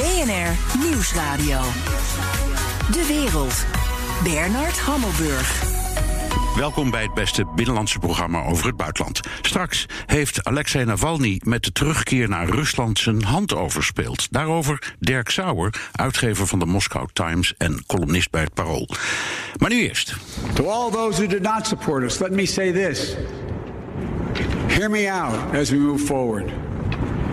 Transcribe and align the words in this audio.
BNR 0.00 0.78
Nieuwsradio. 0.88 1.60
De 2.92 3.04
wereld. 3.08 3.66
Bernard 4.24 4.78
Hammelburg. 4.78 5.62
Welkom 6.56 6.90
bij 6.90 7.02
het 7.02 7.14
beste 7.14 7.46
binnenlandse 7.54 7.98
programma 7.98 8.44
over 8.44 8.66
het 8.66 8.76
buitenland. 8.76 9.20
Straks 9.42 9.86
heeft 10.06 10.44
Alexei 10.44 10.84
Navalny 10.84 11.40
met 11.44 11.64
de 11.64 11.72
terugkeer 11.72 12.28
naar 12.28 12.48
Rusland 12.48 12.98
zijn 12.98 13.22
hand 13.22 13.54
overspeeld. 13.54 14.32
Daarover 14.32 14.94
Dirk 14.98 15.30
Sauer, 15.30 15.74
uitgever 15.92 16.46
van 16.46 16.58
de 16.58 16.66
Moscow 16.66 17.08
Times 17.12 17.54
en 17.58 17.86
columnist 17.86 18.30
bij 18.30 18.42
het 18.42 18.54
Parool. 18.54 18.88
Maar 19.58 19.70
nu 19.70 19.80
eerst. 19.80 20.16
To 20.54 20.64
all 20.64 20.90
those 20.90 21.22
who 21.22 21.26
did 21.26 21.42
not 21.42 21.66
support 21.66 22.02
us, 22.02 22.18
let 22.18 22.30
me 22.30 22.46
say 22.46 22.72
this. 22.72 23.16
Hear 24.66 24.90
me 24.90 25.12
out 25.12 25.54
as 25.54 25.70
we 25.70 25.76
move 25.76 26.04
forward. 26.04 26.52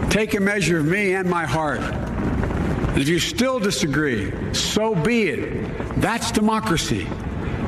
Take 0.07 0.38
a 0.38 0.41
measure 0.41 0.79
of 0.79 0.86
me 0.86 1.18
and 1.18 1.25
my 1.25 1.45
heart. 1.45 2.07
If 2.97 3.07
you 3.07 3.19
still 3.19 3.60
disagree, 3.60 4.32
so 4.51 4.96
be 4.96 5.11
it. 5.11 5.39
That's 6.01 6.32
democracy. 6.32 7.06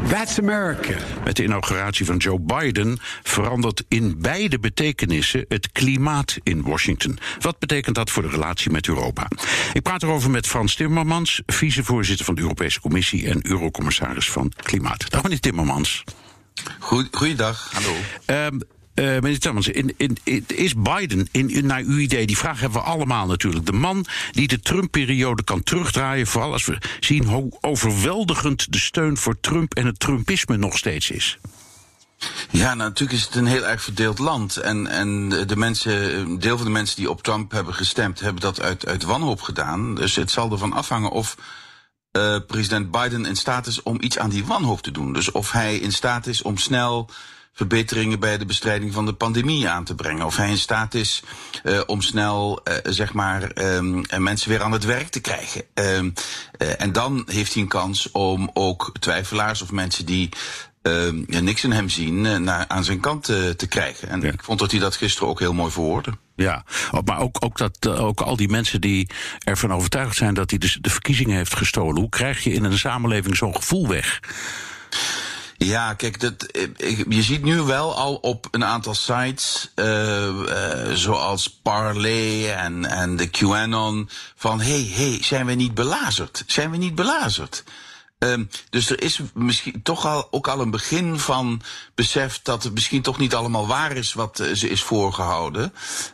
That's 0.08 0.40
America. 0.40 0.98
Met 1.24 1.36
de 1.36 1.44
inauguratie 1.44 2.06
van 2.06 2.18
Joe 2.18 2.40
Biden 2.40 2.98
verandert 3.24 3.84
in 3.88 4.16
beide 4.22 4.60
betekenissen 4.60 5.46
het 5.48 5.72
klimaat 5.72 6.38
in 6.44 6.62
Washington. 6.62 7.18
Wat 7.40 7.60
betekent 7.60 7.96
dat 7.96 8.10
voor 8.10 8.24
de 8.24 8.30
relatie 8.30 8.72
met 8.72 8.88
Europa? 8.88 9.28
Ik 9.74 9.82
praat 9.82 10.04
erover 10.04 10.30
met 10.30 10.48
Frans 10.48 10.76
Timmermans, 10.76 11.42
vicevoorzitter 11.46 12.26
van 12.26 12.36
de 12.36 12.42
Europese 12.42 12.80
Commissie 12.80 13.30
en 13.30 13.40
eurocommissaris 13.48 14.32
van 14.32 14.52
Klimaat. 14.64 15.10
Dag 15.10 15.24
meneer 15.24 15.40
Timmermans. 15.40 16.04
Goeiedag, 17.12 17.72
hallo. 17.72 17.96
Um, 18.48 18.62
uh, 19.00 19.06
meneer 19.06 19.40
Timmermans, 19.40 19.68
in, 19.68 19.94
in, 20.24 20.46
is 20.48 20.74
Biden, 20.76 21.28
in, 21.32 21.66
naar 21.66 21.82
uw 21.82 21.98
idee, 21.98 22.28
die 22.28 22.38
vraag 22.38 22.60
hebben 22.60 22.80
we 22.80 22.88
allemaal 22.88 23.28
natuurlijk, 23.28 23.66
de 23.66 23.72
man 23.72 24.06
die 24.32 24.48
de 24.48 24.60
Trump-periode 24.60 25.44
kan 25.44 25.64
terugdraaien, 25.64 26.28
vooral 26.28 26.52
als 26.52 26.66
we 26.66 26.78
zien 27.00 27.26
hoe 27.26 27.58
overweldigend 27.62 28.72
de 28.72 28.80
steun 28.80 29.18
voor 29.18 29.40
Trump 29.40 29.74
en 29.74 29.86
het 29.86 30.00
Trumpisme 30.00 30.58
nog 30.58 30.78
steeds 30.78 31.12
is? 31.12 31.40
Ja, 32.50 32.74
nou, 32.74 32.90
natuurlijk 32.90 33.20
is 33.20 33.26
het 33.26 33.36
een 33.36 33.46
heel 33.46 33.66
erg 33.66 33.84
verdeeld 33.84 34.20
land. 34.20 34.58
En, 34.58 34.88
en 34.88 35.30
de 35.30 35.56
mensen, 35.56 36.20
een 36.20 36.40
deel 36.40 36.58
van 36.58 36.66
de 36.66 36.72
mensen 36.72 36.96
die 36.96 37.10
op 37.10 37.24
Trump 37.24 37.52
hebben 37.52 37.74
gestemd, 37.74 38.20
hebben 38.20 38.42
dat 38.42 38.62
uit, 38.62 38.88
uit 38.88 39.04
wanhoop 39.04 39.42
gedaan. 39.42 39.96
Dus 39.96 40.16
het 40.16 40.32
zal 40.32 40.52
ervan 40.52 40.74
afhangen 40.74 41.12
of 41.12 41.38
uh, 42.12 42.36
president 42.48 42.92
Biden 42.92 43.26
in 43.26 43.36
staat 43.36 43.68
is 43.68 43.84
om 43.84 43.98
iets 44.02 44.18
aan 44.18 44.30
die 44.30 44.46
wanhoop 44.46 44.82
te 44.82 44.92
doen. 44.92 45.14
Dus 45.14 45.32
of 45.32 45.52
hij 45.52 45.78
in 45.78 45.92
staat 45.92 46.28
is 46.28 46.42
om 46.42 46.58
snel 46.58 47.10
verbeteringen 47.60 48.20
bij 48.20 48.38
de 48.38 48.46
bestrijding 48.46 48.94
van 48.94 49.06
de 49.06 49.14
pandemie 49.14 49.68
aan 49.68 49.84
te 49.84 49.96
brengen. 49.96 50.26
Of 50.26 50.36
hij 50.36 50.50
in 50.50 50.58
staat 50.58 50.94
is 50.94 51.24
uh, 51.64 51.82
om 51.86 52.02
snel, 52.02 52.62
uh, 52.64 52.76
zeg 52.84 53.14
maar, 53.14 53.52
um, 53.56 54.04
mensen 54.18 54.50
weer 54.50 54.62
aan 54.62 54.72
het 54.72 54.86
werk 54.86 55.08
te 55.08 55.20
krijgen. 55.20 55.64
Um, 55.74 56.14
uh, 56.58 56.82
en 56.82 56.92
dan 56.92 57.24
heeft 57.32 57.54
hij 57.54 57.62
een 57.62 57.68
kans 57.68 58.12
om 58.12 58.50
ook 58.54 58.92
twijfelaars 59.00 59.62
of 59.62 59.72
mensen 59.72 60.06
die 60.06 60.30
uh, 60.84 61.42
niks 61.42 61.64
in 61.64 61.72
hem 61.72 61.90
zien, 61.90 62.26
uh, 62.26 62.38
naar, 62.38 62.66
aan 62.68 62.84
zijn 62.84 63.00
kant 63.00 63.30
uh, 63.30 63.50
te 63.50 63.68
krijgen. 63.68 64.10
En 64.10 64.22
ja. 64.22 64.32
ik 64.32 64.44
vond 64.44 64.60
dat 64.60 64.72
hij 64.72 64.80
dat 64.80 64.96
gisteren 64.96 65.30
ook 65.30 65.40
heel 65.40 65.54
mooi 65.54 65.72
verwoordde. 65.72 66.12
Ja, 66.36 66.64
maar 67.06 67.20
ook, 67.20 67.38
ook, 67.40 67.58
dat, 67.58 67.88
ook 67.88 68.22
al 68.22 68.36
die 68.36 68.50
mensen 68.50 68.82
die 68.82 69.10
ervan 69.44 69.74
overtuigd 69.74 70.16
zijn 70.16 70.34
dat 70.34 70.50
hij 70.50 70.60
de, 70.60 70.78
de 70.82 70.90
verkiezingen 70.90 71.36
heeft 71.36 71.56
gestolen. 71.56 72.00
Hoe 72.02 72.10
krijg 72.10 72.44
je 72.44 72.54
in 72.54 72.64
een 72.64 72.78
samenleving 72.78 73.36
zo'n 73.36 73.56
gevoel 73.56 73.88
weg? 73.88 74.20
Ja, 75.66 75.94
kijk, 75.94 76.20
dat, 76.20 76.46
je 77.10 77.24
ziet 77.24 77.44
nu 77.44 77.62
wel 77.62 77.96
al 77.96 78.16
op 78.16 78.48
een 78.52 78.66
aantal 78.66 78.94
sites, 78.94 79.72
uh, 79.76 80.28
uh, 80.28 80.92
zoals 80.94 81.50
Parley 81.50 82.56
en, 82.56 82.86
en 82.86 83.16
de 83.16 83.30
QAnon, 83.30 84.10
van 84.36 84.62
hey, 84.62 84.92
hey, 84.94 85.18
zijn 85.22 85.46
we 85.46 85.54
niet 85.54 85.74
belazerd? 85.74 86.44
Zijn 86.48 86.72
we 86.72 86.78
niet 86.78 86.96
belazerd? 86.96 87.64
Um, 88.20 88.50
dus 88.70 88.90
er 88.90 89.02
is 89.02 89.20
misschien 89.34 89.82
toch 89.82 90.06
al, 90.06 90.28
ook 90.32 90.48
al 90.48 90.60
een 90.60 90.72
begin 90.72 91.20
van 91.20 91.62
besef 91.96 92.40
dat 92.44 92.64
het 92.64 92.74
misschien 92.74 93.02
toch 93.02 93.18
niet 93.18 93.36
allemaal 93.36 93.68
waar 93.68 93.92
is 93.92 94.14
wat 94.14 94.44
ze 94.54 94.70
is 94.70 94.84
voorgehouden. 94.84 95.74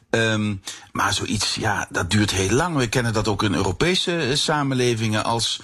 Um, 0.09 0.61
maar 0.91 1.13
zoiets, 1.13 1.55
ja, 1.55 1.87
dat 1.89 2.09
duurt 2.09 2.31
heel 2.31 2.49
lang. 2.49 2.75
We 2.75 2.87
kennen 2.87 3.13
dat 3.13 3.27
ook 3.27 3.43
in 3.43 3.53
Europese 3.53 4.31
samenlevingen 4.33 5.23
als 5.23 5.59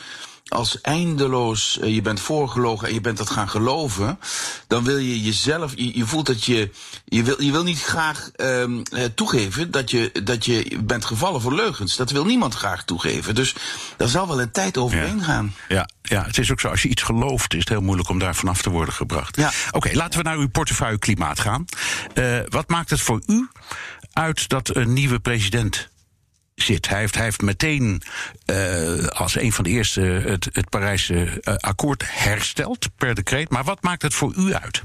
als 0.52 0.82
eindeloos 0.82 1.78
uh, 1.82 1.96
je 1.96 2.02
bent 2.02 2.20
voorgelogen 2.20 2.88
en 2.88 2.94
je 2.94 3.02
bent 3.02 3.18
dat 3.18 3.30
gaan 3.30 3.50
geloven, 3.50 4.20
dan 4.68 4.84
wil 4.84 4.98
je 4.98 5.22
jezelf, 5.22 5.74
je, 5.76 5.98
je 5.98 6.06
voelt 6.06 6.26
dat 6.26 6.44
je, 6.44 6.70
je 7.06 7.24
wil, 7.24 7.42
je 7.42 7.52
wil 7.52 7.64
niet 7.64 7.82
graag 7.82 8.32
um, 8.38 8.84
uh, 8.94 9.04
toegeven 9.16 9.72
dat 9.72 9.92
je, 9.92 10.12
dat 10.24 10.46
je 10.46 10.80
bent 10.84 11.06
gevallen 11.06 11.42
voor 11.42 11.54
leugens. 11.54 11.96
Dat 11.96 12.12
wil 12.12 12.26
niemand 12.26 12.54
graag 12.54 12.84
toegeven. 12.84 13.36
Dus 13.36 13.56
daar 13.98 14.08
zal 14.08 14.28
wel 14.28 14.42
een 14.42 14.52
tijd 14.52 14.78
overheen 14.78 15.18
ja. 15.18 15.24
gaan. 15.24 15.56
Ja, 15.68 15.90
ja, 16.02 16.24
het 16.24 16.38
is 16.38 16.52
ook 16.52 16.60
zo, 16.60 16.68
als 16.68 16.82
je 16.82 16.90
iets 16.90 17.02
gelooft, 17.02 17.54
is 17.54 17.60
het 17.60 17.70
heel 17.70 17.82
moeilijk 17.82 18.10
om 18.10 18.20
daar 18.20 18.36
vanaf 18.36 18.62
te 18.62 18.70
worden 18.70 18.94
gebracht. 18.94 19.36
Ja. 19.36 19.52
Oké, 19.68 19.78
okay, 19.78 19.94
laten 19.94 20.18
we 20.20 20.26
naar 20.26 20.38
uw 20.38 20.50
portefeuille 20.50 21.00
klimaat 21.00 21.40
gaan. 21.40 21.66
Uh, 22.14 22.40
wat 22.50 22.70
maakt 22.70 22.90
het 22.90 23.02
voor 23.02 23.22
u 23.28 23.50
uit 24.14 24.50
dat 24.50 24.76
een 24.76 24.94
nieuwe 24.94 25.20
president 25.20 25.90
zit. 26.62 26.90
Hij 26.90 27.00
heeft, 27.00 27.16
hij 27.16 27.24
heeft 27.24 27.42
meteen 27.42 28.02
uh, 28.46 29.08
als 29.08 29.40
een 29.40 29.52
van 29.52 29.64
de 29.64 29.70
eerste 29.70 30.02
het, 30.02 30.50
het 30.52 30.70
Parijse 30.70 31.14
uh, 31.14 31.56
akkoord 31.56 32.04
hersteld 32.08 32.90
per 32.96 33.16
decreet. 33.16 33.50
Maar 33.50 33.64
wat 33.64 33.82
maakt 33.84 34.02
het 34.02 34.14
voor 34.14 34.34
u 34.36 34.54
uit? 34.54 34.82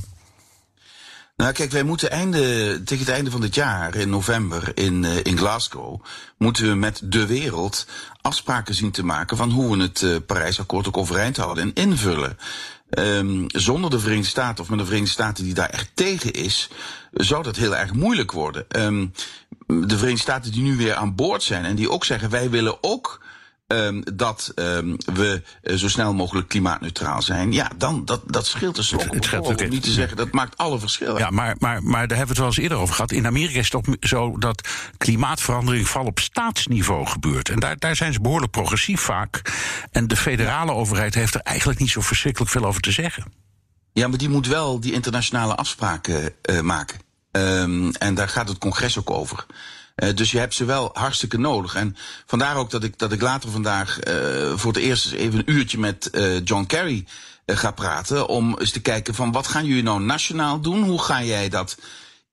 Nou, 1.37 1.53
kijk, 1.53 1.71
wij 1.71 1.83
moeten 1.83 2.11
einde, 2.11 2.83
tegen 2.85 3.05
het 3.05 3.15
einde 3.15 3.31
van 3.31 3.41
dit 3.41 3.55
jaar, 3.55 3.95
in 3.95 4.11
november, 4.11 4.71
in, 4.75 5.03
uh, 5.03 5.17
in 5.23 5.39
Glasgow, 5.39 6.03
moeten 6.39 6.69
we 6.69 6.75
met 6.75 7.01
de 7.05 7.27
wereld 7.27 7.87
afspraken 8.21 8.75
zien 8.75 8.91
te 8.91 9.05
maken 9.05 9.37
van 9.37 9.51
hoe 9.51 9.77
we 9.77 9.83
het 9.83 10.01
uh, 10.01 10.17
Parijsakkoord 10.27 10.87
ook 10.87 10.97
overeind 10.97 11.37
houden 11.37 11.65
en 11.65 11.75
invullen. 11.75 12.39
Um, 12.99 13.45
zonder 13.49 13.91
de 13.91 13.99
Verenigde 13.99 14.29
Staten 14.29 14.65
of 14.65 14.71
met 14.71 14.79
de 14.79 14.85
Verenigde 14.85 15.13
Staten 15.13 15.45
die 15.45 15.55
daar 15.55 15.71
echt 15.71 15.91
tegen 15.95 16.33
is, 16.33 16.69
zou 17.13 17.43
dat 17.43 17.57
heel 17.57 17.77
erg 17.77 17.93
moeilijk 17.93 18.33
worden. 18.33 18.67
Um, 18.69 19.13
de 19.67 19.97
Verenigde 19.97 20.31
Staten 20.31 20.53
die 20.53 20.63
nu 20.63 20.77
weer 20.77 20.95
aan 20.95 21.15
boord 21.15 21.43
zijn 21.43 21.65
en 21.65 21.77
die 21.77 21.91
ook 21.91 22.05
zeggen 22.05 22.31
wij 22.31 22.51
willen 22.51 22.79
ook 22.81 23.25
um, 23.67 24.03
dat 24.15 24.53
um, 24.55 24.97
we 25.15 25.43
uh, 25.63 25.77
zo 25.77 25.89
snel 25.89 26.15
mogelijk 26.15 26.49
klimaatneutraal 26.49 27.23
zijn. 27.23 27.53
Ja, 27.53 27.71
dan 27.77 28.05
dat, 28.05 28.23
dat 28.27 28.47
scheelt 28.47 28.75
dus 28.75 28.95
ook. 28.95 29.15
Het, 29.15 29.25
scheelt 29.25 29.47
ook 29.47 29.61
om 29.61 29.69
niet 29.69 29.83
te 29.83 29.91
zeggen, 29.91 30.17
dat 30.17 30.33
maakt 30.33 30.57
alle 30.57 30.79
verschillen. 30.79 31.19
Ja, 31.19 31.31
maar, 31.31 31.57
maar, 31.59 31.83
maar 31.83 32.09
daar 32.09 32.19
hebben 32.19 32.19
we 32.19 32.29
het 32.29 32.39
wel 32.39 32.47
eens 32.47 32.57
eerder 32.57 32.79
over 32.79 32.95
gehad. 32.95 33.13
In 33.13 33.27
Amerika 33.27 33.59
is 33.59 33.73
het 33.73 33.85
toch 33.85 33.97
zo 34.01 34.39
dat 34.39 34.69
klimaatverandering 34.97 35.89
vooral 35.89 36.09
op 36.09 36.19
staatsniveau 36.19 37.07
gebeurt. 37.07 37.49
En 37.49 37.61
daar, 37.61 37.79
daar 37.79 37.97
zijn 37.97 38.13
ze 38.13 38.21
behoorlijk 38.21 38.53
progressief 38.53 39.01
vaak. 39.01 39.43
En 39.91 40.07
de 40.07 40.17
federale 40.17 40.73
overheid 40.73 41.15
heeft 41.15 41.35
er 41.35 41.41
eigenlijk 41.41 41.79
niet 41.79 41.91
zo 41.91 42.01
verschrikkelijk 42.01 42.51
veel 42.51 42.65
over 42.65 42.81
te 42.81 42.93
zeggen. 42.93 43.33
Ja, 43.93 44.09
maar 44.09 44.19
die 44.19 44.29
moet 44.29 44.47
wel 44.47 44.81
die 44.81 44.93
internationale 44.93 45.55
afspraken 45.55 46.33
uh, 46.51 46.61
maken. 46.61 46.99
Um, 47.31 47.91
en 47.91 48.15
daar 48.15 48.29
gaat 48.29 48.49
het 48.49 48.59
congres 48.59 48.99
ook 48.99 49.11
over. 49.11 49.47
Uh, 49.97 50.15
dus 50.15 50.31
je 50.31 50.39
hebt 50.39 50.55
ze 50.55 50.65
wel 50.65 50.91
hartstikke 50.93 51.39
nodig. 51.39 51.75
En 51.75 51.97
vandaar 52.27 52.57
ook 52.57 52.71
dat 52.71 52.85
ik, 52.85 52.99
dat 52.99 53.13
ik 53.13 53.21
later 53.21 53.51
vandaag 53.51 53.99
uh, 54.09 54.57
voor 54.57 54.73
het 54.73 54.83
eerst 54.83 55.13
even 55.13 55.39
een 55.39 55.51
uurtje 55.53 55.79
met 55.79 56.09
uh, 56.13 56.45
John 56.45 56.67
Kerry 56.67 57.05
ga 57.47 57.71
praten. 57.71 58.29
Om 58.29 58.57
eens 58.59 58.71
te 58.71 58.81
kijken 58.81 59.15
van 59.15 59.33
wat 59.33 59.47
gaan 59.47 59.65
jullie 59.67 59.83
nou 59.83 60.01
nationaal 60.01 60.61
doen? 60.61 60.83
Hoe 60.83 61.03
ga 61.03 61.23
jij 61.23 61.49
dat 61.49 61.77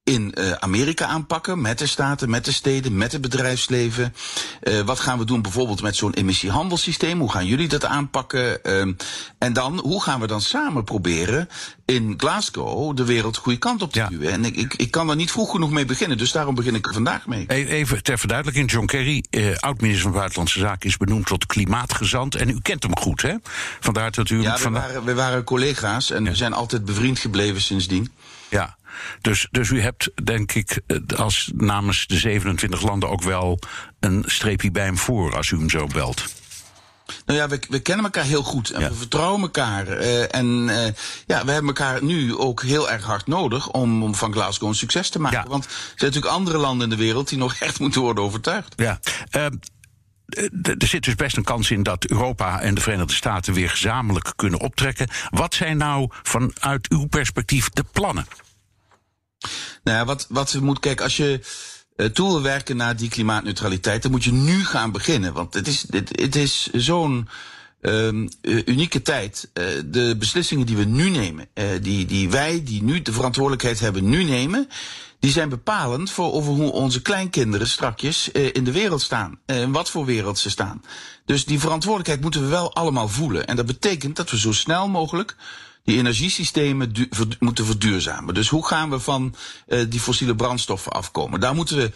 in 0.03 0.35
uh, 0.37 0.51
Amerika 0.51 1.05
aanpakken, 1.05 1.61
met 1.61 1.77
de 1.77 1.87
staten, 1.87 2.29
met 2.29 2.45
de 2.45 2.51
steden, 2.51 2.97
met 2.97 3.11
het 3.11 3.21
bedrijfsleven. 3.21 4.15
Uh, 4.63 4.81
wat 4.81 4.99
gaan 4.99 5.17
we 5.17 5.25
doen 5.25 5.41
bijvoorbeeld 5.41 5.81
met 5.81 5.95
zo'n 5.95 6.13
emissiehandelssysteem? 6.13 7.19
Hoe 7.19 7.31
gaan 7.31 7.45
jullie 7.45 7.67
dat 7.67 7.85
aanpakken? 7.85 8.59
Uh, 8.63 8.93
en 9.37 9.53
dan, 9.53 9.79
hoe 9.79 10.03
gaan 10.03 10.19
we 10.19 10.27
dan 10.27 10.41
samen 10.41 10.83
proberen 10.83 11.49
in 11.85 12.13
Glasgow 12.17 12.97
de 12.97 13.05
wereld 13.05 13.35
de 13.35 13.39
goede 13.39 13.57
kant 13.57 13.81
op 13.81 13.91
te 13.91 13.99
ja. 13.99 14.07
duwen? 14.07 14.31
En 14.31 14.45
ik, 14.45 14.55
ik, 14.55 14.73
ik 14.73 14.91
kan 14.91 15.07
daar 15.07 15.15
niet 15.15 15.31
vroeg 15.31 15.51
genoeg 15.51 15.71
mee 15.71 15.85
beginnen, 15.85 16.17
dus 16.17 16.31
daarom 16.31 16.55
begin 16.55 16.75
ik 16.75 16.87
er 16.87 16.93
vandaag 16.93 17.27
mee. 17.27 17.45
Even 17.47 18.03
ter 18.03 18.19
verduidelijking, 18.19 18.71
John 18.71 18.85
Kerry, 18.85 19.23
uh, 19.29 19.55
oud-minister 19.55 20.03
van 20.03 20.11
Buitenlandse 20.11 20.59
Zaken, 20.59 20.89
is 20.89 20.97
benoemd 20.97 21.25
tot 21.25 21.45
klimaatgezant. 21.45 22.35
En 22.35 22.49
u 22.49 22.59
kent 22.61 22.83
hem 22.83 22.97
goed, 22.97 23.21
hè? 23.21 23.35
Vandaar 23.79 24.11
dat 24.11 24.29
u... 24.29 24.41
Ja, 24.41 24.57
we, 24.57 24.69
waren, 24.69 25.03
we 25.03 25.13
waren 25.13 25.43
collega's 25.43 26.11
en 26.11 26.23
ja. 26.23 26.29
we 26.29 26.35
zijn 26.35 26.53
altijd 26.53 26.85
bevriend 26.85 27.19
gebleven 27.19 27.61
sindsdien. 27.61 28.11
Ja, 28.49 28.77
dus, 29.21 29.47
dus 29.51 29.69
u 29.69 29.81
hebt, 29.81 30.11
denk 30.23 30.51
ik, 30.51 30.79
als 31.15 31.51
namens 31.55 32.07
de 32.07 32.17
27 32.17 32.81
landen 32.81 33.09
ook 33.09 33.23
wel 33.23 33.59
een 33.99 34.23
streepje 34.25 34.71
bij 34.71 34.85
hem 34.85 34.97
voor 34.97 35.35
als 35.35 35.49
u 35.49 35.57
hem 35.57 35.69
zo 35.69 35.87
belt. 35.87 36.25
Nou 37.25 37.39
ja, 37.39 37.47
we, 37.47 37.59
we 37.69 37.79
kennen 37.79 38.05
elkaar 38.05 38.23
heel 38.23 38.43
goed 38.43 38.69
en 38.69 38.81
ja. 38.81 38.89
we 38.89 38.95
vertrouwen 38.95 39.41
elkaar. 39.41 39.87
Uh, 39.87 40.35
en 40.35 40.67
uh, 40.67 40.85
ja, 41.25 41.45
we 41.45 41.51
hebben 41.51 41.67
elkaar 41.67 42.03
nu 42.03 42.35
ook 42.35 42.61
heel 42.61 42.91
erg 42.91 43.03
hard 43.03 43.27
nodig 43.27 43.69
om, 43.69 44.03
om 44.03 44.15
van 44.15 44.31
Glasgow 44.31 44.69
een 44.69 44.75
succes 44.75 45.09
te 45.09 45.19
maken. 45.19 45.41
Ja. 45.43 45.47
Want 45.47 45.65
er 45.65 45.71
zijn 45.71 45.95
natuurlijk 45.97 46.33
andere 46.33 46.57
landen 46.57 46.89
in 46.89 46.97
de 46.97 47.03
wereld 47.03 47.29
die 47.29 47.37
nog 47.37 47.55
echt 47.59 47.79
moeten 47.79 48.01
worden 48.01 48.23
overtuigd. 48.23 48.73
Ja. 48.75 48.99
Uh, 49.35 49.45
er 50.61 50.87
zit 50.87 51.03
dus 51.03 51.15
best 51.15 51.37
een 51.37 51.43
kans 51.43 51.71
in 51.71 51.83
dat 51.83 52.05
Europa 52.05 52.61
en 52.61 52.75
de 52.75 52.81
Verenigde 52.81 53.13
Staten 53.13 53.53
weer 53.53 53.69
gezamenlijk 53.69 54.33
kunnen 54.35 54.59
optrekken. 54.59 55.09
Wat 55.29 55.53
zijn 55.53 55.77
nou 55.77 56.09
vanuit 56.23 56.89
uw 56.89 57.05
perspectief 57.05 57.69
de 57.69 57.83
plannen? 57.91 58.25
Nou 59.83 59.97
ja, 59.97 60.05
wat, 60.05 60.25
wat 60.29 60.51
we 60.51 60.59
moeten 60.59 60.83
kijken, 60.83 61.03
als 61.05 61.17
je. 61.17 61.39
uh, 61.97 62.05
toe 62.05 62.27
wil 62.27 62.41
werken 62.41 62.77
naar 62.77 62.95
die 62.95 63.09
klimaatneutraliteit, 63.09 64.01
dan 64.01 64.11
moet 64.11 64.23
je 64.23 64.31
nu 64.31 64.65
gaan 64.65 64.91
beginnen. 64.91 65.33
Want 65.33 65.53
het 65.53 65.67
is, 65.67 65.85
het, 65.89 66.09
het 66.21 66.35
is 66.35 66.69
zo'n 66.71 67.27
um, 67.81 68.29
unieke 68.65 69.01
tijd. 69.01 69.49
Uh, 69.53 69.65
de 69.85 70.15
beslissingen 70.19 70.65
die 70.65 70.77
we 70.77 70.83
nu 70.85 71.09
nemen, 71.09 71.47
uh, 71.53 71.65
die, 71.81 72.05
die 72.05 72.29
wij, 72.29 72.63
die 72.63 72.83
nu 72.83 73.01
de 73.01 73.13
verantwoordelijkheid 73.13 73.79
hebben, 73.79 74.09
nu 74.09 74.23
nemen, 74.23 74.67
die 75.19 75.31
zijn 75.31 75.49
bepalend 75.49 76.11
voor 76.11 76.31
over 76.31 76.53
hoe 76.53 76.71
onze 76.71 77.01
kleinkinderen 77.01 77.67
strakjes 77.67 78.29
in 78.31 78.63
de 78.63 78.71
wereld 78.71 79.01
staan. 79.01 79.39
En 79.45 79.71
wat 79.71 79.89
voor 79.89 80.05
wereld 80.05 80.39
ze 80.39 80.49
staan. 80.49 80.81
Dus 81.25 81.45
die 81.45 81.59
verantwoordelijkheid 81.59 82.21
moeten 82.21 82.41
we 82.41 82.47
wel 82.47 82.73
allemaal 82.73 83.07
voelen. 83.07 83.47
En 83.47 83.55
dat 83.55 83.65
betekent 83.65 84.15
dat 84.15 84.29
we 84.29 84.39
zo 84.39 84.51
snel 84.51 84.87
mogelijk 84.87 85.35
die 85.83 85.97
energiesystemen 85.97 86.91
moeten 87.39 87.65
verduurzamen. 87.65 88.33
Dus 88.33 88.49
hoe 88.49 88.67
gaan 88.67 88.89
we 88.89 88.99
van 88.99 89.35
uh, 89.67 89.85
die 89.89 89.99
fossiele 89.99 90.35
brandstoffen 90.35 90.91
afkomen? 90.91 91.39
Daar 91.39 91.55
moeten 91.55 91.77
we 91.77 91.91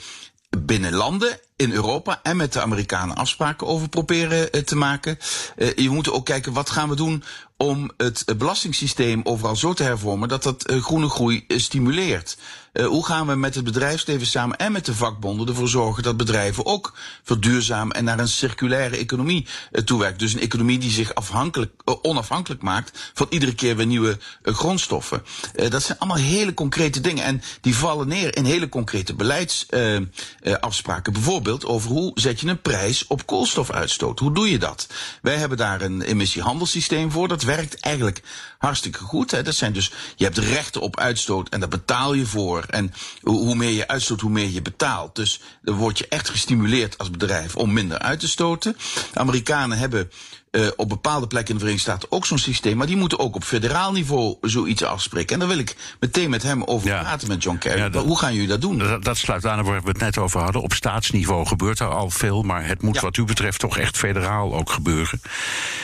binnen 0.60 0.94
landen 0.94 1.40
in 1.56 1.72
Europa 1.72 2.20
en 2.24 2.38
met 2.38 2.54
de 2.54 2.62
Amerikanen 2.62 3.16
afspraken 3.16 3.68
over 3.68 3.90
proberen 3.90 4.50
uh, 4.52 4.62
te 4.62 4.76
maken. 4.76 5.18
Uh, 5.58 5.76
je 5.76 5.90
moet 5.90 6.12
ook 6.12 6.26
kijken 6.26 6.54
wat 6.54 6.70
gaan 6.70 6.90
we 6.90 6.96
doen 6.96 7.24
om 7.58 7.92
het 7.98 8.26
belastingssysteem 8.38 9.22
overal 9.24 9.56
zo 9.56 9.74
te 9.74 9.84
hervormen 9.84 10.30
dat 10.30 10.44
dat 10.44 10.64
groene 10.68 11.10
groei 11.10 11.46
stimuleert. 11.48 12.38
Uh, 12.78 12.86
hoe 12.86 13.06
gaan 13.06 13.28
we 13.28 13.36
met 13.36 13.56
het 13.56 13.64
bedrijfsleven 13.64 14.28
samen 14.28 14.58
en 14.58 14.72
met 14.72 14.86
de 14.86 14.96
vakbonden 14.96 15.48
ervoor 15.48 15.68
zorgen 15.68 16.04
dat 16.04 16.18
bedrijven 16.18 16.66
ook 16.66 16.94
verduurzamen 17.24 17.96
en 17.96 18.04
naar 18.04 18.20
een 18.20 18.28
circulaire 18.28 18.98
economie 18.98 19.46
uh, 19.72 19.82
toewerken? 19.82 20.18
Dus 20.18 20.34
een 20.34 20.40
economie 20.40 20.78
die 20.78 20.92
zich 20.92 21.16
afhankelijk, 21.16 21.72
uh, 21.86 21.96
onafhankelijk 22.02 22.62
maakt 22.62 23.12
van 23.14 23.28
iedere 23.30 23.56
keer 23.56 23.76
weer 23.76 23.86
nieuwe 23.86 24.18
grondstoffen. 24.44 25.24
dat 25.70 25.84
zijn 25.84 26.00
allemaal 26.00 26.18
hele 26.18 26.54
concrete 26.54 27.02
dingen 27.02 27.24
en 27.24 27.42
die 27.62 27.76
vallen 27.76 28.08
neer 28.08 28.36
in 28.36 28.46
hele 28.46 28.70
concrete 28.70 29.14
beleidsafspraken. 29.14 31.14
Bijvoorbeeld 31.14 31.66
over 31.66 31.90
hoe 31.90 32.12
zet 32.14 32.40
je 32.40 32.48
een 32.48 32.62
prijs 32.62 33.08
op 33.08 33.26
koolstofuitstoot? 33.26 34.20
Hoe 34.20 34.34
doe 34.34 34.52
je 34.52 34.60
dat? 34.60 34.88
Wij 35.22 35.36
hebben 35.36 35.58
daar 35.58 35.82
een 35.82 36.02
emissiehandelssysteem 36.02 37.12
voor. 37.12 37.28
Dat 37.28 37.44
werkt 37.44 37.80
eigenlijk 37.80 38.22
hartstikke 38.58 39.00
goed. 39.00 39.32
Hè. 39.32 39.44
Dat 39.44 39.56
zijn 39.56 39.74
dus, 39.74 39.92
je 40.16 40.24
hebt 40.24 40.38
rechten 40.38 40.82
op 40.82 41.00
uitstoot 41.00 41.50
en 41.50 41.60
daar 41.60 41.70
betaal 41.70 42.14
je 42.14 42.26
voor. 42.26 42.66
En 42.70 42.94
hoe 43.22 43.56
meer 43.56 43.70
je 43.70 43.88
uitstoot, 43.88 44.22
hoe 44.22 44.32
meer 44.32 44.50
je 44.50 44.62
betaalt. 44.62 45.16
Dus 45.16 45.42
dan 45.62 45.76
word 45.76 45.98
je 45.98 46.08
echt 46.08 46.30
gestimuleerd 46.30 46.98
als 46.98 47.12
bedrijf 47.12 47.56
om 47.56 47.74
minder 47.74 48.00
uit 48.00 48.20
te 48.20 48.28
stoten. 48.28 48.78
De 49.14 49.20
Amerikanen 49.20 49.78
hebben 49.78 50.12
uh, 50.58 50.68
op 50.76 50.90
bepaalde 50.90 51.28
plekken 51.28 51.54
in 51.54 51.60
de 51.60 51.66
Verenigde 51.66 51.92
Staten 51.92 52.12
ook 52.12 52.26
zo'n 52.26 52.38
systeem. 52.38 52.78
Maar 52.78 52.88
die 52.88 52.98
moeten 52.98 53.20
ook 53.20 53.36
op 53.36 53.44
federaal 53.44 53.92
niveau 53.92 54.36
zoiets 54.42 54.84
afspreken. 54.84 55.34
En 55.34 55.40
daar 55.40 55.48
wil 55.48 55.58
ik 55.58 55.76
meteen 56.00 56.30
met 56.30 56.44
hem 56.44 56.64
over 56.64 56.88
ja. 56.88 57.00
praten, 57.00 57.28
met 57.28 57.44
John 57.44 57.58
Kerry. 57.58 57.80
Ja, 57.80 57.90
dat, 57.90 58.06
Hoe 58.06 58.18
gaan 58.18 58.34
jullie 58.34 58.48
dat 58.48 58.62
doen? 58.62 58.78
Dat, 58.78 59.04
dat, 59.04 59.18
sluit 59.18 59.46
aan 59.46 59.64
waar 59.64 59.82
we 59.82 59.88
het 59.88 60.00
net 60.00 60.18
over 60.18 60.40
hadden. 60.42 60.62
Op 60.62 60.74
staatsniveau 60.74 61.46
gebeurt 61.46 61.80
er 61.80 61.88
al 61.88 62.10
veel. 62.10 62.44
Maar 62.44 62.68
het 62.68 62.82
moet 62.82 62.96
ja. 62.96 63.02
wat 63.02 63.18
u 63.18 63.24
betreft 63.24 63.60
toch 63.60 63.78
echt 63.78 63.98
federaal 63.98 64.56
ook 64.56 64.70
gebeuren. 64.70 65.22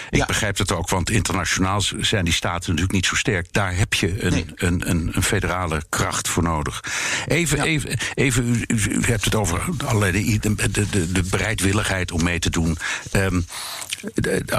Ik 0.10 0.26
begrijp 0.26 0.58
het 0.58 0.72
ook, 0.72 0.90
want 0.90 1.10
internationaal 1.10 1.82
zijn 2.00 2.26
die 2.26 2.34
staten 2.34 2.70
natuurlijk 2.70 2.92
niet 2.92 3.06
zo 3.06 3.16
sterk. 3.16 3.48
Daar 3.52 3.76
heb 3.76 3.94
je 3.94 4.24
een, 4.24 4.32
nee. 4.32 4.46
een, 4.56 4.90
een, 4.90 5.10
een, 5.14 5.24
federale 5.24 5.84
kracht 5.90 6.28
voor 6.28 6.44
nodig. 6.44 6.84
Even, 7.28 7.62
even, 7.62 8.00
even 8.14 8.48
u, 8.48 8.66
u, 8.68 9.02
hebt 9.02 9.26
het 9.26 9.36
over 9.36 9.62
allerlei 9.86 10.40
de, 10.40 10.56
de, 10.56 10.90
de, 10.90 11.12
de 11.12 11.24
bereidwilligheid 11.24 12.12
om 12.12 12.24
mee 12.24 12.40
te 12.40 12.50
doen. 12.50 12.78
Um, 13.16 13.46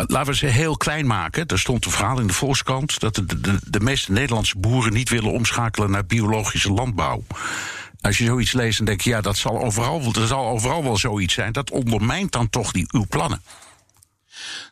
laten 0.07 0.33
we 0.33 0.37
ze 0.37 0.47
heel 0.47 0.77
klein 0.77 1.07
maken. 1.07 1.47
Er 1.47 1.59
stond 1.59 1.85
een 1.85 1.91
verhaal 1.91 2.21
in 2.21 2.27
de 2.27 2.33
Volkskrant 2.33 3.01
dat 3.01 3.15
de, 3.15 3.41
de, 3.41 3.59
de 3.67 3.81
meeste 3.81 4.13
Nederlandse 4.13 4.59
boeren 4.59 4.93
niet 4.93 5.09
willen 5.09 5.33
omschakelen 5.33 5.91
naar 5.91 6.07
biologische 6.07 6.73
landbouw. 6.73 7.25
Als 8.01 8.19
je 8.19 8.25
zoiets 8.25 8.53
leest, 8.53 8.77
dan 8.77 8.87
denk 8.87 9.01
je, 9.01 9.11
ja, 9.11 9.21
dat 9.21 9.37
zal 9.37 9.61
overal, 9.61 10.03
er 10.15 10.27
zal 10.27 10.47
overal 10.47 10.83
wel 10.83 10.97
zoiets 10.97 11.35
zijn. 11.35 11.53
Dat 11.53 11.71
ondermijnt 11.71 12.33
dan 12.33 12.51
toch 12.51 12.73
die, 12.73 12.87
uw 12.91 13.05
plannen. 13.09 13.43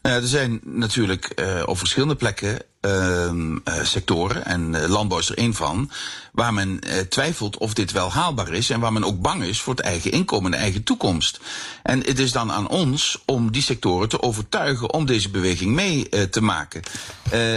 Nou 0.02 0.22
er 0.22 0.28
zijn 0.28 0.60
natuurlijk 0.64 1.32
uh, 1.36 1.62
op 1.64 1.78
verschillende 1.78 2.16
plekken 2.16 2.58
uh, 2.80 3.52
sectoren, 3.82 4.44
en 4.44 4.74
uh, 4.74 4.88
landbouw 4.88 5.18
is 5.18 5.28
er 5.28 5.36
één 5.36 5.54
van, 5.54 5.90
waar 6.32 6.54
men 6.54 6.80
twijfelt 7.08 7.58
of 7.58 7.74
dit 7.74 7.92
wel 7.92 8.12
haalbaar 8.12 8.52
is 8.52 8.70
en 8.70 8.80
waar 8.80 8.92
men 8.92 9.04
ook 9.04 9.20
bang 9.20 9.44
is 9.44 9.60
voor 9.60 9.74
het 9.74 9.84
eigen 9.84 10.10
inkomen 10.10 10.44
en 10.44 10.58
de 10.58 10.64
eigen 10.64 10.82
toekomst. 10.82 11.40
En 11.82 11.98
het 12.00 12.18
is 12.18 12.32
dan 12.32 12.52
aan 12.52 12.68
ons 12.68 13.22
om 13.26 13.52
die 13.52 13.62
sectoren 13.62 14.08
te 14.08 14.22
overtuigen 14.22 14.92
om 14.92 15.06
deze 15.06 15.30
beweging 15.30 15.74
mee 15.74 16.28
te 16.30 16.42
maken. 16.42 16.82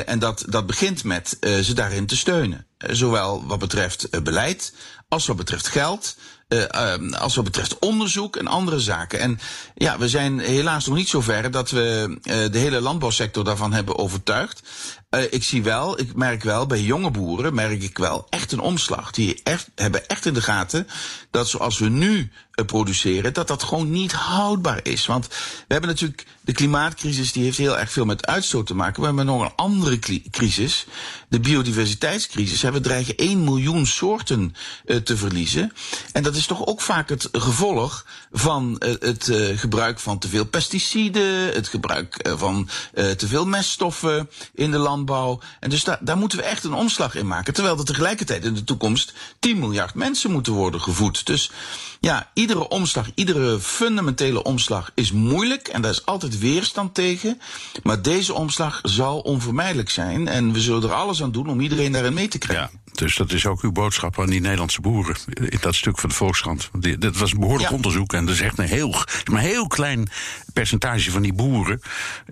en 0.05 0.19
dat, 0.19 0.45
dat 0.49 0.65
begint 0.65 1.03
met 1.03 1.37
ze 1.41 1.73
daarin 1.73 2.05
te 2.05 2.17
steunen. 2.17 2.65
zowel 2.77 3.47
wat 3.47 3.59
betreft 3.59 4.23
beleid 4.23 4.73
als 5.07 5.27
wat 5.27 5.37
betreft 5.37 5.67
geld. 5.67 6.15
Uh, 6.47 7.11
als 7.11 7.35
wat 7.35 7.43
betreft 7.43 7.79
onderzoek 7.79 8.35
en 8.35 8.47
andere 8.47 8.79
zaken. 8.79 9.19
En 9.19 9.39
ja, 9.75 9.97
we 9.97 10.09
zijn 10.09 10.39
helaas 10.39 10.85
nog 10.85 10.95
niet 10.95 11.09
zo 11.09 11.21
ver 11.21 11.51
dat 11.51 11.69
we 11.69 12.07
uh, 12.09 12.51
de 12.51 12.57
hele 12.57 12.81
landbouwsector 12.81 13.43
daarvan 13.43 13.73
hebben 13.73 13.97
overtuigd. 13.97 14.61
Uh, 15.09 15.21
ik 15.29 15.43
zie 15.43 15.63
wel, 15.63 15.99
ik 15.99 16.15
merk 16.15 16.43
wel, 16.43 16.65
bij 16.65 16.81
jonge 16.81 17.11
boeren 17.11 17.53
merk 17.53 17.83
ik 17.83 17.97
wel 17.97 18.27
echt 18.29 18.51
een 18.51 18.59
omslag. 18.59 19.11
Die 19.11 19.41
echt, 19.43 19.69
hebben 19.75 20.07
echt 20.07 20.25
in 20.25 20.33
de 20.33 20.41
gaten 20.41 20.87
dat 21.35 21.49
zoals 21.49 21.79
we 21.79 21.89
nu 21.89 22.31
produceren, 22.65 23.33
dat 23.33 23.47
dat 23.47 23.63
gewoon 23.63 23.91
niet 23.91 24.11
houdbaar 24.11 24.79
is. 24.83 25.05
Want 25.05 25.27
we 25.27 25.33
hebben 25.67 25.89
natuurlijk 25.89 26.25
de 26.41 26.51
klimaatcrisis, 26.51 27.31
die 27.31 27.43
heeft 27.43 27.57
heel 27.57 27.77
erg 27.77 27.91
veel 27.91 28.05
met 28.05 28.25
uitstoot 28.25 28.67
te 28.67 28.75
maken. 28.75 28.99
We 28.99 29.07
hebben 29.07 29.25
nog 29.25 29.41
een 29.41 29.55
andere 29.55 29.99
crisis, 30.31 30.85
de 31.27 31.39
biodiversiteitscrisis. 31.39 32.61
We 32.61 32.79
dreigen 32.79 33.15
1 33.15 33.43
miljoen 33.43 33.85
soorten 33.85 34.55
uh, 34.85 34.97
te 34.97 35.17
verliezen. 35.17 35.71
En 36.11 36.23
dat 36.23 36.35
is 36.35 36.45
toch 36.45 36.65
ook 36.65 36.81
vaak 36.81 37.09
het 37.09 37.29
gevolg 37.31 38.05
van 38.31 38.81
uh, 38.85 38.93
het 38.99 39.31
gebruik 39.55 39.99
van 39.99 40.19
te 40.19 40.27
veel 40.27 40.45
pesticiden, 40.45 41.53
het 41.53 41.67
gebruik 41.67 42.29
van 42.35 42.69
te 42.93 43.27
veel 43.27 43.45
meststoffen 43.45 44.29
in 44.53 44.71
de 44.71 44.77
landbouw. 44.77 45.39
En 45.59 45.69
dus 45.69 45.83
daar, 45.83 45.97
daar 46.01 46.17
moeten 46.17 46.37
we 46.37 46.43
echt 46.43 46.63
een 46.63 46.73
omslag 46.73 47.15
in 47.15 47.27
maken. 47.27 47.53
Terwijl 47.53 47.77
er 47.77 47.85
tegelijkertijd 47.85 48.45
in 48.45 48.53
de 48.53 48.63
toekomst 48.63 49.13
10 49.39 49.59
miljard 49.59 49.93
mensen 49.93 50.31
moeten 50.31 50.53
worden 50.53 50.81
gevoed. 50.81 51.24
Dus 51.25 51.51
ja, 51.99 52.29
iedere 52.33 52.67
omslag, 52.67 53.09
iedere 53.15 53.59
fundamentele 53.59 54.43
omslag 54.43 54.91
is 54.93 55.11
moeilijk 55.11 55.67
en 55.67 55.81
daar 55.81 55.91
is 55.91 56.05
altijd 56.05 56.39
weerstand 56.39 56.93
tegen. 56.93 57.41
Maar 57.83 58.01
deze 58.01 58.33
omslag 58.33 58.79
zal 58.83 59.19
onvermijdelijk 59.19 59.89
zijn 59.89 60.27
en 60.27 60.51
we 60.51 60.61
zullen 60.61 60.83
er 60.83 60.93
alles 60.93 61.23
aan 61.23 61.31
doen 61.31 61.49
om 61.49 61.61
iedereen 61.61 61.91
daarin 61.91 62.13
mee 62.13 62.27
te 62.27 62.37
krijgen. 62.37 62.69
Ja, 62.83 62.91
dus 62.91 63.15
dat 63.15 63.31
is 63.31 63.45
ook 63.45 63.61
uw 63.61 63.71
boodschap 63.71 64.19
aan 64.19 64.29
die 64.29 64.41
Nederlandse 64.41 64.81
boeren 64.81 65.15
in 65.33 65.57
dat 65.61 65.75
stuk 65.75 65.99
van 65.99 66.09
de 66.09 66.15
Volkskrant. 66.15 66.69
Dat 66.99 67.17
was 67.17 67.31
een 67.31 67.39
behoorlijk 67.39 67.69
ja. 67.69 67.75
onderzoek 67.75 68.13
en 68.13 68.25
dat 68.25 68.33
is 68.33 68.41
echt 68.41 68.57
een 68.57 68.65
heel, 68.65 68.89
maar 68.89 69.05
een 69.25 69.49
heel 69.49 69.67
klein 69.67 70.09
percentage 70.53 71.11
van 71.11 71.21
die 71.21 71.33
boeren 71.33 71.81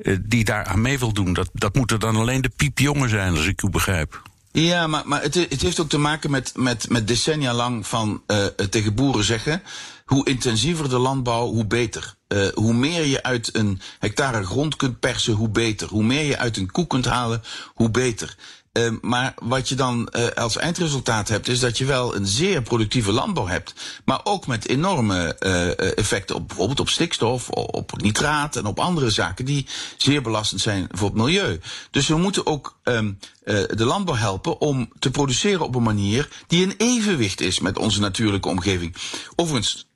eh, 0.04 0.16
die 0.22 0.44
daar 0.44 0.66
aan 0.66 0.82
mee 0.82 1.00
wil 1.00 1.14
doen. 1.14 1.34
Dat, 1.34 1.50
dat 1.54 1.76
moeten 1.76 2.00
dan 2.00 2.16
alleen 2.16 2.42
de 2.42 2.52
piepjongen 2.56 3.10
zijn, 3.10 3.36
als 3.36 3.48
ik 3.48 3.62
u 3.62 3.70
begrijp. 3.70 4.22
Ja, 4.54 4.88
maar, 4.88 5.08
maar 5.08 5.22
het, 5.22 5.36
het 5.36 5.62
heeft 5.62 5.80
ook 5.80 5.90
te 5.90 5.98
maken 5.98 6.32
met, 6.32 6.52
met, 6.56 6.90
met 6.90 7.08
decennia 7.08 7.54
lang 7.54 7.88
van 7.88 8.24
uh, 8.28 8.46
tegen 8.46 8.96
boeren 8.96 9.24
zeggen. 9.24 9.64
Hoe 10.06 10.26
intensiever 10.28 10.90
de 10.90 10.98
landbouw, 10.98 11.48
hoe 11.48 11.66
beter. 11.66 12.16
Uh, 12.28 12.48
hoe 12.54 12.74
meer 12.74 13.06
je 13.06 13.24
uit 13.24 13.56
een 13.56 13.82
hectare 14.00 14.44
grond 14.44 14.76
kunt 14.76 15.00
persen, 15.00 15.34
hoe 15.34 15.50
beter. 15.50 15.88
Hoe 15.88 16.04
meer 16.04 16.24
je 16.24 16.38
uit 16.38 16.58
een 16.58 16.72
koe 16.72 16.88
kunt 16.88 17.06
halen, 17.06 17.44
hoe 17.74 17.92
beter. 17.92 18.36
Uh, 18.74 18.92
maar 19.02 19.34
wat 19.42 19.70
je 19.70 19.76
dan 19.76 20.10
uh, 20.12 20.28
als 20.28 20.58
eindresultaat 20.58 21.28
hebt, 21.28 21.48
is 21.48 21.60
dat 21.60 21.78
je 21.78 21.86
wel 21.86 22.16
een 22.16 22.28
zeer 22.28 22.62
productieve 22.62 23.12
landbouw 23.12 23.48
hebt. 23.48 23.74
Maar 24.06 24.20
ook 24.24 24.48
met 24.48 24.68
enorme 24.68 25.36
uh, 25.40 25.98
effecten 25.98 26.36
op 26.36 26.48
bijvoorbeeld 26.48 26.80
op 26.80 26.90
stikstof, 26.90 27.50
op 27.50 28.02
nitraat 28.02 28.56
en 28.56 28.66
op 28.66 28.80
andere 28.80 29.10
zaken 29.10 29.46
die 29.46 29.68
zeer 29.98 30.22
belastend 30.22 30.62
zijn 30.62 30.88
voor 30.92 31.08
het 31.08 31.18
milieu. 31.18 31.60
Dus 31.92 32.08
we 32.08 32.18
moeten 32.18 32.46
ook 32.46 32.80
um, 32.84 33.20
de 33.44 33.86
landbouw 33.86 34.16
helpen 34.16 34.62
om 34.62 34.92
te 35.00 35.12
produceren 35.12 35.66
op 35.66 35.76
een 35.76 35.84
manier 35.84 36.30
die 36.48 36.62
in 36.62 36.74
evenwicht 36.78 37.42
is 37.42 37.60
met 37.60 37.78
onze 37.78 38.00
natuurlijke 38.00 38.50
omgeving. 38.50 38.96
Overigens. 39.36 39.92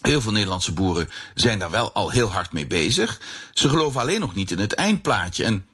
Heel 0.00 0.20
veel 0.20 0.32
Nederlandse 0.32 0.72
boeren 0.72 1.08
zijn 1.34 1.58
daar 1.58 1.70
wel 1.70 1.92
al 1.92 2.10
heel 2.10 2.32
hard 2.32 2.52
mee 2.52 2.66
bezig. 2.66 3.20
Ze 3.52 3.68
geloven 3.68 4.00
alleen 4.00 4.20
nog 4.20 4.34
niet 4.34 4.50
in 4.50 4.58
het 4.58 4.72
eindplaatje. 4.72 5.44
En 5.44 5.66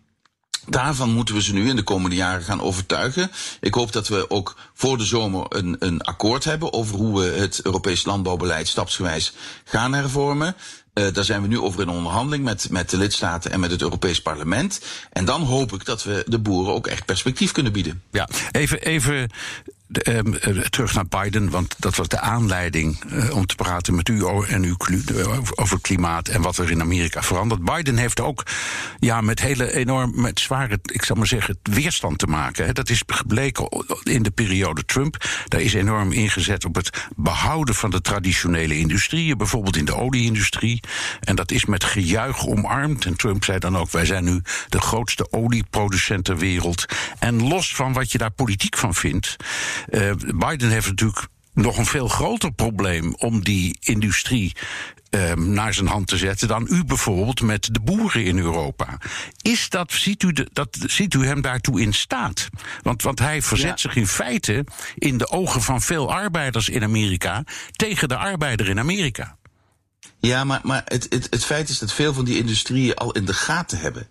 Daarvan 0.68 1.10
moeten 1.10 1.34
we 1.34 1.42
ze 1.42 1.52
nu 1.52 1.68
in 1.68 1.76
de 1.76 1.82
komende 1.82 2.16
jaren 2.16 2.44
gaan 2.44 2.60
overtuigen. 2.60 3.30
Ik 3.60 3.74
hoop 3.74 3.92
dat 3.92 4.08
we 4.08 4.30
ook 4.30 4.56
voor 4.74 4.98
de 4.98 5.04
zomer 5.04 5.46
een, 5.48 5.76
een 5.78 6.00
akkoord 6.00 6.44
hebben 6.44 6.72
over 6.72 6.96
hoe 6.96 7.20
we 7.20 7.26
het 7.26 7.60
Europees 7.62 8.04
landbouwbeleid 8.04 8.68
stapsgewijs 8.68 9.32
gaan 9.64 9.94
hervormen. 9.94 10.56
Uh, 10.94 11.06
daar 11.12 11.24
zijn 11.24 11.42
we 11.42 11.48
nu 11.48 11.60
over 11.60 11.80
in 11.80 11.88
onderhandeling 11.88 12.44
met, 12.44 12.70
met 12.70 12.90
de 12.90 12.96
lidstaten 12.96 13.50
en 13.50 13.60
met 13.60 13.70
het 13.70 13.82
Europees 13.82 14.22
Parlement. 14.22 14.80
En 15.12 15.24
dan 15.24 15.42
hoop 15.42 15.72
ik 15.72 15.84
dat 15.84 16.04
we 16.04 16.24
de 16.26 16.38
boeren 16.38 16.74
ook 16.74 16.86
echt 16.86 17.04
perspectief 17.04 17.52
kunnen 17.52 17.72
bieden. 17.72 18.02
Ja, 18.10 18.28
even, 18.50 18.82
even 18.82 19.30
Ehm, 19.92 20.34
eh, 20.34 20.58
terug 20.58 20.94
naar 20.94 21.06
Biden, 21.06 21.50
want 21.50 21.74
dat 21.78 21.96
was 21.96 22.08
de 22.08 22.20
aanleiding 22.20 23.04
uh, 23.12 23.36
om 23.36 23.46
te 23.46 23.54
praten 23.54 23.94
met 23.94 24.08
u 24.08 24.24
en 24.48 24.64
u 24.64 24.74
over 25.54 25.80
klimaat 25.80 26.28
en 26.28 26.42
wat 26.42 26.58
er 26.58 26.70
in 26.70 26.80
Amerika 26.80 27.22
verandert. 27.22 27.64
Biden 27.64 27.96
heeft 27.96 28.20
ook 28.20 28.42
ja, 28.98 29.20
met 29.20 29.40
hele 29.40 29.72
enorm, 29.72 30.20
met 30.20 30.40
zware, 30.40 30.78
ik 30.82 31.04
zal 31.04 31.16
maar 31.16 31.26
zeggen, 31.26 31.58
weerstand 31.62 32.18
te 32.18 32.26
maken. 32.26 32.74
Dat 32.74 32.90
is 32.90 33.02
gebleken 33.06 33.86
in 34.02 34.22
de 34.22 34.30
periode 34.30 34.84
Trump. 34.84 35.24
Daar 35.48 35.60
is 35.60 35.74
enorm 35.74 36.12
ingezet 36.12 36.64
op 36.64 36.74
het 36.74 37.06
behouden 37.16 37.74
van 37.74 37.90
de 37.90 38.00
traditionele 38.00 38.78
industrieën, 38.78 39.38
bijvoorbeeld 39.38 39.76
in 39.76 39.84
de 39.84 39.96
olieindustrie. 39.96 40.80
En 41.20 41.36
dat 41.36 41.50
is 41.50 41.64
met 41.64 41.84
gejuich 41.84 42.46
omarmd. 42.46 43.04
En 43.04 43.16
Trump 43.16 43.44
zei 43.44 43.58
dan 43.58 43.76
ook: 43.76 43.90
wij 43.90 44.04
zijn 44.04 44.24
nu 44.24 44.42
de 44.68 44.80
grootste 44.80 45.32
olieproducent 45.32 46.24
ter 46.24 46.36
wereld. 46.36 46.84
En 47.18 47.48
los 47.48 47.74
van 47.74 47.92
wat 47.92 48.12
je 48.12 48.18
daar 48.18 48.30
politiek 48.30 48.76
van 48.76 48.94
vindt. 48.94 49.36
Uh, 49.90 50.12
Biden 50.34 50.70
heeft 50.70 50.88
natuurlijk 50.88 51.26
nog 51.52 51.78
een 51.78 51.86
veel 51.86 52.08
groter 52.08 52.52
probleem 52.52 53.14
om 53.14 53.44
die 53.44 53.76
industrie 53.80 54.52
uh, 55.10 55.32
naar 55.32 55.74
zijn 55.74 55.86
hand 55.86 56.06
te 56.06 56.16
zetten 56.16 56.48
dan 56.48 56.66
u 56.70 56.84
bijvoorbeeld 56.84 57.40
met 57.40 57.68
de 57.74 57.80
boeren 57.80 58.24
in 58.24 58.38
Europa. 58.38 58.98
Is 59.42 59.68
dat, 59.68 59.92
ziet 59.92 60.22
u, 60.22 60.32
de, 60.32 60.48
dat, 60.52 60.78
ziet 60.86 61.14
u 61.14 61.26
hem 61.26 61.40
daartoe 61.40 61.80
in 61.80 61.94
staat? 61.94 62.48
Want, 62.82 63.02
want 63.02 63.18
hij 63.18 63.42
verzet 63.42 63.80
zich 63.80 63.96
in 63.96 64.06
feite 64.06 64.64
in 64.94 65.18
de 65.18 65.28
ogen 65.28 65.62
van 65.62 65.82
veel 65.82 66.12
arbeiders 66.12 66.68
in 66.68 66.82
Amerika 66.82 67.44
tegen 67.76 68.08
de 68.08 68.16
arbeider 68.16 68.68
in 68.68 68.78
Amerika. 68.78 69.36
Ja, 70.18 70.44
maar, 70.44 70.60
maar 70.62 70.82
het, 70.84 71.06
het, 71.08 71.26
het 71.30 71.44
feit 71.44 71.68
is 71.68 71.78
dat 71.78 71.92
veel 71.92 72.14
van 72.14 72.24
die 72.24 72.38
industrieën 72.38 72.94
al 72.94 73.12
in 73.12 73.24
de 73.24 73.34
gaten 73.34 73.78
hebben 73.78 74.08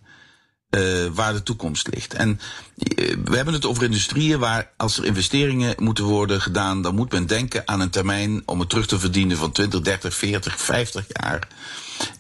uh, 0.70 1.06
waar 1.14 1.34
de 1.34 1.44
toekomst 1.44 1.88
ligt. 1.94 2.14
En 2.14 2.30
uh, 2.30 3.16
we 3.26 3.36
hebben 3.36 3.54
het 3.54 3.66
over 3.66 3.84
industrieën 3.84 4.40
waar 4.40 4.72
als 4.78 4.98
er 4.98 5.06
investeringen 5.06 5.76
moeten 5.80 6.04
worden 6.04 6.42
gedaan, 6.42 6.82
dan 6.82 6.96
moet 6.96 7.12
men 7.12 7.28
denken 7.28 7.62
aan 7.66 7.80
een 7.80 7.90
termijn 7.90 8.42
om 8.46 8.60
het 8.60 8.70
terug 8.70 8.88
te 8.88 9.00
verdienen 9.00 9.38
van 9.38 9.52
20, 9.52 9.82
30, 9.82 10.16
40, 10.16 10.60
50 10.60 11.06
jaar. 11.08 11.48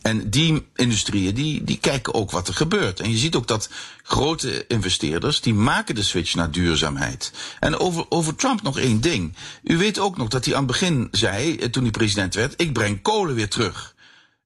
En 0.02 0.30
die 0.30 0.68
industrieën 0.76 1.36
die, 1.36 1.64
die 1.64 1.78
kijken 1.78 2.14
ook 2.14 2.32
wat 2.32 2.48
er 2.48 2.54
gebeurt. 2.54 3.00
En 3.00 3.12
je 3.12 3.18
ziet 3.18 3.36
ook 3.36 3.48
dat 3.48 3.70
grote 4.04 4.68
investeerders 4.68 5.42
die 5.42 5.54
maken 5.54 5.96
de 5.96 6.04
switch 6.04 6.36
naar 6.36 6.52
duurzaamheid. 6.52 7.32
En 7.60 7.78
over, 7.78 8.06
over 8.10 8.36
Trump 8.36 8.62
nog 8.62 8.80
één 8.80 9.02
ding. 9.02 9.36
U 9.64 9.78
weet 9.78 10.00
ook 10.00 10.18
nog 10.18 10.28
dat 10.28 10.46
hij 10.46 10.54
aan 10.54 10.64
het 10.64 10.72
begin 10.72 11.08
zei, 11.12 11.56
eh, 11.56 11.70
toen 11.70 11.84
hij 11.84 11.92
president 11.92 12.34
werd, 12.34 12.54
ik 12.62 12.74
breng 12.74 13.02
kolen 13.02 13.36
weer 13.36 13.50
terug. 13.50 13.95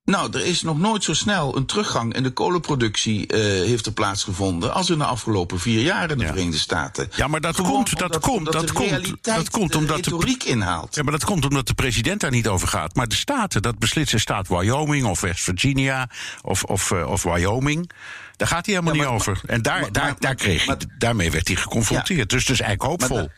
Nou, 0.10 0.38
er 0.38 0.46
is 0.46 0.62
nog 0.62 0.80
nooit 0.80 1.04
zo 1.04 1.14
snel 1.14 1.58
een 1.58 1.66
teruggang 1.66 2.14
in 2.14 2.24
de 2.24 2.30
kolenproductie 2.30 3.34
uh, 3.34 3.40
heeft 3.68 3.86
er 3.86 3.92
plaatsgevonden 3.92 4.74
als 4.74 4.90
in 4.90 4.98
de 4.98 5.06
afgelopen 5.06 5.60
vier 5.60 5.82
jaar 5.82 6.12
in 6.12 6.18
de 6.18 6.26
Verenigde 6.26 6.58
Staten. 6.58 7.10
Ja, 7.16 7.28
maar 7.28 7.42
dat 7.42 7.56
komt, 7.56 8.00
dat 8.00 8.20
komt, 8.20 8.52
dat 8.52 8.72
komt, 8.72 9.24
dat 9.24 9.50
komt 9.50 9.76
omdat 9.76 10.04
de 10.04 10.10
retoriek 10.10 10.44
inhaalt. 10.44 10.96
Ja, 10.96 11.04
maar 11.04 11.12
dat 11.12 11.26
komt 11.26 11.46
omdat 11.46 11.68
de 11.68 11.74
president 11.74 12.22
daar 12.22 12.32
niet 12.32 12.48
over 12.48 12.68
gaat. 12.68 12.96
Maar 12.96 13.08
de 13.08 13.16
staten, 13.16 13.62
dat 13.62 13.80
beslist 13.80 14.12
de 14.12 14.18
staat 14.18 14.48
Wyoming 14.48 15.06
of 15.06 15.22
West 15.22 15.44
Virginia 15.44 16.10
of, 16.42 16.64
of, 16.64 16.92
uh, 16.92 17.10
of 17.10 17.24
Wyoming. 17.24 17.92
Daar 18.36 18.48
gaat 18.48 18.66
hij 18.66 18.76
helemaal 18.76 18.96
ja, 18.96 19.04
maar, 19.04 19.12
niet 19.12 19.22
over. 19.22 19.42
En 19.46 19.62
daar, 19.62 19.82
maar, 19.82 19.92
daar, 19.92 20.04
maar, 20.04 20.16
daar 20.20 20.36
kreeg 20.36 20.66
hij, 20.66 20.78
daarmee 20.98 21.32
werd 21.32 21.48
hij 21.48 21.58
geconfronteerd. 21.58 22.20
Ja, 22.20 22.26
dus 22.26 22.46
dus 22.46 22.60
eigenlijk 22.60 22.92
hoopvol. 22.92 23.30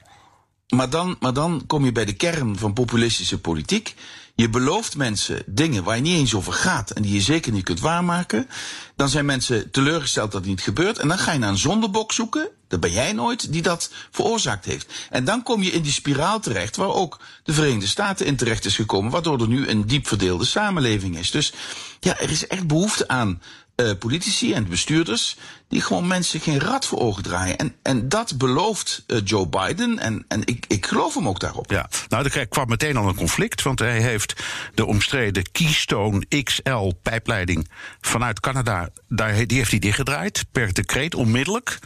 Maar 0.68 0.90
dan, 0.90 1.16
maar 1.20 1.34
dan 1.34 1.64
kom 1.68 1.86
je 1.86 1.92
bij 1.92 2.06
de 2.06 2.14
kern 2.14 2.58
van 2.58 2.74
populistische 2.74 3.40
politiek. 3.40 3.96
Je 4.36 4.50
belooft 4.50 4.98
mensen 4.98 5.44
dingen 5.46 5.84
waar 5.84 5.96
je 5.96 6.02
niet 6.02 6.18
eens 6.18 6.34
over 6.34 6.54
gaat 6.54 6.92
en 6.92 7.02
die 7.02 7.14
je 7.14 7.22
zeker 7.22 7.52
niet 7.52 7.64
kunt 7.64 7.80
waarmaken. 7.80 8.50
Dan 8.96 9.10
zijn 9.10 9.26
mensen 9.26 9.72
teleurgesteld 9.72 10.32
dat 10.32 10.42
het 10.42 10.50
niet 10.50 10.62
gebeurt. 10.62 10.98
En 10.98 11.08
dan 11.08 11.18
ga 11.18 11.32
je 11.32 11.40
naar 11.40 11.50
een 11.50 11.58
zondebok 11.58 12.12
zoeken, 12.12 12.50
dat 12.68 12.80
ben 12.80 12.92
jij 12.92 13.14
nooit, 13.14 13.52
die 13.52 13.62
dat 13.62 13.92
veroorzaakt 14.12 14.66
heeft. 14.66 14.94
En 15.10 15.26
dan 15.26 15.44
kom 15.44 15.64
je 15.64 15.72
in 15.72 15.82
die 15.82 15.92
spiraal 15.92 16.40
terecht 16.40 16.76
waar 16.76 16.94
ook 16.94 17.20
de 17.44 17.54
Verenigde 17.54 17.88
Staten 17.88 18.26
in 18.26 18.36
terecht 18.36 18.66
is 18.66 18.76
gekomen, 18.76 19.12
waardoor 19.12 19.42
er 19.42 19.48
nu 19.48 19.68
een 19.68 19.88
diep 19.88 20.08
verdeelde 20.08 20.46
samenleving 20.46 21.18
is. 21.18 21.32
Dus 21.32 21.54
ja, 22.00 22.20
er 22.20 22.30
is 22.30 22.48
echt 22.48 22.68
behoefte 22.68 23.08
aan 23.08 23.42
uh, 23.82 23.92
politici 24.00 24.54
en 24.54 24.68
bestuurders 24.68 25.38
die 25.68 25.82
gewoon 25.82 26.08
mensen 26.08 26.40
geen 26.40 26.60
rad 26.60 26.86
voor 26.86 27.00
ogen 27.00 27.24
draaien. 27.24 27.58
En, 27.58 27.76
en 27.82 28.10
dat 28.10 28.38
belooft 28.38 29.04
uh, 29.08 29.20
Joe 29.24 29.48
Biden 29.48 30.00
en, 30.00 30.26
en 30.28 30.42
ik, 30.46 30.66
ik 30.68 30.86
geloof 30.86 31.14
hem 31.14 31.28
ook 31.28 31.40
daarop. 31.40 31.72
Ja, 31.72 31.90
nou, 32.10 32.30
er 32.30 32.48
kwam 32.48 32.70
meteen 32.70 32.98
al 32.98 33.08
een 33.08 33.16
conflict, 33.16 33.62
want 33.62 33.80
hij 33.80 34.02
heeft 34.02 34.44
de 34.74 34.86
omstreden 34.86 35.52
Keystone 35.52 36.44
XL 36.44 36.92
pijpleiding 37.02 37.70
vanuit 38.02 38.40
Canada, 38.40 38.90
daar, 39.08 39.48
die 39.48 39.58
heeft 39.58 39.72
hij 39.72 39.80
dichtgedraaid, 39.80 40.46
per 40.52 40.74
decreet, 40.74 41.16
onmiddellijk. 41.16 41.80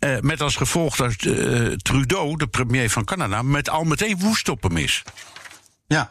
Uh, 0.00 0.18
met 0.20 0.40
als 0.40 0.56
gevolg 0.56 0.96
dat 0.96 1.18
Trudeau, 1.82 2.36
de 2.36 2.46
premier 2.50 2.90
van 2.90 3.04
Canada, 3.04 3.42
met 3.42 3.68
al 3.68 3.84
meteen 3.84 4.18
woest 4.18 4.48
op 4.48 4.62
hem 4.62 4.76
is. 4.76 5.02
Ja. 5.86 6.10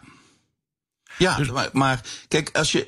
Ja, 1.19 1.35
dus... 1.35 1.51
maar, 1.51 1.69
maar, 1.73 2.01
kijk, 2.27 2.49
als 2.53 2.71
je, 2.71 2.87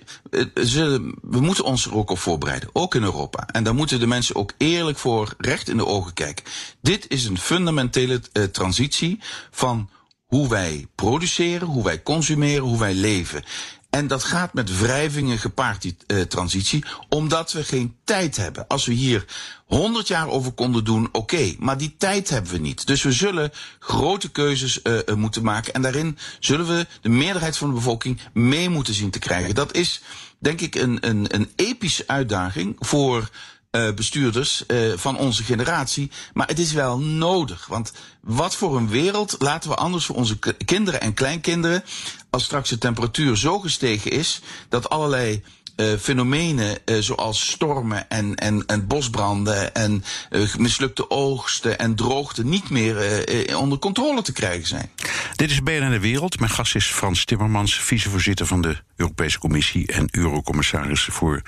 ze, 0.63 1.13
we 1.21 1.39
moeten 1.39 1.63
ons 1.63 1.85
er 1.85 1.95
ook 1.95 2.09
op 2.09 2.19
voorbereiden, 2.19 2.69
ook 2.73 2.95
in 2.95 3.03
Europa. 3.03 3.47
En 3.51 3.63
daar 3.63 3.75
moeten 3.75 3.99
de 3.99 4.07
mensen 4.07 4.35
ook 4.35 4.53
eerlijk 4.57 4.97
voor 4.97 5.33
recht 5.37 5.69
in 5.69 5.77
de 5.77 5.85
ogen 5.85 6.13
kijken. 6.13 6.45
Dit 6.81 7.05
is 7.07 7.25
een 7.25 7.37
fundamentele 7.37 8.21
uh, 8.33 8.43
transitie 8.43 9.19
van 9.51 9.89
hoe 10.25 10.49
wij 10.49 10.87
produceren, 10.95 11.67
hoe 11.67 11.83
wij 11.83 12.03
consumeren, 12.03 12.63
hoe 12.63 12.79
wij 12.79 12.93
leven. 12.93 13.43
En 13.91 14.07
dat 14.07 14.23
gaat 14.23 14.53
met 14.53 14.77
wrijvingen 14.79 15.37
gepaard, 15.39 15.81
die 15.81 15.97
uh, 16.07 16.21
transitie, 16.21 16.85
omdat 17.09 17.51
we 17.51 17.63
geen 17.63 17.95
tijd 18.03 18.37
hebben. 18.37 18.67
Als 18.67 18.85
we 18.85 18.93
hier 18.93 19.25
100 19.65 20.07
jaar 20.07 20.27
over 20.27 20.51
konden 20.51 20.83
doen, 20.83 21.09
oké, 21.11 21.55
maar 21.59 21.77
die 21.77 21.95
tijd 21.97 22.29
hebben 22.29 22.51
we 22.51 22.57
niet. 22.57 22.87
Dus 22.87 23.03
we 23.03 23.11
zullen 23.11 23.51
grote 23.79 24.29
keuzes 24.29 24.79
uh, 24.83 25.15
moeten 25.15 25.43
maken 25.43 25.73
en 25.73 25.81
daarin 25.81 26.17
zullen 26.39 26.67
we 26.67 26.87
de 27.01 27.09
meerderheid 27.09 27.57
van 27.57 27.67
de 27.67 27.73
bevolking 27.73 28.19
mee 28.33 28.69
moeten 28.69 28.93
zien 28.93 29.09
te 29.09 29.19
krijgen. 29.19 29.55
Dat 29.55 29.75
is, 29.75 30.01
denk 30.39 30.61
ik, 30.61 30.75
een, 30.75 30.97
een, 31.09 31.35
een 31.35 31.51
epische 31.55 32.03
uitdaging 32.07 32.75
voor 32.79 33.29
uh, 33.71 33.93
bestuurders 33.93 34.63
uh, 34.67 34.97
van 34.97 35.17
onze 35.17 35.43
generatie. 35.43 36.11
Maar 36.33 36.47
het 36.47 36.59
is 36.59 36.71
wel 36.71 36.99
nodig. 36.99 37.65
Want 37.65 37.91
wat 38.21 38.55
voor 38.55 38.77
een 38.77 38.89
wereld 38.89 39.35
laten 39.39 39.69
we 39.69 39.75
anders 39.75 40.05
voor 40.05 40.15
onze 40.15 40.39
kinderen 40.65 41.01
en 41.01 41.13
kleinkinderen. 41.13 41.83
Als 42.31 42.43
straks 42.43 42.69
de 42.69 42.77
temperatuur 42.77 43.37
zo 43.37 43.59
gestegen 43.59 44.11
is 44.11 44.41
dat 44.69 44.89
allerlei 44.89 45.43
uh, 45.75 45.97
fenomenen 45.99 46.77
uh, 46.85 46.97
zoals 46.99 47.49
stormen 47.49 48.09
en, 48.09 48.35
en, 48.35 48.63
en 48.65 48.87
bosbranden 48.87 49.75
en 49.75 50.03
uh, 50.29 50.55
mislukte 50.55 51.09
oogsten 51.09 51.79
en 51.79 51.95
droogte 51.95 52.45
niet 52.45 52.69
meer 52.69 53.57
onder 53.57 53.79
controle 53.79 54.21
te 54.21 54.31
krijgen 54.31 54.67
zijn. 54.67 54.91
Dit 55.41 55.51
is 55.51 55.63
BNN 55.63 55.89
de 55.89 55.99
Wereld. 55.99 56.39
Mijn 56.39 56.51
gast 56.51 56.75
is 56.75 56.85
Frans 56.85 57.25
Timmermans, 57.25 57.79
vicevoorzitter 57.79 58.45
van 58.45 58.61
de 58.61 58.77
Europese 58.95 59.39
Commissie 59.39 59.87
en 59.87 60.07
Eurocommissaris 60.11 61.03
voor 61.03 61.41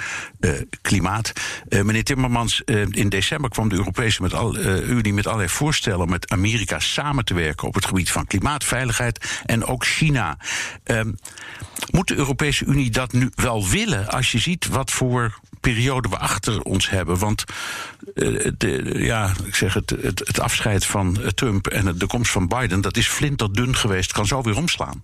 Klimaat. 0.81 1.31
meneer 1.69 2.03
Timmermans, 2.03 2.61
in 2.89 3.09
december 3.09 3.49
kwam 3.49 3.69
de 3.69 3.75
Europese 3.75 4.21
met 4.21 4.33
al, 4.33 4.57
Unie 4.57 5.13
met 5.13 5.27
allerlei 5.27 5.49
voorstellen 5.49 5.99
om 5.99 6.09
met 6.09 6.29
Amerika 6.29 6.79
samen 6.79 7.25
te 7.25 7.33
werken 7.33 7.67
op 7.67 7.73
het 7.75 7.85
gebied 7.85 8.11
van 8.11 8.25
klimaatveiligheid 8.25 9.41
en 9.45 9.65
ook 9.65 9.85
China. 9.85 10.37
Ehm, 10.83 11.11
moet 11.91 12.07
de 12.07 12.15
Europese 12.15 12.65
Unie 12.65 12.89
dat 12.89 13.11
nu 13.11 13.29
wel 13.35 13.67
willen 13.67 14.07
als 14.07 14.31
je 14.31 14.39
ziet 14.39 14.67
wat 14.67 14.91
voor 14.91 15.39
periode 15.63 16.09
we 16.09 16.17
achter 16.17 16.61
ons 16.61 16.89
hebben? 16.89 17.17
Want 17.19 17.43
uh, 18.15 18.51
de, 18.57 18.93
ja, 18.97 19.31
ik 19.43 19.55
zeg 19.55 19.73
het, 19.73 19.89
het, 19.89 20.19
het, 20.19 20.39
afscheid 20.39 20.85
van 20.85 21.17
Trump 21.35 21.67
en 21.67 21.97
de 21.97 22.07
komst 22.07 22.31
van 22.31 22.47
Biden, 22.47 22.81
dat 22.81 22.97
is 22.97 23.07
flinterdun 23.07 23.75
geweest, 23.75 24.11
kan 24.11 24.25
zo 24.25 24.41
weer 24.41 24.57
omslaan. 24.57 25.03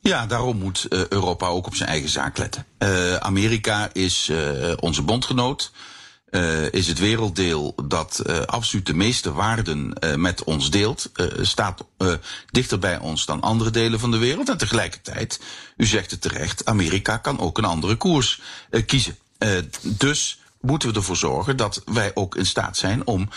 Ja, 0.00 0.26
daarom 0.26 0.58
moet 0.58 0.86
uh, 0.88 1.08
Europa 1.08 1.46
ook 1.46 1.66
op 1.66 1.74
zijn 1.74 1.88
eigen 1.88 2.08
zaak 2.08 2.38
letten. 2.38 2.66
Amerika 3.20 3.90
is 3.92 4.32
onze 4.80 5.02
bondgenoot. 5.02 5.72
Uh, 6.30 6.72
is 6.72 6.86
het 6.86 6.98
werelddeel 6.98 7.74
dat 7.84 8.22
uh, 8.26 8.40
absoluut 8.40 8.86
de 8.86 8.94
meeste 8.94 9.32
waarden 9.32 9.92
uh, 10.00 10.14
met 10.14 10.44
ons 10.44 10.70
deelt, 10.70 11.10
staat 11.40 11.84
dichter 12.50 12.78
bij 12.78 12.98
ons 12.98 13.26
dan 13.26 13.40
andere 13.40 13.70
delen 13.70 14.00
van 14.00 14.10
de 14.10 14.18
wereld. 14.18 14.48
En 14.48 14.58
tegelijkertijd, 14.58 15.40
u 15.76 15.86
zegt 15.86 16.10
het 16.10 16.20
terecht, 16.20 16.64
Amerika 16.64 17.16
kan 17.16 17.38
ook 17.38 17.58
een 17.58 17.64
andere 17.64 17.96
koers 17.96 18.40
kiezen. 18.86 19.16
dus 19.82 20.38
moeten 20.60 20.88
we 20.88 20.94
ervoor 20.94 21.16
zorgen 21.16 21.56
dat 21.56 21.82
wij 21.84 22.10
ook 22.14 22.36
in 22.36 22.46
staat 22.46 22.76
zijn 22.76 23.06
om 23.06 23.28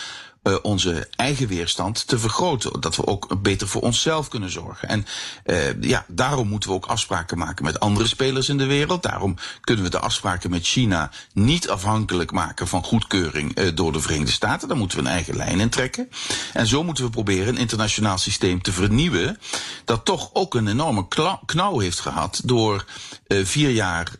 uh, 0.44 0.56
onze 0.62 1.08
eigen 1.16 1.48
weerstand 1.48 2.08
te 2.08 2.20
vergroten. 2.20 2.82
Dat 2.82 2.96
we 2.96 3.08
ook 3.08 3.42
beter 3.42 3.68
voor 3.68 3.82
onszelf 3.82 4.28
kunnen 4.28 4.52
zorgen. 4.52 4.88
En 4.88 5.06
uh, 5.46 5.82
ja, 5.82 6.06
daarom 6.08 6.48
moeten 6.48 6.70
we 6.70 6.76
ook 6.76 6.86
afspraken 6.86 7.38
maken 7.38 7.66
met 7.66 7.80
andere 7.80 8.08
spelers 8.08 8.50
in 8.50 8.58
de 8.58 8.66
wereld. 8.66 9.04
Daarom 9.04 9.36
kunnen 9.62 9.84
we 9.84 9.90
de 9.90 10.00
afspraken 10.00 10.50
met 10.50 10.66
China 10.66 11.12
niet 11.34 11.70
afhankelijk 11.70 12.32
maken 12.32 12.68
van 12.68 12.84
goedkeuring 12.84 13.60
uh, 13.60 13.76
door 13.76 13.92
de 13.92 14.00
Verenigde 14.00 14.32
Staten. 14.32 14.68
Daar 14.68 14.78
moeten 14.78 14.98
we 14.98 15.04
een 15.04 15.12
eigen 15.12 15.36
lijn 15.36 15.60
in 15.60 15.70
trekken. 15.70 16.10
En 16.54 16.68
zo 16.68 16.84
moeten 16.84 17.04
we 17.04 17.10
proberen 17.10 17.48
een 17.48 17.58
internationaal 17.58 18.18
systeem 18.18 18.62
te 18.62 18.72
vernieuwen. 18.72 19.40
Dat 19.86 20.06
toch 20.06 20.30
ook 20.34 20.56
een 20.56 20.68
enorme 20.68 21.08
knauw 21.46 21.80
heeft 21.80 22.00
gehad 22.00 22.42
door 22.44 22.86
vier 23.28 23.70
jaar 23.70 24.12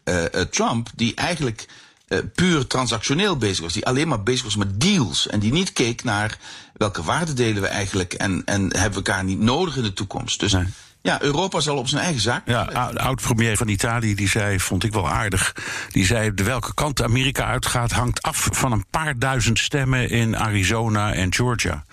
Trump, 0.50 0.90
die 0.96 1.16
eigenlijk 1.16 1.68
uh, 2.14 2.20
puur 2.36 2.68
transactioneel 2.68 3.38
bezig 3.38 3.64
was, 3.64 3.74
die 3.74 3.86
alleen 3.86 4.08
maar 4.08 4.24
bezig 4.24 4.44
was 4.44 4.56
met 4.56 4.82
deals 4.82 5.28
en 5.28 5.40
die 5.40 5.52
niet 5.52 5.74
keek 5.74 6.04
naar 6.04 6.38
welke 6.74 7.04
waarden 7.04 7.36
delen 7.36 7.62
we 7.62 7.68
eigenlijk 7.68 8.14
en, 8.14 8.42
en 8.46 8.62
hebben 8.62 8.90
we 8.90 8.96
elkaar 8.96 9.24
niet 9.24 9.40
nodig 9.40 9.78
in 9.78 9.84
de 9.84 9.94
toekomst. 9.94 10.40
Dus 10.40 10.52
nee. 10.52 10.66
Ja, 11.04 11.22
Europa 11.22 11.60
zal 11.60 11.78
op 11.78 11.88
zijn 11.88 12.04
eigen 12.04 12.22
zaak. 12.22 12.48
Ja, 12.48 12.64
oud-premier 12.96 13.58
van 13.58 13.68
Italië 13.68 14.16
die 14.16 14.30
zei, 14.30 14.60
vond 14.60 14.84
ik 14.84 14.94
wel 14.94 15.10
aardig. 15.10 15.56
Die 15.90 16.06
zei: 16.06 16.34
de 16.34 16.44
welke 16.44 16.74
kant 16.74 17.02
Amerika 17.02 17.46
uitgaat 17.46 17.92
hangt 17.92 18.22
af 18.22 18.48
van 18.52 18.72
een 18.72 18.86
paar 18.90 19.20
duizend 19.20 19.60
stemmen 19.60 20.10
in 20.10 20.38
Arizona 20.38 21.14
en 21.14 21.34
Georgia. 21.34 21.84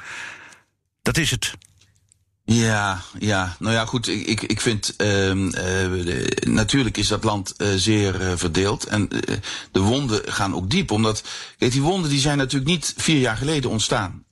Dat 1.03 1.17
is 1.17 1.31
het. 1.31 1.55
Ja, 2.53 3.03
ja. 3.19 3.57
Nou 3.59 3.75
ja, 3.75 3.85
goed. 3.85 4.09
Ik, 4.09 4.43
ik 4.43 4.61
vind. 4.61 4.95
Uh, 4.99 5.35
uh, 5.35 6.17
natuurlijk 6.41 6.97
is 6.97 7.09
dat 7.09 7.25
land 7.25 7.55
uh, 7.57 7.69
zeer 7.77 8.21
uh, 8.21 8.33
verdeeld. 8.37 8.85
En 8.85 9.09
de 9.73 9.81
wonden 9.81 10.33
gaan 10.33 10.55
ook 10.55 10.71
diep. 10.71 10.91
Omdat. 10.91 11.23
Kijk, 11.59 11.73
die 11.73 11.83
wonden 11.83 12.11
die 12.11 12.21
zijn 12.21 12.39
natuurlijk 12.39 12.71
niet 12.71 12.95
vier 12.97 13.19
jaar 13.19 13.37
geleden 13.37 13.71
ontstaan. 13.71 14.25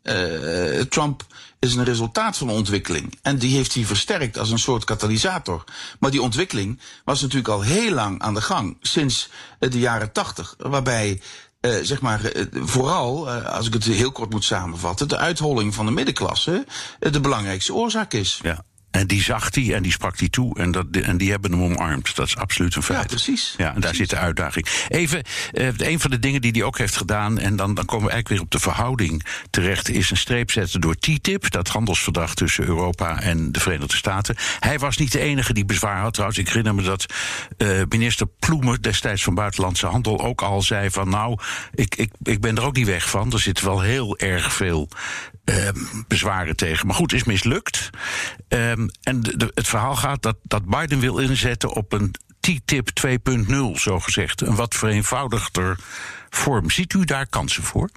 Trump 0.89 1.27
is 1.59 1.75
een 1.75 1.85
resultaat 1.85 2.37
van 2.37 2.49
een 2.49 2.55
ontwikkeling. 2.55 3.19
En 3.23 3.39
die 3.39 3.57
heeft 3.57 3.75
hij 3.75 3.85
versterkt 3.85 4.39
als 4.39 4.51
een 4.51 4.59
soort 4.59 4.85
katalysator. 4.85 5.65
Maar 6.01 6.11
die 6.11 6.23
ontwikkeling 6.23 6.81
was 7.05 7.21
natuurlijk 7.21 7.49
al 7.49 7.63
heel 7.63 7.93
lang 7.93 8.21
aan 8.21 8.35
de 8.35 8.41
gang. 8.41 8.77
Sinds 8.81 9.29
de 9.59 9.79
jaren 9.79 10.13
tachtig. 10.13 10.55
Waarbij 10.59 11.21
uh, 11.61 11.77
zeg 11.83 12.01
maar, 12.01 12.37
uh, 12.37 12.45
vooral, 12.53 13.29
uh, 13.29 13.45
als 13.45 13.67
ik 13.67 13.73
het 13.73 13.85
heel 13.85 14.13
kort 14.13 14.31
moet 14.31 14.45
samenvatten, 14.45 15.09
de 15.09 15.17
uitholling 15.17 15.75
van 15.75 15.87
de 15.87 15.93
middenklasse 15.93 16.67
de 16.99 17.21
belangrijkste 17.21 17.75
oorzaak 17.75 18.13
is. 18.13 18.41
Ja. 18.43 18.65
En 18.91 19.07
die 19.07 19.23
zag 19.23 19.55
hij 19.55 19.75
en 19.75 19.83
die 19.83 19.93
sprak 19.93 20.19
hij 20.19 20.29
toe 20.29 20.59
en, 20.59 20.71
dat, 20.71 20.87
en 20.91 21.17
die 21.17 21.31
hebben 21.31 21.53
hem 21.53 21.63
omarmd. 21.63 22.17
Dat 22.17 22.27
is 22.27 22.37
absoluut 22.37 22.75
een 22.75 22.83
feit. 22.83 23.01
Ja, 23.01 23.07
precies. 23.07 23.55
Ja, 23.57 23.75
en 23.75 23.81
daar 23.81 23.95
zit 23.95 24.11
de 24.11 24.17
uitdaging. 24.17 24.67
Even, 24.89 25.23
uh, 25.53 25.69
een 25.77 26.01
van 26.01 26.11
de 26.11 26.19
dingen 26.19 26.41
die 26.41 26.53
hij 26.53 26.63
ook 26.63 26.79
heeft 26.79 26.97
gedaan, 26.97 27.39
en 27.39 27.57
dan, 27.57 27.75
dan 27.75 27.85
komen 27.85 28.07
we 28.07 28.13
eigenlijk 28.13 28.29
weer 28.29 28.41
op 28.41 28.51
de 28.51 28.71
verhouding 28.71 29.25
terecht, 29.51 29.89
is 29.89 30.11
een 30.11 30.17
streep 30.17 30.51
zetten 30.51 30.81
door 30.81 30.95
TTIP, 30.95 31.51
dat 31.51 31.69
handelsverdrag 31.69 32.35
tussen 32.35 32.65
Europa 32.65 33.21
en 33.21 33.53
de 33.53 33.61
Verenigde 33.61 33.97
Staten. 33.97 34.37
Hij 34.61 34.79
was 34.79 34.97
niet 34.97 35.13
de 35.13 35.21
enige 35.21 35.53
die 35.53 35.65
bezwaar 35.65 36.01
had. 36.01 36.13
Trouwens, 36.13 36.39
ik 36.39 36.49
herinner 36.49 36.75
me 36.75 36.83
dat 36.83 37.07
uh, 37.59 37.83
minister 37.89 38.27
Ploemen 38.39 38.83
destijds 38.83 39.23
van 39.23 39.35
Buitenlandse 39.35 39.87
Handel 39.87 40.21
ook 40.21 40.43
al 40.43 40.63
zei 40.63 40.91
van 40.91 41.09
nou, 41.09 41.39
ik, 41.75 41.95
ik, 41.95 42.13
ik 42.23 42.41
ben 42.41 42.57
er 42.57 42.65
ook 42.65 42.77
niet 42.77 42.87
weg 42.87 43.11
van. 43.11 43.33
Er 43.33 43.41
zit 43.41 43.61
wel 43.61 43.81
heel 43.81 44.19
erg 44.19 44.53
veel 44.53 44.89
uh, 45.49 45.69
bezwaren 46.09 46.57
tegen. 46.57 46.87
Maar 46.87 46.97
goed, 46.97 47.13
is 47.13 47.25
mislukt. 47.25 47.91
Um, 48.49 48.91
en 49.03 49.21
het 49.55 49.69
verhaal 49.69 49.97
gaat 49.97 50.23
dat, 50.23 50.37
dat 50.43 50.65
Biden 50.65 51.01
wil 51.01 51.19
inzetten 51.19 51.71
op 51.71 51.93
een 51.93 52.15
TTIP 52.41 52.91
2.0, 53.07 53.55
zo 53.75 54.01
gezegd. 54.01 54.41
Een 54.41 54.55
wat 54.55 54.75
vereenvoudigder 54.75 55.79
vorm. 56.31 56.71
Ziet 56.71 56.93
u 56.93 57.05
daar 57.05 57.27
kansen 57.27 57.63
voor? 57.63 57.91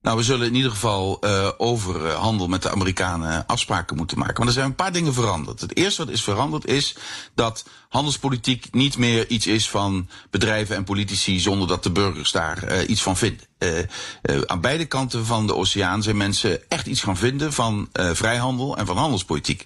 Nou, 0.00 0.16
we 0.16 0.22
zullen 0.22 0.46
in 0.46 0.54
ieder 0.54 0.70
geval 0.70 1.18
uh, 1.24 1.48
over 1.56 2.10
handel 2.10 2.48
met 2.48 2.62
de 2.62 2.70
Amerikanen 2.70 3.46
afspraken 3.46 3.96
moeten 3.96 4.18
maken. 4.18 4.34
Maar 4.38 4.46
er 4.46 4.52
zijn 4.52 4.66
een 4.66 4.74
paar 4.74 4.92
dingen 4.92 5.14
veranderd. 5.14 5.60
Het 5.60 5.76
eerste 5.76 6.04
wat 6.04 6.14
is 6.14 6.22
veranderd 6.22 6.66
is 6.66 6.96
dat 7.34 7.64
handelspolitiek 7.90 8.66
niet 8.72 8.96
meer 8.96 9.28
iets 9.28 9.46
is 9.46 9.70
van 9.70 10.08
bedrijven 10.30 10.76
en 10.76 10.84
politici 10.84 11.40
zonder 11.40 11.68
dat 11.68 11.82
de 11.82 11.90
burgers 11.90 12.32
daar 12.32 12.72
uh, 12.72 12.88
iets 12.88 13.02
van 13.02 13.16
vinden. 13.16 13.48
Uh, 13.58 13.78
uh, 13.78 14.40
aan 14.46 14.60
beide 14.60 14.84
kanten 14.84 15.26
van 15.26 15.46
de 15.46 15.54
oceaan 15.54 16.02
zijn 16.02 16.16
mensen 16.16 16.68
echt 16.68 16.86
iets 16.86 17.00
gaan 17.00 17.16
vinden 17.16 17.52
van 17.52 17.88
vrijhandel 17.92 18.76
en 18.76 18.86
van 18.86 18.96
handelspolitiek. 18.96 19.64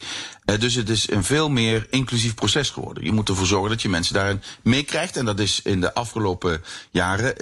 dus 0.58 0.74
het 0.74 0.88
is 0.88 1.10
een 1.10 1.24
veel 1.24 1.50
meer 1.50 1.86
inclusief 1.90 2.34
proces 2.34 2.70
geworden. 2.70 3.04
Je 3.04 3.12
moet 3.12 3.28
ervoor 3.28 3.46
zorgen 3.46 3.70
dat 3.70 3.82
je 3.82 3.88
mensen 3.88 4.14
daarin 4.14 4.42
meekrijgt. 4.62 5.16
En 5.16 5.24
dat 5.24 5.40
is 5.40 5.60
in 5.62 5.80
de 5.80 5.94
afgelopen 5.94 6.62
jaren 6.90 7.34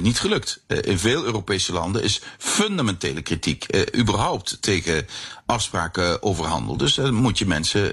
niet 0.00 0.20
gelukt. 0.20 0.60
in 0.66 0.98
veel 0.98 1.24
Europese 1.24 1.72
landen 1.72 2.02
is 2.02 2.20
fundamentele 2.38 3.22
kritiek 3.22 3.66
überhaupt 3.96 4.58
tegen 4.60 5.06
afspraken 5.48 6.22
over 6.22 6.44
handel. 6.44 6.76
Dus 6.76 6.94
daar 6.94 7.14
moet 7.14 7.38
je 7.38 7.46
mensen 7.46 7.92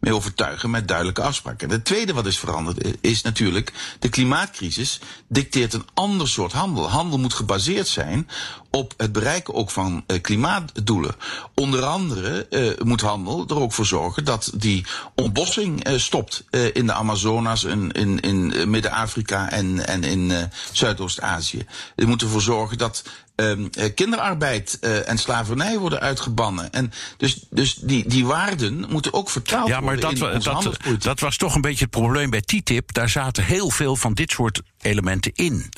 mee 0.00 0.14
overtuigen 0.14 0.70
met 0.70 0.88
duidelijke 0.88 1.22
afspraken. 1.22 1.70
Het 1.70 1.84
tweede 1.84 2.12
wat 2.12 2.26
is 2.26 2.38
veranderd 2.38 2.96
is 3.00 3.22
natuurlijk 3.22 3.72
de 3.98 4.08
klimaatcrisis 4.08 5.00
dicteert 5.28 5.72
een 5.72 5.86
ander 5.94 6.28
soort 6.28 6.52
handel. 6.52 6.90
Handel 6.90 7.18
moet 7.18 7.34
gebaseerd 7.34 7.88
zijn 7.88 8.28
op 8.70 8.94
het 8.96 9.12
bereiken 9.12 9.54
ook 9.54 9.70
van 9.70 10.04
uh, 10.06 10.20
klimaatdoelen. 10.20 11.14
Onder 11.54 11.84
andere 11.84 12.46
uh, 12.50 12.70
moet 12.84 13.00
handel 13.00 13.44
er 13.48 13.60
ook 13.60 13.72
voor 13.72 13.86
zorgen 13.86 14.24
dat 14.24 14.50
die 14.54 14.86
ontbossing 15.14 15.88
uh, 15.88 15.98
stopt 15.98 16.44
in 16.72 16.86
de 16.86 16.92
Amazonas, 16.92 17.64
in, 17.64 17.92
in, 17.92 18.20
in 18.20 18.70
Midden-Afrika 18.70 19.50
en, 19.50 19.86
en 19.86 20.04
in 20.04 20.50
Zuidoost-Azië. 20.72 21.66
We 21.96 22.04
moeten 22.04 22.26
ervoor 22.26 22.42
zorgen 22.42 22.78
dat 22.78 23.02
um, 23.40 23.70
kinderarbeid 23.94 24.78
uh, 24.80 25.08
en 25.08 25.18
slavernij 25.18 25.78
worden 25.78 26.00
uitgebannen. 26.00 26.72
En 26.72 26.92
dus, 27.16 27.46
dus 27.50 27.74
die, 27.74 28.08
die 28.08 28.26
waarden 28.26 28.86
moeten 28.88 29.12
ook 29.12 29.30
vertaald 29.30 29.68
ja, 29.68 29.80
maar 29.80 29.94
worden 29.94 30.18
dat, 30.18 30.32
in 30.32 30.40
dat, 30.40 31.02
dat 31.02 31.20
was 31.20 31.36
toch 31.36 31.54
een 31.54 31.60
beetje 31.60 31.84
het 31.84 31.90
probleem 31.90 32.30
bij 32.30 32.40
TTIP. 32.40 32.92
Daar 32.92 33.08
zaten 33.08 33.44
heel 33.44 33.70
veel 33.70 33.96
van 33.96 34.14
dit 34.14 34.30
soort 34.30 34.60
elementen 34.80 35.32
in. 35.34 35.70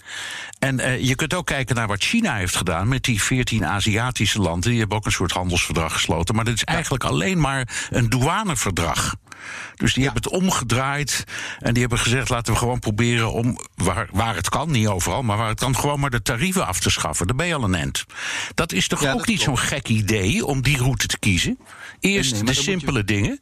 En 0.59 0.79
uh, 0.79 1.01
je 1.01 1.14
kunt 1.14 1.35
ook 1.35 1.46
kijken 1.46 1.77
naar 1.77 1.87
wat 1.87 2.03
China 2.03 2.37
heeft 2.37 2.57
gedaan 2.57 2.88
met 2.88 3.03
die 3.03 3.23
14 3.23 3.66
Aziatische 3.66 4.40
landen. 4.40 4.70
Die 4.70 4.79
hebben 4.79 4.96
ook 4.96 5.07
een 5.07 5.12
soort 5.12 5.33
handelsverdrag 5.33 5.92
gesloten. 5.92 6.35
Maar 6.35 6.44
dat 6.44 6.55
is 6.55 6.64
eigenlijk 6.64 7.05
alleen 7.05 7.40
maar 7.40 7.88
een 7.90 8.09
douaneverdrag. 8.09 9.14
Dus 9.74 9.94
die 9.94 10.05
ja. 10.05 10.12
hebben 10.12 10.33
het 10.33 10.42
omgedraaid 10.42 11.24
en 11.59 11.72
die 11.72 11.81
hebben 11.81 11.98
gezegd: 11.98 12.29
laten 12.29 12.53
we 12.53 12.59
gewoon 12.59 12.79
proberen 12.79 13.33
om, 13.33 13.59
waar, 13.74 14.09
waar 14.12 14.35
het 14.35 14.48
kan, 14.48 14.70
niet 14.70 14.87
overal, 14.87 15.22
maar 15.22 15.37
waar 15.37 15.48
het 15.48 15.61
kan, 15.61 15.76
gewoon 15.76 16.00
maar 16.00 16.11
de 16.11 16.22
tarieven 16.22 16.66
af 16.66 16.81
te 16.81 16.90
schaffen. 16.90 17.26
Daar 17.26 17.37
ben 17.37 17.46
je 17.46 17.55
al 17.55 17.64
een 17.64 17.74
end. 17.74 18.05
Dat 18.55 18.72
is 18.72 18.88
toch 18.88 19.03
ja, 19.03 19.12
ook 19.12 19.26
niet 19.26 19.40
zo'n 19.40 19.59
gek 19.59 19.88
idee 19.88 20.46
om 20.46 20.62
die 20.62 20.76
route 20.76 21.07
te 21.07 21.18
kiezen? 21.18 21.59
Eerst 22.00 22.33
nee, 22.33 22.42
de 22.42 22.55
simpele 22.55 22.98
je... 22.98 23.05
dingen. 23.05 23.40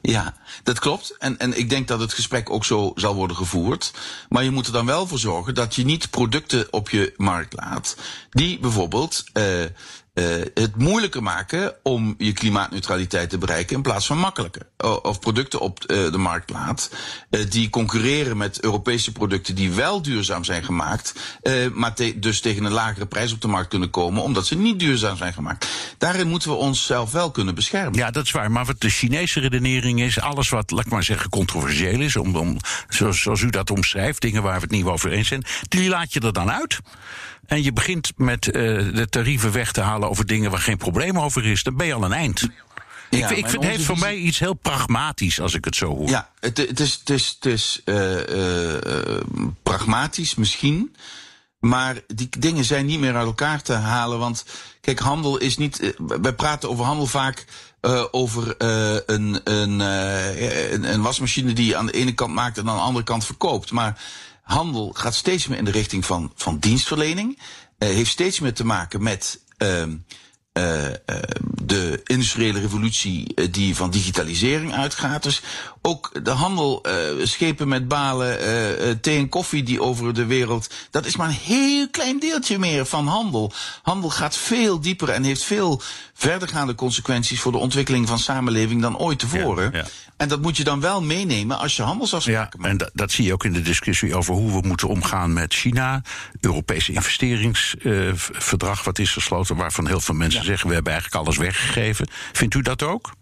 Ja, 0.00 0.36
dat 0.62 0.78
klopt. 0.78 1.16
En, 1.18 1.38
en 1.38 1.58
ik 1.58 1.70
denk 1.70 1.88
dat 1.88 2.00
het 2.00 2.12
gesprek 2.12 2.50
ook 2.50 2.64
zo 2.64 2.92
zal 2.94 3.14
worden 3.14 3.36
gevoerd. 3.36 3.92
Maar 4.28 4.44
je 4.44 4.50
moet 4.50 4.66
er 4.66 4.72
dan 4.72 4.86
wel 4.86 5.06
voor 5.06 5.18
zorgen 5.18 5.54
dat 5.54 5.74
je 5.74 5.84
niet 5.84 6.10
producten 6.10 6.66
op 6.72 6.90
je 6.90 7.14
markt 7.16 7.52
laat. 7.52 7.96
die 8.30 8.58
bijvoorbeeld 8.58 9.24
uh, 9.32 9.64
uh, 10.18 10.24
het 10.54 10.76
moeilijker 10.76 11.22
maken 11.22 11.74
om 11.82 12.14
je 12.18 12.32
klimaatneutraliteit 12.32 13.30
te 13.30 13.38
bereiken 13.38 13.76
in 13.76 13.82
plaats 13.82 14.06
van 14.06 14.18
makkelijker. 14.18 14.62
Of 15.02 15.18
producten 15.18 15.60
op 15.60 15.78
uh, 15.86 16.12
de 16.12 16.18
markt 16.18 16.50
laat 16.50 16.90
uh, 17.30 17.40
die 17.50 17.70
concurreren 17.70 18.36
met 18.36 18.60
Europese 18.62 19.12
producten 19.12 19.54
die 19.54 19.72
wel 19.72 20.02
duurzaam 20.02 20.44
zijn 20.44 20.64
gemaakt, 20.64 21.14
maar 21.72 21.94
dus 22.16 22.40
tegen 22.40 22.64
een 22.64 22.72
lagere 22.72 23.06
prijs 23.06 23.32
op 23.32 23.40
de 23.40 23.48
markt 23.48 23.68
kunnen 23.68 23.90
komen 23.90 24.22
omdat 24.22 24.46
ze 24.46 24.56
niet 24.56 24.78
duurzaam 24.78 25.16
zijn 25.16 25.32
gemaakt. 25.32 25.68
Daarin 25.98 26.28
moeten 26.28 26.50
we 26.50 26.56
onszelf 26.56 27.12
wel 27.12 27.30
kunnen 27.30 27.54
beschermen. 27.54 27.98
Ja, 27.98 28.10
dat 28.10 28.24
is 28.24 28.30
waar. 28.30 28.50
Maar 28.50 28.64
wat 28.64 28.80
de 28.80 28.90
Chinese 28.90 29.40
redenering 29.40 30.00
is, 30.00 30.20
alles 30.20 30.48
wat, 30.48 30.70
laat 30.70 30.84
ik 30.84 30.90
maar 30.90 31.02
zeggen, 31.02 31.30
controversieel 31.30 32.00
is, 32.00 32.16
om, 32.16 32.36
om, 32.36 32.56
zoals, 32.88 33.20
zoals 33.20 33.40
u 33.40 33.50
dat 33.50 33.70
omschrijft, 33.70 34.20
dingen 34.20 34.42
waar 34.42 34.54
we 34.54 34.60
het 34.60 34.70
niet 34.70 34.84
over 34.84 35.12
eens 35.12 35.28
zijn, 35.28 35.44
die 35.68 35.88
laat 35.88 36.12
je 36.12 36.20
er 36.20 36.32
dan 36.32 36.50
uit. 36.50 36.80
En 37.46 37.62
je 37.62 37.72
begint 37.72 38.12
met 38.16 38.46
uh, 38.46 38.52
de 38.94 39.06
tarieven 39.10 39.52
weg 39.52 39.72
te 39.72 39.80
halen 39.80 40.08
over 40.08 40.26
dingen 40.26 40.50
waar 40.50 40.60
geen 40.60 40.76
probleem 40.76 41.18
over 41.18 41.46
is, 41.46 41.62
dan 41.62 41.76
ben 41.76 41.86
je 41.86 41.94
al 41.94 42.04
een 42.04 42.12
eind. 42.12 42.48
Ja, 43.10 43.28
ik, 43.30 43.36
ik 43.36 43.48
vind 43.48 43.62
het 43.62 43.72
heeft 43.72 43.84
voor 43.84 43.98
mij 43.98 44.16
iets 44.16 44.38
heel 44.38 44.54
pragmatisch 44.54 45.40
als 45.40 45.54
ik 45.54 45.64
het 45.64 45.76
zo 45.76 45.96
hoor. 45.96 46.08
Ja, 46.08 46.30
het, 46.40 46.56
het 46.56 46.80
is, 46.80 46.94
het 46.94 47.10
is, 47.10 47.36
het 47.40 47.52
is 47.52 47.80
uh, 47.84 48.28
uh, 48.28 48.74
pragmatisch 49.62 50.34
misschien. 50.34 50.96
Maar 51.58 52.00
die 52.06 52.28
dingen 52.38 52.64
zijn 52.64 52.86
niet 52.86 53.00
meer 53.00 53.16
uit 53.16 53.26
elkaar 53.26 53.62
te 53.62 53.72
halen. 53.72 54.18
Want 54.18 54.44
kijk, 54.80 54.98
handel 54.98 55.36
is 55.36 55.56
niet. 55.56 55.94
Wij 55.98 56.32
praten 56.32 56.68
over 56.68 56.84
handel 56.84 57.06
vaak 57.06 57.44
uh, 57.82 58.04
over 58.10 58.54
uh, 58.58 58.98
een, 59.06 59.40
een, 59.44 59.80
uh, 59.80 60.72
een, 60.72 60.92
een 60.92 61.02
wasmachine 61.02 61.52
die 61.52 61.66
je 61.66 61.76
aan 61.76 61.86
de 61.86 61.92
ene 61.92 62.12
kant 62.12 62.34
maakt 62.34 62.58
en 62.58 62.68
aan 62.68 62.76
de 62.76 62.82
andere 62.82 63.04
kant 63.04 63.24
verkoopt. 63.24 63.70
Maar 63.70 64.00
handel 64.46 64.92
gaat 64.92 65.14
steeds 65.14 65.46
meer 65.46 65.58
in 65.58 65.64
de 65.64 65.70
richting 65.70 66.04
van, 66.04 66.32
van 66.34 66.58
dienstverlening. 66.58 67.38
Uh, 67.38 67.88
heeft 67.88 68.10
steeds 68.10 68.40
meer 68.40 68.54
te 68.54 68.64
maken 68.64 69.02
met 69.02 69.40
uh, 70.56 70.84
uh, 70.84 70.90
de 71.62 72.00
industriële 72.04 72.60
revolutie 72.60 73.34
die 73.50 73.76
van 73.76 73.90
digitalisering 73.90 74.74
uitgaat. 74.74 75.22
Dus 75.22 75.42
ook 75.82 76.24
de 76.24 76.30
handel, 76.30 76.84
uh, 76.86 77.26
schepen 77.26 77.68
met 77.68 77.88
balen, 77.88 78.38
thee 79.00 79.18
en 79.18 79.28
koffie 79.28 79.62
die 79.62 79.82
over 79.82 80.14
de 80.14 80.26
wereld. 80.26 80.74
Dat 80.90 81.06
is 81.06 81.16
maar 81.16 81.28
een 81.28 81.34
heel 81.34 81.88
klein 81.90 82.18
deeltje 82.18 82.58
meer 82.58 82.86
van 82.86 83.06
handel. 83.06 83.52
Handel 83.82 84.10
gaat 84.10 84.36
veel 84.36 84.80
dieper 84.80 85.08
en 85.08 85.22
heeft 85.22 85.44
veel 85.44 85.82
verdergaande 86.14 86.74
consequenties 86.74 87.40
voor 87.40 87.52
de 87.52 87.58
ontwikkeling 87.58 88.08
van 88.08 88.18
samenleving 88.18 88.82
dan 88.82 88.98
ooit 88.98 89.18
tevoren. 89.18 89.70
Ja, 89.72 89.78
ja. 89.78 89.86
En 90.16 90.28
dat 90.28 90.42
moet 90.42 90.56
je 90.56 90.64
dan 90.64 90.80
wel 90.80 91.02
meenemen 91.02 91.58
als 91.58 91.76
je 91.76 91.82
handelsafspraken 91.82 92.60
ja, 92.62 92.68
maakt. 92.68 92.82
En 92.82 92.90
dat, 92.94 93.12
zie 93.12 93.24
je 93.24 93.32
ook 93.32 93.44
in 93.44 93.52
de 93.52 93.62
discussie 93.62 94.14
over 94.14 94.34
hoe 94.34 94.60
we 94.60 94.66
moeten 94.66 94.88
omgaan 94.88 95.32
met 95.32 95.54
China. 95.54 96.02
Europese 96.40 96.92
investeringsverdrag 96.92 98.84
wat 98.84 98.98
is 98.98 99.12
gesloten, 99.12 99.56
waarvan 99.56 99.86
heel 99.86 100.00
veel 100.00 100.14
mensen 100.14 100.44
zeggen 100.46 100.68
we 100.68 100.74
hebben 100.74 100.92
eigenlijk 100.92 101.24
alles 101.24 101.36
weggegeven. 101.38 102.08
Vindt 102.32 102.54
u 102.54 102.62
dat 102.62 102.82
ook? 102.82 103.12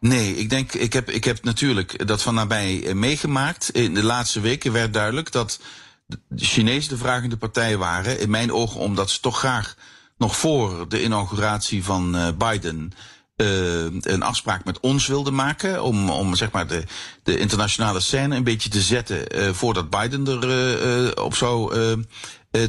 Nee, 0.00 0.36
ik 0.36 0.50
denk, 0.50 0.72
ik 0.72 0.92
heb, 0.92 1.10
ik 1.10 1.24
heb 1.24 1.44
natuurlijk 1.44 2.06
dat 2.06 2.22
van 2.22 2.34
nabij 2.34 2.94
meegemaakt. 2.94 3.70
In 3.70 3.94
de 3.94 4.02
laatste 4.02 4.40
weken 4.40 4.72
werd 4.72 4.92
duidelijk 4.92 5.32
dat 5.32 5.60
de 6.06 6.44
Chinezen 6.44 6.90
de 6.90 6.96
vragende 6.96 7.36
partij 7.36 7.76
waren. 7.76 8.20
In 8.20 8.30
mijn 8.30 8.52
ogen 8.52 8.80
omdat 8.80 9.10
ze 9.10 9.20
toch 9.20 9.38
graag 9.38 9.76
nog 10.18 10.36
voor 10.36 10.88
de 10.88 11.02
inauguratie 11.02 11.84
van 11.84 12.16
uh, 12.16 12.28
Biden 12.38 12.92
uh, 13.36 13.82
een 14.00 14.22
afspraak 14.22 14.64
met 14.64 14.80
ons 14.80 15.06
wilden 15.06 15.34
maken. 15.34 15.82
Om, 15.82 16.10
om 16.10 16.34
zeg 16.34 16.50
maar 16.50 16.66
de, 16.66 16.84
de 17.22 17.38
internationale 17.38 18.00
scène 18.00 18.36
een 18.36 18.44
beetje 18.44 18.68
te 18.68 18.80
zetten 18.80 19.54
voordat 19.54 19.90
Biden 19.90 20.26
er 20.26 21.22
op 21.22 21.34
zou 21.34 21.74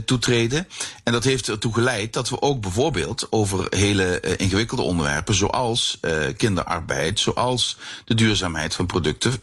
toetreden. 0.05 0.67
En 1.03 1.13
dat 1.13 1.23
heeft 1.23 1.47
ertoe 1.47 1.73
geleid 1.73 2.13
dat 2.13 2.29
we 2.29 2.41
ook 2.41 2.61
bijvoorbeeld 2.61 3.27
over 3.29 3.65
hele 3.69 4.21
uh, 4.25 4.31
ingewikkelde 4.37 4.81
onderwerpen, 4.83 5.35
zoals 5.35 5.97
uh, 6.01 6.11
kinderarbeid, 6.37 7.19
zoals 7.19 7.77
de 8.05 8.15
duurzaamheid 8.15 8.75
van 8.75 8.85
producten, 8.85 9.33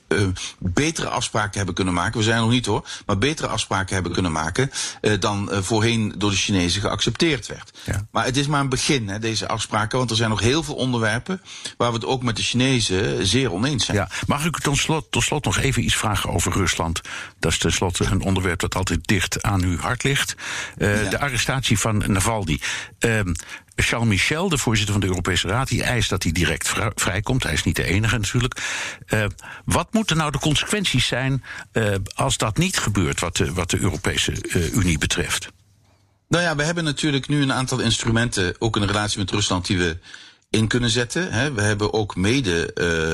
betere 0.59 1.09
afspraken 1.09 1.57
hebben 1.57 1.75
kunnen 1.75 1.95
maken. 1.95 2.19
We 2.19 2.25
zijn 2.25 2.41
nog 2.41 2.51
niet 2.51 2.67
hoor, 2.67 2.89
maar 3.07 3.19
betere 3.19 3.49
afspraken 3.49 3.95
hebben 3.95 4.13
kunnen 4.13 4.33
maken 4.33 4.71
dan 5.19 5.51
voorheen 5.53 6.15
door 6.17 6.31
de 6.31 6.37
Chinezen 6.37 6.81
geaccepteerd 6.81 7.47
werd. 7.47 7.71
Ja. 7.85 8.07
Maar 8.11 8.25
het 8.25 8.37
is 8.37 8.47
maar 8.47 8.61
een 8.61 8.69
begin, 8.69 9.09
hè, 9.09 9.19
deze 9.19 9.49
afspraken, 9.49 9.99
want 9.99 10.11
er 10.11 10.17
zijn 10.17 10.31
nog 10.31 10.41
heel 10.41 10.63
veel 10.63 10.75
onderwerpen 10.75 11.43
waar 11.77 11.89
we 11.89 11.95
het 11.95 12.07
ook 12.07 12.23
met 12.23 12.37
de 12.37 12.43
Chinezen 12.43 13.27
zeer 13.27 13.53
oneens 13.53 13.85
zijn. 13.85 13.97
Ja. 13.97 14.09
Mag 14.27 14.45
ik 14.45 14.57
u 14.57 14.61
tot 14.61 14.77
slot, 14.77 15.07
tot 15.11 15.23
slot 15.23 15.45
nog 15.45 15.59
even 15.59 15.85
iets 15.85 15.97
vragen 15.97 16.31
over 16.31 16.53
Rusland? 16.53 17.01
Dat 17.39 17.53
is 17.53 17.59
tenslotte 17.59 18.05
een 18.05 18.23
onderwerp 18.23 18.61
dat 18.61 18.75
altijd 18.75 19.07
dicht 19.07 19.43
aan 19.43 19.63
uw 19.63 19.79
hart 19.79 20.03
ligt. 20.03 20.34
Uh, 20.79 21.03
ja. 21.03 21.11
De 21.11 21.19
arrestatie 21.19 21.79
van 21.79 22.05
Navalny. 22.07 22.61
Uh, 23.01 23.21
Charles 23.77 24.09
Michel, 24.09 24.49
de 24.49 24.59
voorzitter 24.59 24.93
van 24.93 25.03
de 25.03 25.09
Europese 25.09 25.49
Raad, 25.49 25.69
die 25.69 25.83
eist 25.83 26.11
dat 26.11 26.23
hij 26.23 26.33
direct 26.33 26.73
vrijkomt. 26.95 27.43
Hij 27.43 27.53
is 27.53 27.65
niet 27.65 27.77
de 27.77 27.85
enige 27.85 28.19
natuurlijk. 28.19 28.63
Uh, 29.09 29.25
wat 29.65 29.93
moeten 29.93 30.17
nou 30.17 30.31
de 30.31 30.39
consequenties 30.39 31.07
zijn 31.07 31.45
uh, 31.73 31.95
als 32.15 32.37
dat 32.37 32.57
niet 32.57 32.79
gebeurt, 32.79 33.21
wat 33.21 33.37
de, 33.37 33.53
wat 33.53 33.71
de 33.71 33.79
Europese 33.79 34.33
uh, 34.43 34.75
Unie 34.75 34.99
betreft? 34.99 35.49
Nou 36.29 36.45
ja, 36.45 36.57
we 36.57 36.63
hebben 36.63 36.85
natuurlijk 36.85 37.29
nu 37.29 37.43
een 37.43 37.53
aantal 37.53 37.81
instrumenten, 37.81 38.55
ook 38.59 38.77
in 38.77 38.83
relatie 38.83 39.19
met 39.19 39.31
Rusland, 39.31 39.67
die 39.67 39.79
we 39.79 39.99
in 40.55 40.67
kunnen 40.67 40.91
zetten. 40.91 41.33
Hè. 41.33 41.53
We 41.53 41.63
hebben 41.63 41.93
ook 41.93 42.17
mede 42.17 42.71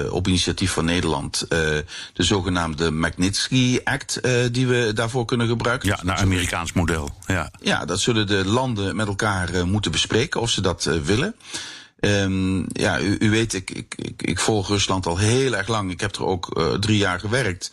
uh, 0.07 0.12
op 0.12 0.29
initiatief 0.29 0.72
van 0.72 0.85
Nederland 0.85 1.42
uh, 1.42 1.48
de 1.48 2.22
zogenaamde 2.22 2.90
Magnitsky 2.90 3.81
Act 3.85 4.18
uh, 4.22 4.33
die 4.53 4.66
we 4.66 4.92
daarvoor 4.94 5.24
kunnen 5.24 5.48
gebruiken. 5.48 5.88
Ja, 5.88 5.98
naar 6.03 6.16
Amerikaans 6.16 6.72
model. 6.72 7.11
Ja. 7.26 7.50
ja, 7.61 7.85
dat 7.85 8.00
zullen 8.00 8.26
de 8.26 8.44
landen 8.44 8.96
met 8.96 9.07
elkaar 9.07 9.66
moeten 9.66 9.90
bespreken 9.90 10.40
of 10.40 10.50
ze 10.50 10.61
dat 10.61 10.85
willen. 10.85 11.35
Um, 12.00 12.66
ja, 12.68 13.00
u, 13.00 13.16
u 13.20 13.31
weet, 13.31 13.55
ik, 13.55 13.70
ik, 13.70 13.94
ik, 13.96 14.22
ik, 14.22 14.38
volg 14.38 14.68
Rusland 14.68 15.07
al 15.07 15.18
heel 15.18 15.57
erg 15.57 15.68
lang. 15.68 15.90
Ik 15.90 16.00
heb 16.00 16.16
er 16.16 16.24
ook 16.24 16.76
drie 16.81 16.98
jaar 16.98 17.20
gewerkt. 17.20 17.70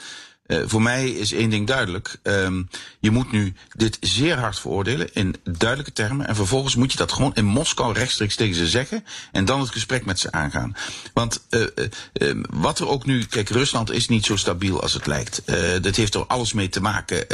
Uh, 0.47 0.59
voor 0.65 0.81
mij 0.81 1.09
is 1.09 1.33
één 1.33 1.49
ding 1.49 1.67
duidelijk. 1.67 2.19
Um, 2.23 2.69
je 2.99 3.11
moet 3.11 3.31
nu 3.31 3.53
dit 3.75 3.97
zeer 4.01 4.37
hard 4.37 4.59
veroordelen 4.59 5.13
in 5.13 5.35
duidelijke 5.43 5.93
termen. 5.93 6.27
En 6.27 6.35
vervolgens 6.35 6.75
moet 6.75 6.91
je 6.91 6.97
dat 6.97 7.11
gewoon 7.11 7.35
in 7.35 7.45
Moskou 7.45 7.93
rechtstreeks 7.93 8.35
tegen 8.35 8.55
ze 8.55 8.67
zeggen. 8.67 9.03
En 9.31 9.45
dan 9.45 9.59
het 9.59 9.69
gesprek 9.69 10.05
met 10.05 10.19
ze 10.19 10.31
aangaan. 10.31 10.75
Want 11.13 11.45
uh, 11.49 11.65
uh, 12.13 12.43
wat 12.49 12.79
er 12.79 12.87
ook 12.87 13.05
nu. 13.05 13.23
Kijk, 13.23 13.49
Rusland 13.49 13.91
is 13.91 14.07
niet 14.07 14.25
zo 14.25 14.35
stabiel 14.35 14.81
als 14.81 14.93
het 14.93 15.05
lijkt. 15.05 15.41
dat 15.81 15.95
heeft 15.95 16.13
er 16.13 16.25
alles 16.25 16.53
mee 16.53 16.69
te 16.69 16.81
maken 16.81 17.27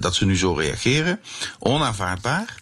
dat 0.00 0.14
ze 0.14 0.24
nu 0.24 0.36
zo 0.36 0.52
reageren. 0.52 1.20
Onaanvaardbaar. 1.58 2.54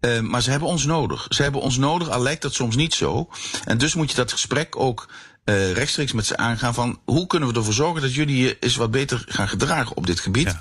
Uh, 0.00 0.20
maar 0.20 0.42
ze 0.42 0.50
hebben 0.50 0.68
ons 0.68 0.84
nodig. 0.84 1.26
Ze 1.28 1.42
hebben 1.42 1.60
ons 1.60 1.76
nodig, 1.76 2.08
al 2.08 2.22
lijkt 2.22 2.42
dat 2.42 2.54
soms 2.54 2.76
niet 2.76 2.94
zo. 2.94 3.28
En 3.64 3.78
dus 3.78 3.94
moet 3.94 4.10
je 4.10 4.16
dat 4.16 4.32
gesprek 4.32 4.76
ook 4.76 5.08
uh, 5.50 5.72
rechtstreeks 5.72 6.12
met 6.12 6.26
ze 6.26 6.36
aangaan 6.36 6.74
van 6.74 7.00
hoe 7.04 7.26
kunnen 7.26 7.48
we 7.48 7.54
ervoor 7.54 7.72
zorgen 7.72 8.02
dat 8.02 8.14
jullie 8.14 8.36
je 8.36 8.56
eens 8.60 8.76
wat 8.76 8.90
beter 8.90 9.24
gaan 9.28 9.48
gedragen 9.48 9.96
op 9.96 10.06
dit 10.06 10.20
gebied. 10.20 10.46
Ja. 10.46 10.60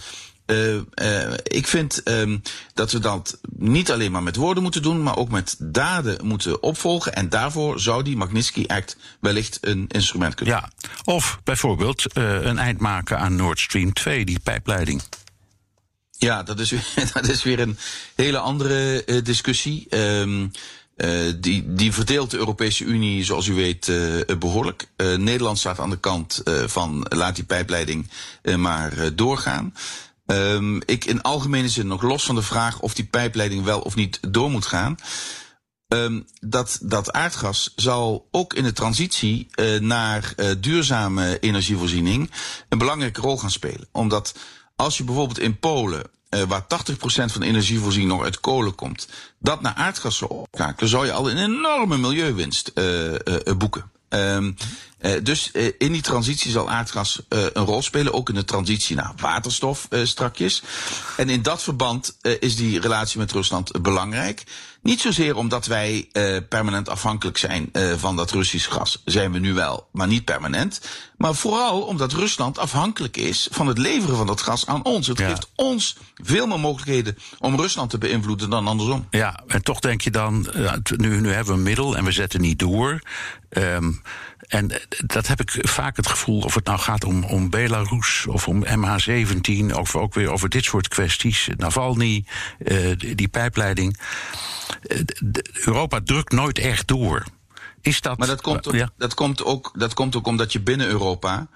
Uh, 0.49 0.75
uh, 0.75 1.33
ik 1.43 1.67
vind 1.67 2.01
um, 2.07 2.41
dat 2.73 2.91
we 2.91 2.99
dat 2.99 3.39
niet 3.57 3.91
alleen 3.91 4.11
maar 4.11 4.23
met 4.23 4.35
woorden 4.35 4.63
moeten 4.63 4.81
doen, 4.81 5.03
maar 5.03 5.17
ook 5.17 5.29
met 5.29 5.55
daden 5.59 6.25
moeten 6.25 6.63
opvolgen. 6.63 7.13
En 7.13 7.29
daarvoor 7.29 7.79
zou 7.79 8.03
die 8.03 8.17
Magnitsky 8.17 8.63
Act 8.67 8.97
wellicht 9.19 9.57
een 9.61 9.85
instrument 9.87 10.35
kunnen 10.35 10.55
Ja, 10.55 10.71
of 11.03 11.39
bijvoorbeeld 11.43 12.05
uh, 12.17 12.41
een 12.41 12.57
eind 12.57 12.79
maken 12.79 13.19
aan 13.19 13.35
Nord 13.35 13.59
Stream 13.59 13.93
2, 13.93 14.25
die 14.25 14.39
pijpleiding. 14.39 15.01
Ja, 16.11 16.43
dat 16.43 16.59
is, 16.59 16.73
dat 17.13 17.27
is 17.27 17.43
weer 17.43 17.59
een 17.59 17.77
hele 18.15 18.37
andere 18.37 19.03
discussie. 19.23 19.87
Um, 19.89 20.51
uh, 21.05 21.33
die, 21.37 21.73
die 21.73 21.93
verdeelt 21.93 22.31
de 22.31 22.37
Europese 22.37 22.83
Unie, 22.83 23.23
zoals 23.23 23.47
u 23.47 23.53
weet, 23.53 23.87
uh, 23.87 24.21
behoorlijk. 24.39 24.89
Uh, 24.97 25.17
Nederland 25.17 25.57
staat 25.57 25.79
aan 25.79 25.89
de 25.89 25.99
kant 25.99 26.41
van 26.65 27.05
laat 27.09 27.35
die 27.35 27.43
pijpleiding 27.43 28.09
maar 28.57 29.15
doorgaan. 29.15 29.73
Um, 30.25 30.81
ik 30.85 31.05
in 31.05 31.21
algemene 31.21 31.69
zin, 31.69 31.87
nog 31.87 32.01
los 32.01 32.25
van 32.25 32.35
de 32.35 32.41
vraag 32.41 32.79
of 32.79 32.93
die 32.93 33.05
pijpleiding 33.05 33.63
wel 33.63 33.79
of 33.79 33.95
niet 33.95 34.19
door 34.21 34.51
moet 34.51 34.65
gaan. 34.65 34.97
Um, 35.87 36.25
dat, 36.39 36.79
dat 36.81 37.11
aardgas 37.11 37.73
zal 37.75 38.27
ook 38.31 38.53
in 38.53 38.63
de 38.63 38.73
transitie 38.73 39.47
naar 39.79 40.33
duurzame 40.59 41.39
energievoorziening 41.39 42.31
een 42.69 42.77
belangrijke 42.77 43.21
rol 43.21 43.37
gaan 43.37 43.51
spelen. 43.51 43.87
Omdat 43.91 44.35
als 44.75 44.97
je 44.97 45.03
bijvoorbeeld 45.03 45.39
in 45.39 45.59
Polen 45.59 46.03
uh, 46.29 46.43
waar 46.43 46.63
80% 46.63 46.65
van 47.05 47.41
de 47.41 47.45
energievoorziening 47.47 48.11
nog 48.11 48.23
uit 48.23 48.39
kolen 48.39 48.75
komt, 48.75 49.07
dat 49.39 49.61
naar 49.61 49.73
aardgas 49.73 50.17
zou 50.17 50.31
opschakelen, 50.31 50.89
zou 50.89 51.05
je 51.05 51.11
al 51.11 51.29
een 51.29 51.37
enorme 51.37 51.97
milieuwinst 51.97 52.71
uh, 52.75 53.13
boeken. 53.57 53.91
Uh, 54.09 54.47
dus 55.23 55.51
in 55.77 55.91
die 55.91 56.01
transitie 56.01 56.51
zal 56.51 56.69
aardgas 56.69 57.21
een 57.29 57.65
rol 57.65 57.81
spelen, 57.81 58.13
ook 58.13 58.29
in 58.29 58.35
de 58.35 58.45
transitie 58.45 58.95
naar 58.95 59.13
waterstof 59.17 59.87
strakjes. 60.03 60.63
En 61.17 61.29
in 61.29 61.41
dat 61.41 61.63
verband 61.63 62.17
is 62.39 62.55
die 62.55 62.79
relatie 62.79 63.19
met 63.19 63.31
Rusland 63.31 63.81
belangrijk. 63.81 64.43
Niet 64.81 65.01
zozeer 65.01 65.35
omdat 65.35 65.65
wij 65.65 66.09
uh, 66.13 66.37
permanent 66.49 66.89
afhankelijk 66.89 67.37
zijn 67.37 67.69
uh, 67.73 67.93
van 67.93 68.15
dat 68.15 68.31
Russisch 68.31 68.71
gas. 68.71 69.01
Zijn 69.05 69.31
we 69.31 69.39
nu 69.39 69.53
wel, 69.53 69.87
maar 69.91 70.07
niet 70.07 70.25
permanent. 70.25 70.81
Maar 71.17 71.35
vooral 71.35 71.81
omdat 71.81 72.13
Rusland 72.13 72.57
afhankelijk 72.57 73.17
is 73.17 73.47
van 73.51 73.67
het 73.67 73.77
leveren 73.77 74.17
van 74.17 74.27
dat 74.27 74.41
gas 74.41 74.65
aan 74.65 74.85
ons. 74.85 75.07
Het 75.07 75.17
ja. 75.17 75.27
geeft 75.27 75.49
ons 75.55 75.97
veel 76.15 76.47
meer 76.47 76.59
mogelijkheden 76.59 77.17
om 77.39 77.55
Rusland 77.55 77.89
te 77.89 77.97
beïnvloeden 77.97 78.49
dan 78.49 78.67
andersom. 78.67 79.07
Ja, 79.09 79.43
en 79.47 79.63
toch 79.63 79.79
denk 79.79 80.01
je 80.01 80.11
dan, 80.11 80.47
nu, 80.95 81.21
nu 81.21 81.31
hebben 81.31 81.53
we 81.53 81.59
een 81.59 81.65
middel 81.65 81.97
en 81.97 82.03
we 82.03 82.11
zetten 82.11 82.41
niet 82.41 82.59
door. 82.59 83.01
Um, 83.49 84.01
en 84.49 84.71
dat 85.05 85.27
heb 85.27 85.39
ik 85.39 85.67
vaak 85.67 85.95
het 85.95 86.07
gevoel, 86.07 86.41
of 86.41 86.55
het 86.55 86.65
nou 86.65 86.79
gaat 86.79 87.03
om, 87.03 87.23
om 87.23 87.49
Belarus 87.49 88.25
of 88.27 88.47
om 88.47 88.65
MH17, 88.65 89.75
of 89.75 89.95
ook 89.95 90.13
weer 90.13 90.31
over 90.31 90.49
dit 90.49 90.63
soort 90.63 90.87
kwesties, 90.87 91.49
Navalny, 91.57 92.25
uh, 92.59 92.91
die, 93.15 93.27
pijpleiding. 93.27 93.99
Uh, 94.87 94.99
Europa 95.53 95.99
drukt 96.03 96.31
nooit 96.31 96.59
echt 96.59 96.87
door. 96.87 97.23
Is 97.81 98.01
dat. 98.01 98.17
Maar 98.17 98.27
dat 98.27 98.41
komt 98.41 98.67
ook, 98.67 98.73
ja. 98.73 98.89
dat 98.97 99.13
komt 99.13 99.43
ook, 99.43 99.71
dat 99.77 99.93
komt 99.93 100.15
ook 100.15 100.27
omdat 100.27 100.51
je 100.51 100.59
binnen 100.59 100.87
Europa. 100.87 101.47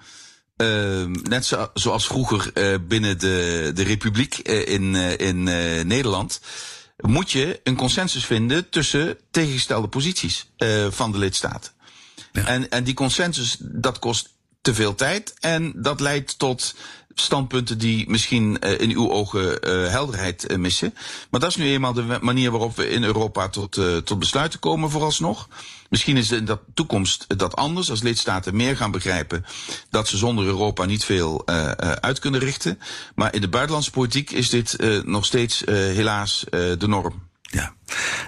Uh, 0.56 1.04
net 1.06 1.44
zo, 1.44 1.70
zoals 1.74 2.06
vroeger 2.06 2.52
binnen 2.86 3.18
de, 3.18 3.70
de 3.74 3.82
Republiek 3.82 4.38
in, 4.38 4.94
in 4.94 5.42
Nederland. 5.86 6.40
Moet 6.96 7.30
je 7.30 7.60
een 7.64 7.76
consensus 7.76 8.24
vinden 8.24 8.68
tussen 8.68 9.18
tegengestelde 9.30 9.88
posities 9.88 10.50
van 10.90 11.12
de 11.12 11.18
lidstaten. 11.18 11.73
Ja. 12.34 12.46
En, 12.46 12.70
en 12.70 12.84
die 12.84 12.94
consensus, 12.94 13.56
dat 13.60 13.98
kost 13.98 14.32
te 14.60 14.74
veel 14.74 14.94
tijd. 14.94 15.34
En 15.40 15.72
dat 15.76 16.00
leidt 16.00 16.38
tot 16.38 16.74
standpunten 17.14 17.78
die 17.78 18.10
misschien 18.10 18.56
uh, 18.60 18.80
in 18.80 18.90
uw 18.90 19.10
ogen 19.10 19.68
uh, 19.68 19.88
helderheid 19.88 20.50
uh, 20.50 20.56
missen. 20.58 20.94
Maar 21.30 21.40
dat 21.40 21.50
is 21.50 21.56
nu 21.56 21.66
eenmaal 21.66 21.92
de 21.92 22.18
manier 22.20 22.50
waarop 22.50 22.76
we 22.76 22.88
in 22.88 23.04
Europa 23.04 23.48
tot, 23.48 23.72
tot 24.04 24.18
besluiten 24.18 24.58
komen 24.58 24.90
vooralsnog. 24.90 25.48
Misschien 25.88 26.16
is 26.16 26.30
in 26.30 26.44
de 26.44 26.58
toekomst 26.74 27.24
dat 27.38 27.56
anders, 27.56 27.90
als 27.90 28.02
lidstaten 28.02 28.56
meer 28.56 28.76
gaan 28.76 28.90
begrijpen 28.90 29.44
dat 29.90 30.08
ze 30.08 30.16
zonder 30.16 30.44
Europa 30.44 30.84
niet 30.84 31.04
veel 31.04 31.46
uit 32.00 32.18
kunnen 32.18 32.40
richten. 32.40 32.78
Maar 33.14 33.34
in 33.34 33.40
de 33.40 33.48
buitenlandse 33.48 33.90
politiek 33.90 34.30
is 34.30 34.50
dit 34.50 34.76
nog 35.04 35.24
steeds 35.24 35.62
helaas 35.66 36.44
de 36.50 36.86
norm. 36.86 37.22
Ja, 37.42 37.74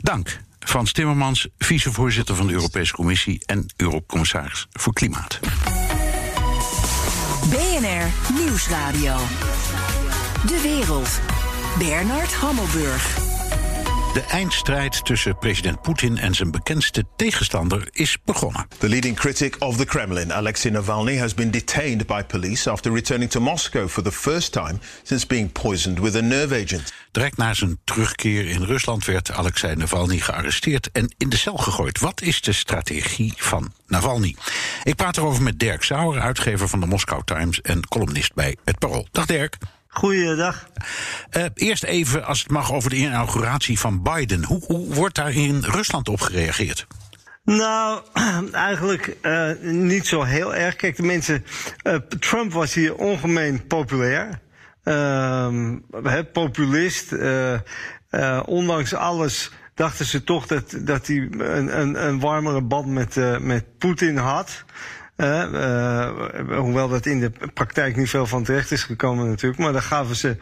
dank. 0.00 0.40
Frans 0.66 0.92
Timmermans, 0.92 1.48
vicevoorzitter 1.58 2.34
van 2.34 2.46
de 2.46 2.52
Europese 2.52 2.92
Commissie 2.92 3.42
en 3.44 3.66
Eurocommissaris 3.76 4.66
voor 4.72 4.92
Klimaat. 4.92 5.40
BNR 7.50 8.34
Nieuwsradio. 8.44 9.16
De 10.46 10.60
wereld. 10.62 11.20
Bernard 11.78 12.34
Hammelburg. 12.34 13.25
De 14.16 14.22
eindstrijd 14.22 15.04
tussen 15.04 15.38
president 15.38 15.82
Poetin 15.82 16.18
en 16.18 16.34
zijn 16.34 16.50
bekendste 16.50 17.04
tegenstander 17.16 17.88
is 17.92 18.16
begonnen. 18.24 18.66
The 18.78 18.88
leading 18.88 19.16
critic 19.16 19.56
of 19.58 19.76
the 19.76 19.84
Kremlin, 19.84 20.32
Alexei 20.32 20.74
Navalny, 20.74 21.18
has 21.18 21.34
been 21.34 21.50
detained 21.50 22.06
by 22.06 22.22
police 22.22 22.70
after 22.70 22.92
returning 22.92 23.30
to 23.30 23.40
Moscow 23.40 23.88
for 23.88 24.02
the 24.02 24.12
first 24.12 24.52
time 24.52 24.78
since 25.02 25.26
being 25.26 25.52
poisoned 25.52 25.98
with 25.98 26.16
a 26.16 26.20
nerve 26.20 26.62
agent. 26.62 26.92
Direct 27.10 27.36
na 27.36 27.54
zijn 27.54 27.78
terugkeer 27.84 28.46
in 28.46 28.62
Rusland 28.62 29.04
werd 29.04 29.30
Alexei 29.30 29.74
Navalny 29.74 30.18
gearresteerd 30.18 30.90
en 30.92 31.14
in 31.16 31.28
de 31.28 31.36
cel 31.36 31.56
gegooid. 31.56 32.00
Wat 32.00 32.20
is 32.20 32.40
de 32.40 32.52
strategie 32.52 33.32
van 33.36 33.72
Navalny? 33.86 34.36
Ik 34.82 34.94
praat 34.94 35.16
erover 35.16 35.42
met 35.42 35.58
Dirk 35.58 35.82
Sauer, 35.82 36.20
uitgever 36.20 36.68
van 36.68 36.80
de 36.80 36.86
Moscow 36.86 37.22
Times 37.24 37.60
en 37.60 37.88
columnist 37.88 38.34
bij 38.34 38.56
Het 38.64 38.78
Parool. 38.78 39.08
Dag 39.12 39.26
Dirk. 39.26 39.58
Goeiedag. 39.96 40.68
Uh, 41.36 41.44
eerst 41.54 41.84
even, 41.84 42.24
als 42.24 42.38
het 42.38 42.50
mag, 42.50 42.72
over 42.72 42.90
de 42.90 42.96
inauguratie 42.96 43.78
van 43.78 44.02
Biden. 44.02 44.44
Hoe, 44.44 44.64
hoe 44.64 44.94
wordt 44.94 45.14
daar 45.14 45.32
in 45.32 45.60
Rusland 45.60 46.08
op 46.08 46.20
gereageerd? 46.20 46.86
Nou, 47.44 48.02
eigenlijk 48.52 49.16
uh, 49.22 49.50
niet 49.60 50.06
zo 50.06 50.22
heel 50.22 50.54
erg. 50.54 50.76
Kijk, 50.76 50.96
de 50.96 51.02
mensen. 51.02 51.44
Uh, 51.82 51.94
Trump 51.94 52.52
was 52.52 52.74
hier 52.74 52.94
ongemeen 52.94 53.66
populair. 53.66 54.40
Uh, 54.84 55.48
populist. 56.32 57.12
ondanks 58.44 58.94
alles 58.94 59.50
dachten 59.74 60.06
ze 60.06 60.24
toch 60.24 60.46
dat, 60.46 60.76
dat 60.78 61.06
hij 61.06 61.16
een, 61.16 61.80
een, 61.80 62.06
een 62.06 62.20
warmere 62.20 62.62
band 62.62 62.86
met, 62.86 63.40
met 63.40 63.78
Poetin 63.78 64.16
had. 64.16 64.64
Uh, 65.16 66.08
hoewel 66.48 66.88
dat 66.88 67.06
in 67.06 67.20
de 67.20 67.30
praktijk 67.54 67.96
niet 67.96 68.10
veel 68.10 68.26
van 68.26 68.44
terecht 68.44 68.70
is 68.70 68.82
gekomen 68.82 69.28
natuurlijk. 69.28 69.60
Maar 69.60 69.72
daar 69.72 69.82
gaven 69.82 70.16
ze 70.16 70.36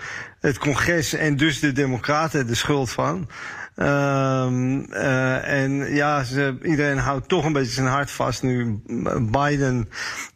het 0.45 0.59
congres 0.59 1.13
en 1.13 1.37
dus 1.37 1.61
de 1.61 1.73
democraten 1.73 2.47
de 2.47 2.55
schuld 2.55 2.91
van. 2.91 3.29
Um, 3.77 4.87
uh, 4.93 5.49
en 5.49 5.95
ja, 5.95 6.25
ze, 6.25 6.59
iedereen 6.63 6.99
houdt 6.99 7.29
toch 7.29 7.45
een 7.45 7.53
beetje 7.53 7.73
zijn 7.73 7.87
hart 7.87 8.11
vast 8.11 8.43
nu 8.43 8.83
Biden 9.21 9.89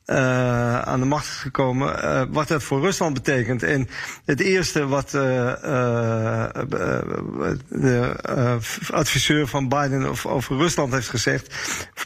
uh, 0.07 0.79
aan 0.81 1.01
de 1.01 1.07
macht 1.07 1.27
is 1.27 1.33
gekomen. 1.33 2.05
Uh, 2.05 2.23
wat 2.29 2.49
dat 2.49 2.63
voor 2.63 2.81
Rusland 2.81 3.15
betekent. 3.15 3.63
En 3.63 3.89
het 4.25 4.41
eerste 4.41 4.87
wat 4.87 5.11
de 5.11 5.67
adviseur 8.91 9.47
van 9.47 9.69
Biden 9.69 10.07
over 10.25 10.57
Rusland 10.57 10.93
heeft 10.93 11.09
gezegd, 11.09 11.55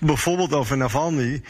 bijvoorbeeld 0.01 0.53
over 0.53 0.77
Navalny, 0.77 1.43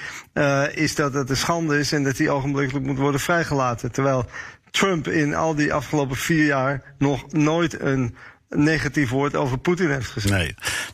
is 0.73 0.95
dat 0.95 1.15
het 1.15 1.31
een 1.31 1.37
schande 1.37 1.79
is 1.79 1.93
en 1.93 2.05
dat 2.05 2.19
hij 2.19 2.31
ogenblikkelijk 2.31 2.87
moet 2.87 2.99
worden 2.99 3.21
vrijgelaten. 3.21 3.93
Terwijl 3.93 4.27
Trump 4.73 5.09
in 5.09 5.35
al 5.35 5.55
die 5.55 5.73
afgelopen 5.73 6.17
vier 6.17 6.45
jaar 6.45 6.95
nog 6.99 7.33
nooit 7.33 7.81
een 7.81 8.17
negatief 8.49 9.11
woord 9.11 9.37
over 9.37 9.59
Poetin 9.59 9.91
heeft 9.91 10.11
gezegd. 10.11 10.35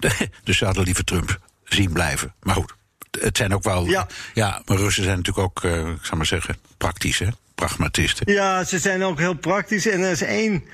Nee, 0.00 0.30
dus 0.44 0.58
ze 0.58 0.64
hadden 0.64 0.84
liever 0.84 1.04
Trump 1.04 1.38
zien 1.64 1.92
blijven. 1.92 2.34
Maar 2.42 2.54
goed, 2.54 2.74
het 3.20 3.36
zijn 3.36 3.54
ook 3.54 3.62
wel. 3.62 3.86
Ja, 3.86 4.06
ja 4.34 4.62
maar 4.64 4.76
Russen 4.76 5.04
zijn 5.04 5.16
natuurlijk 5.16 5.46
ook, 5.46 5.62
uh, 5.64 5.88
ik 5.88 6.04
zou 6.04 6.16
maar 6.16 6.26
zeggen, 6.26 6.56
praktisch, 6.76 7.18
hè? 7.18 7.26
Pragmatisten. 7.54 8.32
Ja, 8.32 8.64
ze 8.64 8.78
zijn 8.78 9.02
ook 9.02 9.18
heel 9.18 9.34
praktisch. 9.34 9.86
En 9.86 10.00
er 10.00 10.10
is 10.10 10.22
één 10.22 10.64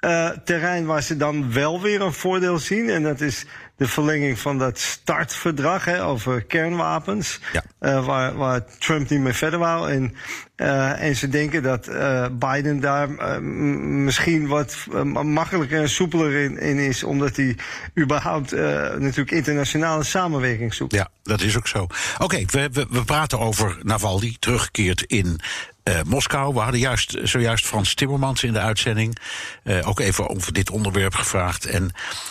uh, 0.00 0.28
terrein 0.28 0.84
waar 0.84 1.02
ze 1.02 1.16
dan 1.16 1.52
wel 1.52 1.80
weer 1.80 2.00
een 2.00 2.12
voordeel 2.12 2.58
zien. 2.58 2.90
En 2.90 3.02
dat 3.02 3.20
is 3.20 3.44
de 3.76 3.88
verlenging 3.88 4.38
van 4.38 4.58
dat 4.58 4.78
startverdrag 4.78 5.84
hè, 5.84 6.04
over 6.04 6.44
kernwapens. 6.44 7.40
Ja. 7.52 7.64
Uh, 7.80 8.06
waar, 8.06 8.36
waar 8.36 8.64
Trump 8.78 9.08
niet 9.10 9.20
meer 9.20 9.34
verder 9.34 9.58
wou. 9.58 9.90
En, 9.90 10.14
uh, 10.56 11.02
en 11.02 11.16
ze 11.16 11.28
denken 11.28 11.62
dat 11.62 11.88
uh, 11.88 12.26
Biden 12.32 12.80
daar 12.80 13.42
misschien 13.42 14.46
wat 14.46 14.76
makkelijker 15.22 15.80
en 15.80 15.88
soepeler 15.88 16.32
in, 16.32 16.58
in, 16.58 16.78
is. 16.78 17.02
Omdat 17.02 17.36
hij 17.36 17.56
überhaupt 17.98 18.50
natuurlijk 18.98 19.30
internationale 19.30 20.04
samenwerking 20.04 20.74
zoekt. 20.74 20.94
Ja, 20.94 21.08
dat 21.22 21.40
is 21.40 21.56
ook 21.56 21.68
zo. 21.68 21.82
Oké, 21.82 22.24
okay, 22.24 22.46
we, 22.50 22.68
we, 22.72 22.86
we 22.90 23.04
praten 23.04 23.38
over 23.38 23.78
Navalny, 23.82 24.36
teruggekeerd 24.38 25.02
in 25.02 25.40
uh, 25.84 26.00
Moskou. 26.06 26.54
We 26.54 26.60
hadden 26.60 26.80
juist, 26.80 27.16
zojuist 27.22 27.66
Frans 27.66 27.94
Timmermans 27.94 28.42
in 28.42 28.52
de 28.52 28.58
uitzending. 28.58 29.18
Uh, 29.64 29.88
ook 29.88 30.00
even 30.00 30.28
over 30.28 30.52
dit 30.52 30.70
onderwerp 30.70 31.14
gevraagd. 31.14 31.66
En 31.66 31.90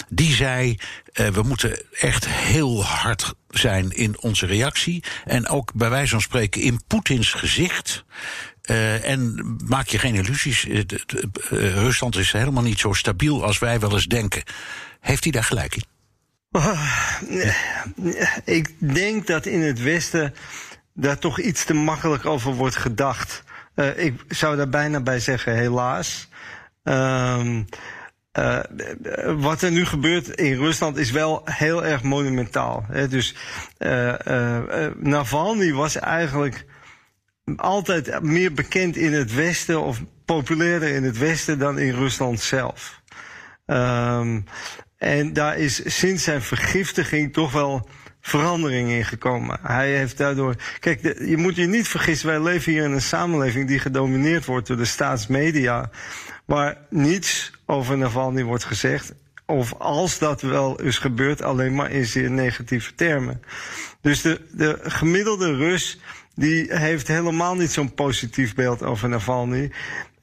die 0.10 0.34
zei: 0.34 0.78
uh, 1.14 1.28
we 1.28 1.42
moeten 1.42 1.80
echt 2.00 2.28
heel 2.28 2.84
hard 2.84 3.34
zijn 3.50 3.92
in 3.92 4.20
onze 4.20 4.46
reactie. 4.46 5.04
En 5.26 5.48
ook 5.48 5.74
bij 5.74 5.90
wijze 5.90 6.12
van 6.12 6.22
spreken 6.22 6.62
in 6.62 6.82
Poetins 6.88 7.34
gezicht. 7.34 8.06
en 9.02 9.58
maak 9.68 9.88
je 9.88 10.00
geen 10.00 10.16
illusies. 10.16 10.68
Rusland 11.50 12.16
is 12.16 12.32
helemaal 12.32 12.64
niet 12.64 12.80
zo 12.80 12.94
stabiel 12.94 13.44
als 13.44 13.60
wij 13.60 13.80
wel 13.80 13.92
eens 13.92 14.08
denken. 14.08 14.44
Heeft 15.00 15.24
hij 15.24 15.32
daar 15.32 15.44
gelijk 15.44 15.76
in? 15.76 15.84
Ik 18.46 18.94
denk 18.94 19.28
dat 19.28 19.46
in 19.46 19.62
het 19.62 19.82
Westen 19.82 20.34
daar 20.94 21.20
toch 21.20 21.40
iets 21.40 21.64
te 21.64 21.74
makkelijk 21.74 22.26
over 22.26 22.54
wordt 22.54 22.76
gedacht. 22.76 23.44
Uh, 23.76 23.98
ik 23.98 24.24
zou 24.28 24.56
daar 24.56 24.70
bijna 24.70 25.02
bij 25.02 25.20
zeggen, 25.20 25.56
helaas. 25.56 26.30
Um, 26.84 27.66
uh, 28.40 28.60
wat 29.36 29.62
er 29.62 29.72
nu 29.72 29.86
gebeurt 29.86 30.28
in 30.28 30.58
Rusland 30.58 30.98
is 30.98 31.12
wel 31.12 31.42
heel 31.46 31.86
erg 31.86 32.04
monumentaal. 32.04 32.86
Hè? 32.88 33.08
Dus 33.08 33.36
uh, 33.78 34.88
Navalny 34.96 35.74
was 35.74 35.96
eigenlijk 35.96 36.66
altijd 37.56 38.22
meer 38.22 38.54
bekend 38.54 38.96
in 38.96 39.14
het 39.14 39.34
Westen 39.34 39.82
of 39.82 40.02
populairder 40.26 40.90
in 40.90 41.04
het 41.04 41.18
Westen 41.18 41.60
dan 41.60 41.80
in 41.80 41.94
Rusland 41.94 42.40
zelf. 42.40 43.02
Um, 43.66 44.46
en 44.98 45.34
daar 45.34 45.58
is 45.58 45.98
sinds 45.98 46.24
zijn 46.24 46.42
vergiftiging 46.42 47.34
toch 47.34 47.52
wel 47.52 47.90
verandering 48.26 48.90
in 48.90 49.06
gekomen. 49.06 49.60
Hij 49.62 49.96
heeft 49.96 50.18
daardoor. 50.18 50.56
Kijk, 50.80 51.02
je 51.26 51.38
moet 51.38 51.56
je 51.56 51.66
niet 51.66 51.88
vergissen, 51.88 52.28
wij 52.28 52.42
leven 52.42 52.72
hier 52.72 52.84
in 52.84 52.92
een 52.92 53.02
samenleving 53.02 53.68
die 53.68 53.80
gedomineerd 53.80 54.46
wordt 54.46 54.68
door 54.68 54.78
de 54.78 54.86
staatsmedia, 54.86 55.90
waar 56.46 56.78
niets 56.90 57.52
over 57.66 57.98
Navalny 57.98 58.44
wordt 58.44 58.64
gezegd. 58.64 59.14
Of 59.46 59.74
als 59.74 60.18
dat 60.20 60.42
wel 60.42 60.82
is 60.82 60.98
gebeurd, 60.98 61.42
alleen 61.42 61.76
maar 61.76 61.92
in 61.92 62.06
zeer 62.06 62.32
negatieve 62.32 62.96
termen. 62.96 63.42
Dus 64.02 64.22
de, 64.22 64.42
de 64.52 64.80
gemiddelde 64.82 65.56
Rus 65.56 66.00
die 66.36 66.78
heeft 66.78 67.08
helemaal 67.08 67.56
niet 67.56 67.72
zo'n 67.72 67.94
positief 67.94 68.56
beeld 68.56 68.84
over 68.84 69.10
Navalny. 69.10 69.72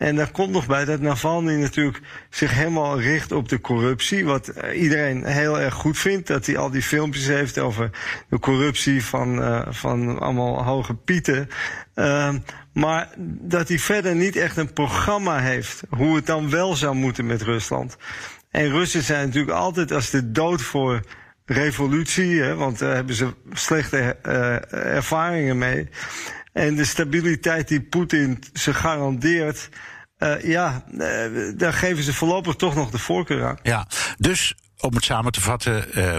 En 0.00 0.16
daar 0.16 0.30
komt 0.30 0.50
nog 0.50 0.66
bij 0.66 0.84
dat 0.84 1.00
Navalny 1.00 1.54
natuurlijk 1.54 2.00
zich 2.30 2.50
helemaal 2.54 3.00
richt 3.00 3.32
op 3.32 3.48
de 3.48 3.60
corruptie. 3.60 4.24
Wat 4.24 4.48
eh, 4.48 4.82
iedereen 4.82 5.24
heel 5.24 5.60
erg 5.60 5.74
goed 5.74 5.98
vindt. 5.98 6.26
Dat 6.26 6.46
hij 6.46 6.56
al 6.56 6.70
die 6.70 6.82
filmpjes 6.82 7.26
heeft 7.26 7.58
over 7.58 7.90
de 8.28 8.38
corruptie 8.38 9.04
van, 9.04 9.38
uh, 9.38 9.66
van 9.70 10.18
allemaal 10.18 10.64
hoge 10.64 10.94
pieten. 10.94 11.48
Uh, 11.94 12.34
maar 12.72 13.08
dat 13.40 13.68
hij 13.68 13.78
verder 13.78 14.14
niet 14.14 14.36
echt 14.36 14.56
een 14.56 14.72
programma 14.72 15.38
heeft. 15.38 15.82
Hoe 15.88 16.16
het 16.16 16.26
dan 16.26 16.50
wel 16.50 16.76
zou 16.76 16.94
moeten 16.94 17.26
met 17.26 17.42
Rusland. 17.42 17.96
En 18.50 18.70
Russen 18.70 19.02
zijn 19.02 19.26
natuurlijk 19.26 19.56
altijd 19.56 19.92
als 19.92 20.10
de 20.10 20.30
dood 20.30 20.62
voor 20.62 21.00
revolutie. 21.44 22.42
Hè, 22.42 22.54
want 22.54 22.78
daar 22.78 22.94
hebben 22.94 23.14
ze 23.14 23.34
slechte 23.52 24.16
uh, 24.26 24.72
ervaringen 24.72 25.58
mee. 25.58 25.88
En 26.52 26.74
de 26.74 26.84
stabiliteit 26.84 27.68
die 27.68 27.80
Poetin 27.80 28.42
ze 28.52 28.74
garandeert. 28.74 29.68
Uh, 30.18 30.44
ja, 30.44 30.84
uh, 30.92 31.52
daar 31.56 31.72
geven 31.72 32.02
ze 32.02 32.14
voorlopig 32.14 32.54
toch 32.54 32.74
nog 32.74 32.90
de 32.90 32.98
voorkeur 32.98 33.44
aan. 33.44 33.58
Ja, 33.62 33.86
dus 34.18 34.54
om 34.80 34.94
het 34.94 35.04
samen 35.04 35.32
te 35.32 35.40
vatten, 35.40 35.84
uh, 35.94 36.16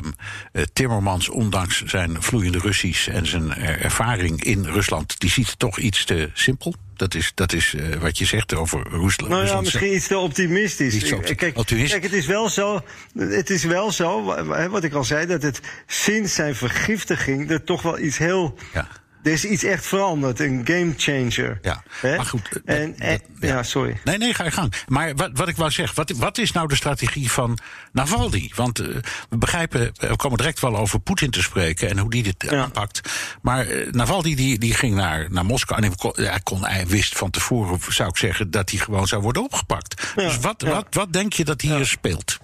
Timmermans, 0.73 1.29
ondanks 1.29 1.83
zijn 1.83 2.21
vloeiende 2.21 2.59
Russisch 2.59 3.07
en 3.07 3.27
zijn 3.27 3.53
ervaring 3.55 4.43
in 4.43 4.65
Rusland, 4.65 5.19
die 5.19 5.29
ziet 5.29 5.49
het 5.49 5.59
toch 5.59 5.79
iets 5.79 6.05
te 6.05 6.29
simpel. 6.33 6.75
Dat 6.95 7.15
is, 7.15 7.31
dat 7.35 7.53
is 7.53 7.73
uh, 7.73 7.95
wat 7.95 8.17
je 8.17 8.25
zegt 8.25 8.55
over 8.55 8.87
Rusland. 8.89 9.31
Nou 9.31 9.45
ja, 9.45 9.59
misschien 9.59 9.95
iets 9.95 10.07
te 10.07 10.17
optimistisch. 10.17 10.93
Iets 10.93 11.09
kijk, 11.09 11.37
kijk, 11.37 12.03
het 12.03 12.13
is 12.13 12.25
wel 12.25 12.49
zo, 12.49 12.81
het 13.17 13.49
is 13.49 13.63
wel 13.63 13.91
zo, 13.91 14.23
wat 14.69 14.83
ik 14.83 14.93
al 14.93 15.03
zei, 15.03 15.25
dat 15.25 15.41
het 15.41 15.59
sinds 15.87 16.35
zijn 16.35 16.55
vergiftiging 16.55 17.51
er 17.51 17.63
toch 17.63 17.81
wel 17.81 17.99
iets 17.99 18.17
heel 18.17 18.57
ja 18.73 18.87
er 19.23 19.31
is 19.31 19.45
iets 19.45 19.63
echt 19.63 19.85
veranderd, 19.85 20.39
een 20.39 20.61
game 20.63 20.93
changer. 20.97 21.59
Ja, 21.61 21.83
maar 22.01 22.25
goed. 22.25 22.61
En, 22.65 22.99
en, 22.99 23.21
ja. 23.39 23.63
sorry. 23.63 23.99
Nee, 24.03 24.17
nee, 24.17 24.33
ga 24.33 24.43
je 24.43 24.51
gang. 24.51 24.73
Maar 24.87 25.15
wat, 25.15 25.29
wat 25.33 25.47
ik 25.47 25.55
wou 25.55 25.71
zeggen, 25.71 25.95
wat, 25.95 26.11
wat 26.11 26.37
is 26.37 26.51
nou 26.51 26.67
de 26.67 26.75
strategie 26.75 27.31
van 27.31 27.57
Navalny? 27.91 28.51
Want 28.55 28.79
uh, 28.79 28.87
we 29.29 29.37
begrijpen, 29.37 29.91
we 29.93 30.15
komen 30.15 30.37
direct 30.37 30.59
wel 30.59 30.77
over 30.77 30.99
Poetin 30.99 31.31
te 31.31 31.41
spreken 31.41 31.89
en 31.89 31.97
hoe 31.97 32.09
die 32.09 32.23
dit 32.23 32.35
ja. 32.37 32.63
aanpakt. 32.63 33.09
Maar 33.41 33.67
uh, 33.67 33.91
Navalny 33.91 34.35
die, 34.35 34.59
die 34.59 34.73
ging 34.73 34.95
naar, 34.95 35.27
naar 35.29 35.45
Moskou 35.45 35.83
en 35.83 35.93
hij, 36.15 36.39
kon, 36.43 36.65
hij 36.65 36.87
wist 36.87 37.17
van 37.17 37.29
tevoren, 37.29 37.79
zou 37.89 38.09
ik 38.09 38.17
zeggen, 38.17 38.51
dat 38.51 38.69
hij 38.69 38.79
gewoon 38.79 39.07
zou 39.07 39.21
worden 39.21 39.43
opgepakt. 39.43 40.13
dus 40.15 40.37
wat, 40.37 40.61
wat, 40.61 40.87
wat 40.89 41.13
denk 41.13 41.33
je 41.33 41.45
dat 41.45 41.61
hier 41.61 41.85
speelt? 41.85 42.39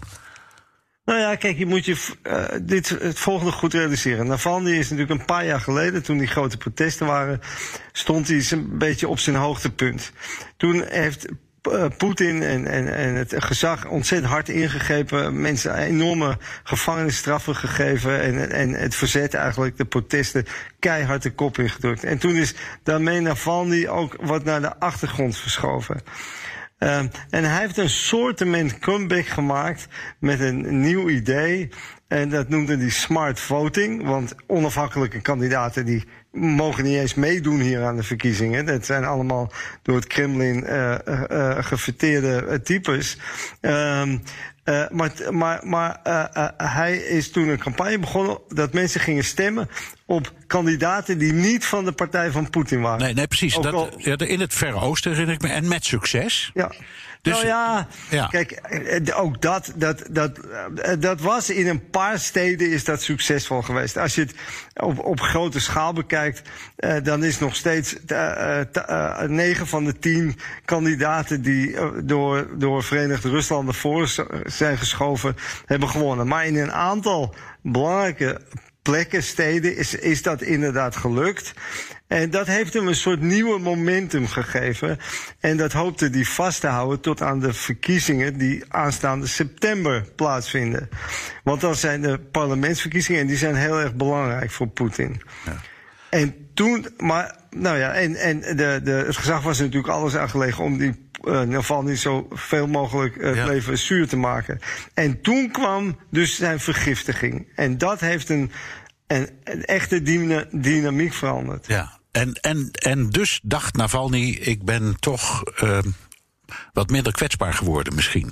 Nou 1.07 1.19
ja, 1.19 1.35
kijk, 1.35 1.57
je 1.57 1.65
moet 1.65 1.85
je 1.85 1.97
uh, 2.23 2.45
dit, 2.61 2.89
het 2.89 3.19
volgende 3.19 3.51
goed 3.51 3.73
realiseren. 3.73 4.27
Navalny 4.27 4.71
is 4.71 4.89
natuurlijk 4.89 5.19
een 5.19 5.25
paar 5.25 5.45
jaar 5.45 5.59
geleden, 5.59 6.03
toen 6.03 6.17
die 6.17 6.27
grote 6.27 6.57
protesten 6.57 7.05
waren, 7.05 7.41
stond 7.91 8.27
hij 8.27 8.45
een 8.49 8.77
beetje 8.77 9.07
op 9.07 9.19
zijn 9.19 9.35
hoogtepunt. 9.35 10.11
Toen 10.57 10.83
heeft 10.87 11.27
uh, 11.71 11.85
Poetin 11.97 12.43
en, 12.43 12.67
en, 12.67 12.95
en 12.95 13.15
het 13.15 13.33
gezag 13.37 13.85
ontzettend 13.85 14.31
hard 14.31 14.49
ingegrepen. 14.49 15.41
Mensen 15.41 15.75
enorme 15.75 16.37
gevangenisstraffen 16.63 17.55
gegeven. 17.55 18.21
En, 18.21 18.51
en 18.51 18.73
het 18.73 18.95
verzet 18.95 19.33
eigenlijk, 19.33 19.77
de 19.77 19.85
protesten, 19.85 20.45
keihard 20.79 21.23
de 21.23 21.31
kop 21.31 21.57
ingedrukt. 21.57 22.03
En 22.03 22.17
toen 22.17 22.35
is 22.35 22.53
daarmee 22.83 23.19
Navalny 23.19 23.87
ook 23.87 24.15
wat 24.21 24.43
naar 24.43 24.61
de 24.61 24.79
achtergrond 24.79 25.37
verschoven. 25.37 26.01
Ehm, 26.77 27.07
en 27.29 27.43
hij 27.43 27.61
heeft 27.61 27.77
een 27.77 27.89
soortement 27.89 28.79
comeback 28.79 29.25
gemaakt 29.25 29.87
met 30.19 30.39
een 30.39 30.79
nieuw 30.79 31.09
idee. 31.09 31.69
En 32.07 32.29
dat 32.29 32.49
noemde 32.49 32.77
hij 32.77 32.89
smart 32.89 33.39
voting. 33.39 34.03
Want 34.03 34.35
onafhankelijke 34.47 35.21
kandidaten 35.21 35.85
die 35.85 36.03
mogen 36.31 36.83
niet 36.83 36.97
eens 36.97 37.13
meedoen 37.13 37.59
hier 37.59 37.83
aan 37.83 37.95
de 37.95 38.03
verkiezingen. 38.03 38.65
Dat 38.65 38.85
zijn 38.85 39.05
allemaal 39.05 39.51
door 39.81 39.95
het 39.95 40.07
Kremlin 40.07 40.63
uh, 40.63 40.95
uh, 41.07 41.57
gefeteerde 41.63 42.61
types. 42.61 43.17
Um, 43.61 44.21
uh, 44.69 44.89
maar 44.89 45.11
maar, 45.31 45.59
maar 45.63 45.99
uh, 46.07 46.23
uh, 46.33 46.47
hij 46.57 46.97
is 46.97 47.31
toen 47.31 47.47
een 47.47 47.57
campagne 47.57 47.99
begonnen 47.99 48.37
dat 48.47 48.73
mensen 48.73 49.01
gingen 49.01 49.23
stemmen 49.23 49.69
op 50.05 50.31
kandidaten 50.47 51.17
die 51.17 51.33
niet 51.33 51.65
van 51.65 51.85
de 51.85 51.91
partij 51.91 52.31
van 52.31 52.49
Poetin 52.49 52.81
waren. 52.81 52.99
Nee, 52.99 53.13
nee 53.13 53.27
precies. 53.27 53.55
Dat, 53.55 53.73
al... 53.73 53.89
ja, 53.97 54.17
in 54.17 54.39
het 54.39 54.53
Verre 54.53 54.79
Oosten 54.79 55.11
herinner 55.11 55.35
ik 55.35 55.41
me. 55.41 55.47
En 55.47 55.67
met 55.67 55.85
succes. 55.85 56.51
Ja. 56.53 56.71
Dus, 57.27 57.35
nou 57.35 57.47
ja, 57.47 57.87
ja, 58.09 58.27
kijk, 58.27 58.61
ook 59.15 59.41
dat, 59.41 59.71
dat, 59.75 60.03
dat, 60.09 60.39
dat 60.99 61.21
was 61.21 61.49
in 61.49 61.67
een 61.67 61.89
paar 61.89 62.19
steden 62.19 62.71
is 62.71 62.83
dat 62.83 63.01
succesvol 63.01 63.61
geweest. 63.61 63.97
Als 63.97 64.15
je 64.15 64.21
het 64.21 64.33
op, 64.73 64.99
op 64.99 65.19
grote 65.19 65.59
schaal 65.59 65.93
bekijkt, 65.93 66.41
dan 67.03 67.23
is 67.23 67.39
nog 67.39 67.55
steeds 67.55 67.95
9 69.27 69.67
van 69.67 69.83
de 69.85 69.99
10 69.99 70.35
kandidaten 70.65 71.41
die 71.41 71.75
door, 72.03 72.47
door 72.57 72.83
Verenigd 72.83 73.23
Rusland 73.23 73.75
voor 73.75 74.09
zijn 74.45 74.77
geschoven, 74.77 75.35
hebben 75.65 75.89
gewonnen. 75.89 76.27
Maar 76.27 76.45
in 76.45 76.57
een 76.57 76.71
aantal 76.71 77.35
belangrijke 77.61 78.41
plekken, 78.87 79.23
steden, 79.23 79.77
is, 79.77 79.95
is 79.95 80.21
dat 80.21 80.41
inderdaad 80.41 80.95
gelukt. 80.95 81.53
En 82.07 82.29
dat 82.29 82.47
heeft 82.47 82.73
hem 82.73 82.87
een 82.87 82.95
soort 82.95 83.21
nieuwe 83.21 83.59
momentum 83.59 84.27
gegeven. 84.27 84.97
En 85.39 85.57
dat 85.57 85.71
hoopte 85.71 86.07
hij 86.11 86.23
vast 86.23 86.61
te 86.61 86.67
houden 86.67 86.99
tot 86.99 87.21
aan 87.21 87.39
de 87.39 87.53
verkiezingen 87.53 88.37
die 88.37 88.63
aanstaande 88.67 89.27
september 89.27 90.05
plaatsvinden. 90.15 90.89
Want 91.43 91.61
dan 91.61 91.75
zijn 91.75 92.01
de 92.01 92.19
parlementsverkiezingen 92.19 93.21
en 93.21 93.27
die 93.27 93.37
zijn 93.37 93.55
heel 93.55 93.79
erg 93.79 93.95
belangrijk 93.95 94.51
voor 94.51 94.67
Poetin. 94.67 95.21
Ja. 95.45 95.61
En 96.09 96.49
toen, 96.53 96.87
maar, 96.97 97.35
nou 97.49 97.77
ja, 97.77 97.93
en, 97.93 98.15
en 98.15 98.39
de, 98.39 98.79
de, 98.83 98.91
het 98.91 99.17
gezag 99.17 99.41
was 99.41 99.59
natuurlijk 99.59 99.93
alles 99.93 100.15
aangelegen 100.15 100.63
om 100.63 100.77
die 100.77 101.06
uh, 101.23 101.33
in 101.33 101.45
ieder 101.45 101.59
geval 101.59 101.83
niet 101.83 101.99
zo 101.99 102.27
veel 102.29 102.67
mogelijk 102.67 103.15
uh, 103.15 103.35
ja. 103.35 103.45
leven 103.45 103.77
zuur 103.77 104.07
te 104.07 104.17
maken. 104.17 104.59
En 104.93 105.21
toen 105.21 105.51
kwam 105.51 105.99
dus 106.11 106.35
zijn 106.35 106.59
vergiftiging. 106.59 107.47
En 107.55 107.77
dat 107.77 107.99
heeft 107.99 108.29
een, 108.29 108.51
een, 109.07 109.29
een 109.43 109.65
echte 109.65 110.01
dyna, 110.01 110.45
dynamiek 110.51 111.13
veranderd. 111.13 111.67
Ja, 111.67 111.99
en, 112.11 112.33
en, 112.33 112.69
en 112.71 113.09
dus 113.09 113.39
dacht 113.43 113.75
Navalny, 113.75 114.29
ik 114.29 114.63
ben 114.63 114.95
toch 114.99 115.43
uh, 115.63 115.79
wat 116.73 116.89
minder 116.89 117.13
kwetsbaar 117.13 117.53
geworden 117.53 117.95
misschien. 117.95 118.31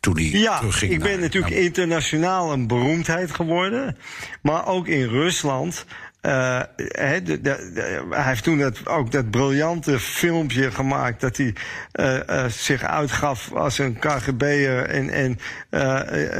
Toen 0.00 0.16
hij 0.16 0.24
ja, 0.24 0.58
terugging 0.58 0.92
ik 0.92 0.98
ben 1.00 1.10
naar, 1.10 1.20
natuurlijk 1.20 1.54
internationaal 1.54 2.52
een 2.52 2.66
beroemdheid 2.66 3.34
geworden. 3.34 3.96
Maar 4.42 4.66
ook 4.66 4.86
in 4.88 5.08
Rusland 5.08 5.84
de, 6.24 8.04
hij 8.10 8.22
heeft 8.22 8.42
toen 8.42 8.58
dat, 8.58 8.86
ook 8.86 9.12
dat 9.12 9.30
briljante 9.30 9.98
filmpje 9.98 10.70
gemaakt 10.70 11.20
dat 11.20 11.36
hij 11.36 11.54
uh, 11.92 12.18
uh, 12.30 12.44
zich 12.48 12.82
uitgaf 12.82 13.52
als 13.52 13.78
een 13.78 13.98
KGB'er 13.98 14.88
en, 14.88 15.10
en 15.10 15.38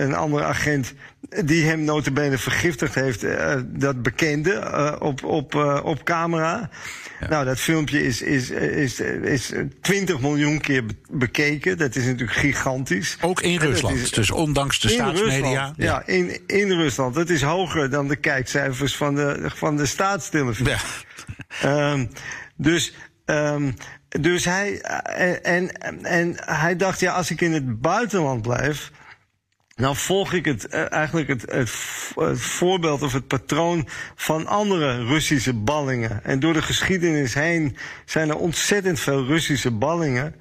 een 0.03 0.15
andere 0.15 0.45
agent 0.45 0.95
die 1.45 1.65
hem 1.65 1.85
notabene 1.85 2.39
vergiftigd 2.39 2.95
heeft, 2.95 3.27
dat 3.67 4.03
bekende 4.03 4.99
op, 5.01 5.25
op, 5.25 5.55
op 5.85 6.05
camera. 6.05 6.71
Ja. 7.21 7.29
Nou, 7.29 7.45
dat 7.45 7.61
filmpje 7.61 8.03
is, 8.03 8.23
is, 8.23 8.51
is, 8.51 9.01
is 9.01 9.53
20 9.81 10.21
miljoen 10.21 10.61
keer 10.61 10.85
bekeken. 11.11 11.79
Dat 11.79 11.97
is 11.97 12.05
natuurlijk 12.05 12.39
gigantisch. 12.39 13.17
Ook 13.21 13.41
in 13.41 13.59
Rusland, 13.59 13.97
is, 13.97 14.11
dus 14.11 14.31
ondanks 14.31 14.81
de 14.81 14.89
staatsmedia. 14.89 15.49
Rusland, 15.49 15.75
ja, 15.77 16.07
in, 16.07 16.41
in 16.47 16.71
Rusland. 16.71 17.15
Dat 17.15 17.29
is 17.29 17.43
hoger 17.43 17.91
dan 17.91 18.09
de 18.09 18.17
kijkcijfers 18.17 18.97
van 18.97 19.15
de, 19.15 19.51
van 19.55 19.77
de 19.77 19.87
staatstelevisie. 19.87 20.77
Ja. 21.61 21.93
Um, 21.93 22.11
dus, 22.57 22.95
um, 23.27 23.75
dus 24.09 24.45
hij, 24.45 24.81
en, 25.43 25.73
en 26.03 26.35
hij 26.45 26.77
dacht, 26.77 27.01
ja, 27.01 27.13
als 27.13 27.31
ik 27.31 27.41
in 27.41 27.53
het 27.53 27.81
buitenland 27.81 28.43
blijf 28.43 28.91
nou 29.77 29.97
volg 29.97 30.33
ik 30.33 30.45
het, 30.45 30.67
uh, 30.71 30.93
eigenlijk 30.93 31.29
het, 31.29 31.41
het, 31.41 31.71
het, 32.15 32.41
voorbeeld 32.41 33.03
of 33.03 33.13
het 33.13 33.27
patroon 33.27 33.89
van 34.15 34.47
andere 34.47 35.05
Russische 35.05 35.55
ballingen. 35.55 36.25
En 36.25 36.41
door 36.41 36.53
de 36.53 36.63
geschiedenis 36.63 37.35
heen 37.35 37.77
zijn 38.05 38.29
er 38.29 38.37
ontzettend 38.37 39.01
veel 39.01 39.25
Russische 39.25 39.71
ballingen. 39.71 40.35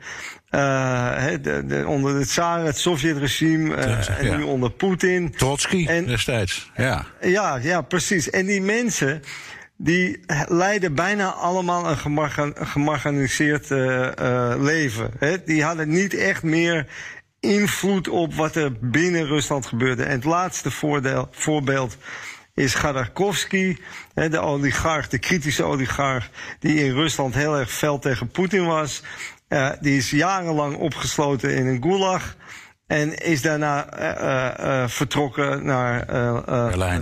Uh, 0.51 1.25
de, 1.41 1.65
de, 1.65 1.83
onder 1.87 2.19
de 2.19 2.25
Tsar, 2.25 2.65
het 2.65 2.77
Sovjet-regime, 2.77 3.75
uh, 3.75 4.09
en 4.19 4.25
ja. 4.25 4.35
nu 4.37 4.43
onder 4.43 4.71
Poetin. 4.71 5.31
Trotsky 5.31 5.85
en, 5.87 6.05
destijds, 6.05 6.71
ja. 6.75 7.05
Ja, 7.21 7.55
ja, 7.55 7.81
precies. 7.81 8.29
En 8.29 8.45
die 8.45 8.61
mensen 8.61 9.21
die 9.77 10.19
leiden 10.47 10.95
bijna 10.95 11.31
allemaal 11.31 11.89
een 11.89 12.55
gemarginaliseerd 12.67 13.69
leven. 14.59 15.11
Hè? 15.19 15.43
Die 15.43 15.63
hadden 15.63 15.89
niet 15.89 16.13
echt 16.13 16.43
meer 16.43 16.87
invloed 17.43 18.07
op 18.07 18.33
wat 18.33 18.55
er 18.55 18.71
binnen 18.79 19.25
Rusland 19.25 19.65
gebeurde. 19.65 20.03
En 20.03 20.11
het 20.11 20.23
laatste 20.23 20.71
voorbeeld 21.31 21.97
is 22.53 22.73
Khodorkovsky, 22.73 23.77
de 24.13 24.39
oligarch, 24.39 25.07
de 25.07 25.19
kritische 25.19 25.63
oligarch, 25.63 26.29
die 26.59 26.83
in 26.83 26.93
Rusland 26.93 27.33
heel 27.33 27.57
erg 27.57 27.71
fel 27.71 27.99
tegen 27.99 28.27
Poetin 28.27 28.65
was. 28.65 29.01
Uh, 29.49 29.69
die 29.81 29.97
is 29.97 30.09
jarenlang 30.09 30.75
opgesloten 30.75 31.55
in 31.55 31.67
een 31.67 31.81
gulag. 31.81 32.35
En 32.93 33.15
is 33.15 33.41
daarna 33.41 33.99
uh, 33.99 34.65
uh, 34.65 34.87
vertrokken 34.87 35.65
naar 35.65 36.05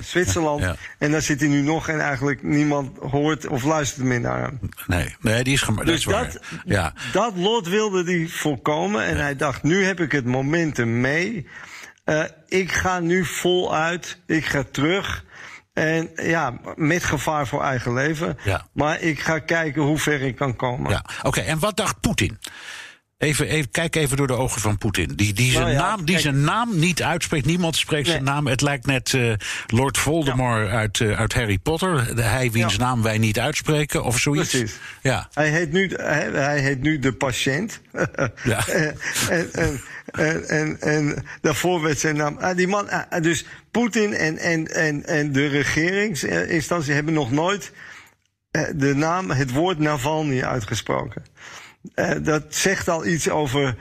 Zwitserland. 0.03 0.61
Ja. 0.61 0.75
En 0.97 1.11
daar 1.11 1.21
zit 1.21 1.39
hij 1.39 1.49
nu 1.49 1.61
nog 1.61 1.87
en 1.87 1.99
eigenlijk 1.99 2.43
niemand 2.43 2.97
hoort 2.97 3.47
of 3.47 3.63
luistert 3.63 4.05
meer 4.05 4.19
naar 4.19 4.41
hem. 4.41 4.59
Nee, 4.87 5.15
nee 5.19 5.43
die 5.43 5.53
is 5.53 5.61
gemaakt. 5.61 5.87
Dus 5.87 6.03
dat, 6.03 6.31
dat, 6.31 6.41
ja. 6.65 6.93
dat 7.11 7.35
lot 7.35 7.67
wilde 7.67 8.03
hij 8.03 8.27
voorkomen. 8.27 9.03
En 9.03 9.15
ja. 9.15 9.21
hij 9.21 9.35
dacht, 9.35 9.63
nu 9.63 9.85
heb 9.85 9.99
ik 9.99 10.11
het 10.11 10.25
momentum 10.25 11.01
mee. 11.01 11.47
ik 12.47 12.71
ga 12.71 12.99
nu 12.99 13.25
voluit, 13.25 14.19
ik 14.25 14.45
ga 14.45 14.63
terug. 14.71 15.23
En 15.73 16.09
ja, 16.15 16.59
met 16.75 17.03
gevaar 17.03 17.47
voor 17.47 17.63
eigen 17.63 17.93
leven. 17.93 18.37
Ja. 18.43 18.67
Maar 18.73 19.01
ik 19.01 19.19
ga 19.19 19.39
kijken 19.39 19.81
hoe 19.81 19.97
ver 19.97 20.21
ik 20.21 20.35
kan 20.35 20.55
komen. 20.55 20.91
Ja, 20.91 21.03
oké. 21.17 21.27
Okay, 21.27 21.45
en 21.45 21.59
wat 21.59 21.77
dacht 21.77 21.99
Poetin? 21.99 22.39
Even, 23.21 23.47
even, 23.47 23.71
kijk 23.71 23.95
even 23.95 24.17
door 24.17 24.27
de 24.27 24.33
ogen 24.33 24.61
van 24.61 24.77
Poetin. 24.77 25.13
Die, 25.15 25.33
die, 25.33 25.51
zijn, 25.51 25.63
nou 25.63 25.75
ja, 25.75 25.81
naam, 25.81 26.05
die 26.05 26.19
zijn 26.19 26.41
naam 26.41 26.79
niet 26.79 27.03
uitspreekt. 27.03 27.45
Niemand 27.45 27.75
spreekt 27.75 28.03
nee. 28.03 28.13
zijn 28.13 28.25
naam. 28.25 28.47
Het 28.47 28.61
lijkt 28.61 28.85
net 28.85 29.13
uh, 29.13 29.33
Lord 29.67 29.97
Voldemort 29.97 30.67
ja. 30.67 30.73
uit, 30.73 30.99
uh, 30.99 31.19
uit 31.19 31.33
Harry 31.33 31.57
Potter. 31.57 32.15
De, 32.15 32.21
hij 32.21 32.51
wiens 32.51 32.75
ja. 32.75 32.79
naam 32.79 33.03
wij 33.03 33.17
niet 33.17 33.39
uitspreken 33.39 34.03
of 34.03 34.19
zoiets. 34.19 34.49
Precies. 34.49 34.79
Ja. 35.01 35.29
Hij, 35.33 35.49
heet 35.49 35.71
nu, 35.71 35.91
hij, 35.95 36.29
hij 36.31 36.59
heet 36.59 36.81
nu 36.81 36.99
de 36.99 37.13
patiënt. 37.13 37.81
ja. 38.43 38.67
en, 38.67 38.97
en, 39.29 39.81
en, 40.11 40.47
en, 40.47 40.81
en, 40.81 41.25
daarvoor 41.41 41.81
werd 41.81 41.99
zijn 41.99 42.15
naam. 42.15 42.37
Ah, 42.37 42.57
die 42.57 42.67
man, 42.67 42.89
ah, 42.89 43.21
dus 43.21 43.45
Poetin 43.71 44.13
en, 44.13 44.37
en, 44.37 44.67
en, 44.67 45.05
en 45.05 45.31
de 45.31 45.47
regeringsinstantie 45.47 46.93
hebben 46.93 47.13
nog 47.13 47.31
nooit 47.31 47.71
de 48.75 48.95
naam, 48.95 49.31
het 49.31 49.51
woord 49.51 49.79
Navalny 49.79 50.43
uitgesproken. 50.43 51.23
Uh, 51.95 52.11
dat 52.21 52.43
zegt 52.49 52.87
al 52.89 53.05
iets 53.05 53.29
over 53.29 53.75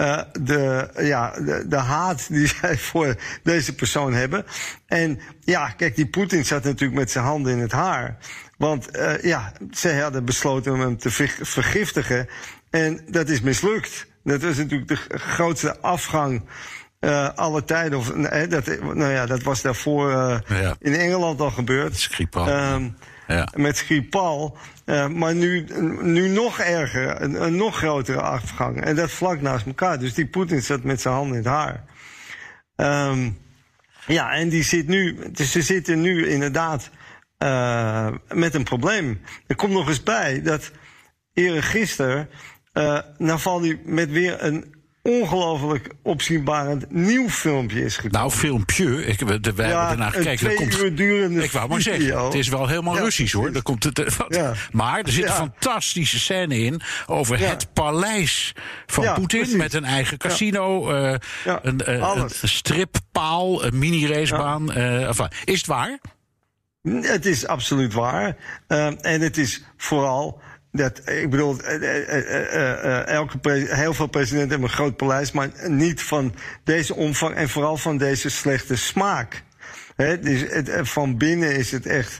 uh, 0.00 0.20
de, 0.40 0.88
ja, 0.96 1.30
de, 1.30 1.64
de, 1.68 1.76
haat 1.76 2.28
die 2.28 2.46
zij 2.60 2.78
voor 2.78 3.16
deze 3.42 3.74
persoon 3.74 4.14
hebben. 4.14 4.44
En 4.86 5.20
ja, 5.40 5.68
kijk, 5.68 5.96
die 5.96 6.06
Poetin 6.06 6.44
zat 6.44 6.64
natuurlijk 6.64 6.98
met 6.98 7.10
zijn 7.10 7.24
handen 7.24 7.52
in 7.52 7.58
het 7.58 7.72
haar. 7.72 8.16
Want 8.56 8.96
uh, 8.96 9.22
ja, 9.22 9.52
ze 9.72 10.00
hadden 10.00 10.24
besloten 10.24 10.72
om 10.72 10.80
hem 10.80 10.96
te 10.96 11.10
vergiftigen. 11.40 12.28
En 12.70 13.00
dat 13.10 13.28
is 13.28 13.40
mislukt. 13.40 14.06
Dat 14.24 14.42
was 14.42 14.56
natuurlijk 14.56 14.88
de 14.88 15.18
grootste 15.18 15.78
afgang 15.80 16.42
uh, 17.00 17.28
alle 17.34 17.64
tijden. 17.64 17.98
Of, 17.98 18.06
dat, 18.48 18.66
nou 18.82 19.12
ja, 19.12 19.26
dat 19.26 19.42
was 19.42 19.62
daarvoor 19.62 20.10
ja. 20.48 20.76
in 20.78 20.94
Engeland 20.94 21.40
al 21.40 21.50
gebeurd. 21.50 21.96
Skripal. 21.96 22.48
Um, 22.48 22.84
ja. 22.84 23.06
Met 23.54 23.76
Skripal. 23.76 24.56
Uh, 24.86 25.08
maar 25.08 25.34
nu, 25.34 25.66
nu 26.02 26.28
nog 26.28 26.58
erger, 26.58 27.22
een, 27.22 27.42
een, 27.42 27.56
nog 27.56 27.76
grotere 27.76 28.20
afgang. 28.20 28.80
En 28.84 28.96
dat 28.96 29.10
vlak 29.10 29.40
naast 29.40 29.66
elkaar. 29.66 29.98
Dus 29.98 30.14
die 30.14 30.26
Poetin 30.26 30.62
zat 30.62 30.82
met 30.82 31.00
zijn 31.00 31.14
handen 31.14 31.36
in 31.36 31.44
het 31.44 31.52
haar. 31.52 31.84
Um, 33.10 33.38
ja, 34.06 34.32
en 34.32 34.48
die 34.48 34.62
zit 34.62 34.86
nu, 34.86 35.18
dus 35.32 35.50
ze 35.50 35.62
zitten 35.62 36.00
nu 36.00 36.28
inderdaad 36.28 36.90
uh, 37.38 38.08
met 38.32 38.54
een 38.54 38.64
probleem. 38.64 39.20
Er 39.46 39.56
komt 39.56 39.72
nog 39.72 39.88
eens 39.88 40.02
bij 40.02 40.42
dat 40.42 40.70
eergisteren 41.32 42.28
uh, 42.74 42.98
Navalny 43.18 43.80
met 43.84 44.10
weer 44.10 44.42
een 44.42 44.74
ongelooflijk 45.08 45.88
opzienbarend 46.02 46.90
nieuw 46.90 47.28
filmpje 47.28 47.84
is 47.84 47.94
gekomen. 47.94 48.18
Nou, 48.18 48.30
filmpje. 48.30 49.06
Ik, 49.06 49.18
we, 49.20 49.26
we 49.26 49.62
hebben 49.62 49.88
ernaar 49.88 50.12
gekeken. 50.12 50.30
Een 50.30 50.36
twee 50.36 50.54
komt, 50.56 50.78
uur 50.78 50.94
durende 50.94 51.42
ik 51.42 51.50
wou 51.50 51.68
maar 51.68 51.80
zeggen, 51.80 52.24
het 52.24 52.34
is 52.34 52.48
wel 52.48 52.66
helemaal 52.68 52.94
Ja, 52.94 53.00
Russisch 53.00 53.34
hoor. 53.34 53.52
Daar 53.52 53.62
komt 53.62 53.84
het, 53.84 54.16
Ja. 54.28 54.52
Maar 54.72 54.98
er 55.00 55.12
zit 55.12 55.22
een 55.24 55.30
Ja. 55.30 55.36
fantastische 55.36 56.18
scène 56.18 56.58
in 56.58 56.80
over 57.06 57.40
Ja. 57.40 57.48
het 57.48 57.72
paleis 57.72 58.54
van 58.86 59.04
Ja, 59.04 59.14
Poetin. 59.14 59.56
Met 59.56 59.74
een 59.74 59.84
eigen 59.84 60.18
casino, 60.18 60.90
eh, 60.90 61.14
Ja, 61.44 61.58
een, 61.62 61.80
eh, 61.80 62.12
een 62.14 62.48
strippaal, 62.48 63.64
een 63.64 63.78
mini-racebaan. 63.78 64.72
eh, 64.72 65.06
enfin, 65.06 65.28
is 65.44 65.56
het 65.56 65.66
waar? 65.66 65.98
Het 67.00 67.26
is 67.26 67.46
absoluut 67.46 67.92
waar. 67.92 68.36
En 69.00 69.20
het 69.20 69.36
is 69.38 69.64
vooral. 69.76 70.40
Dat, 70.72 71.00
ik 71.08 71.30
bedoel, 71.30 71.60
eh, 71.60 71.74
eh, 71.74 72.84
eh, 72.84 73.06
elke 73.08 73.38
heel 73.68 73.94
veel 73.94 74.06
presidenten 74.06 74.50
hebben 74.50 74.68
een 74.68 74.74
groot 74.74 74.96
paleis, 74.96 75.32
maar 75.32 75.48
niet 75.66 76.02
van 76.02 76.34
deze 76.64 76.94
omvang 76.94 77.34
en 77.34 77.48
vooral 77.48 77.76
van 77.76 77.96
deze 77.98 78.28
slechte 78.30 78.76
smaak. 78.76 79.42
Hè, 79.96 80.18
dus 80.20 80.40
het, 80.48 80.70
van 80.88 81.16
binnen 81.18 81.56
is 81.56 81.70
het 81.70 81.86
echt, 81.86 82.18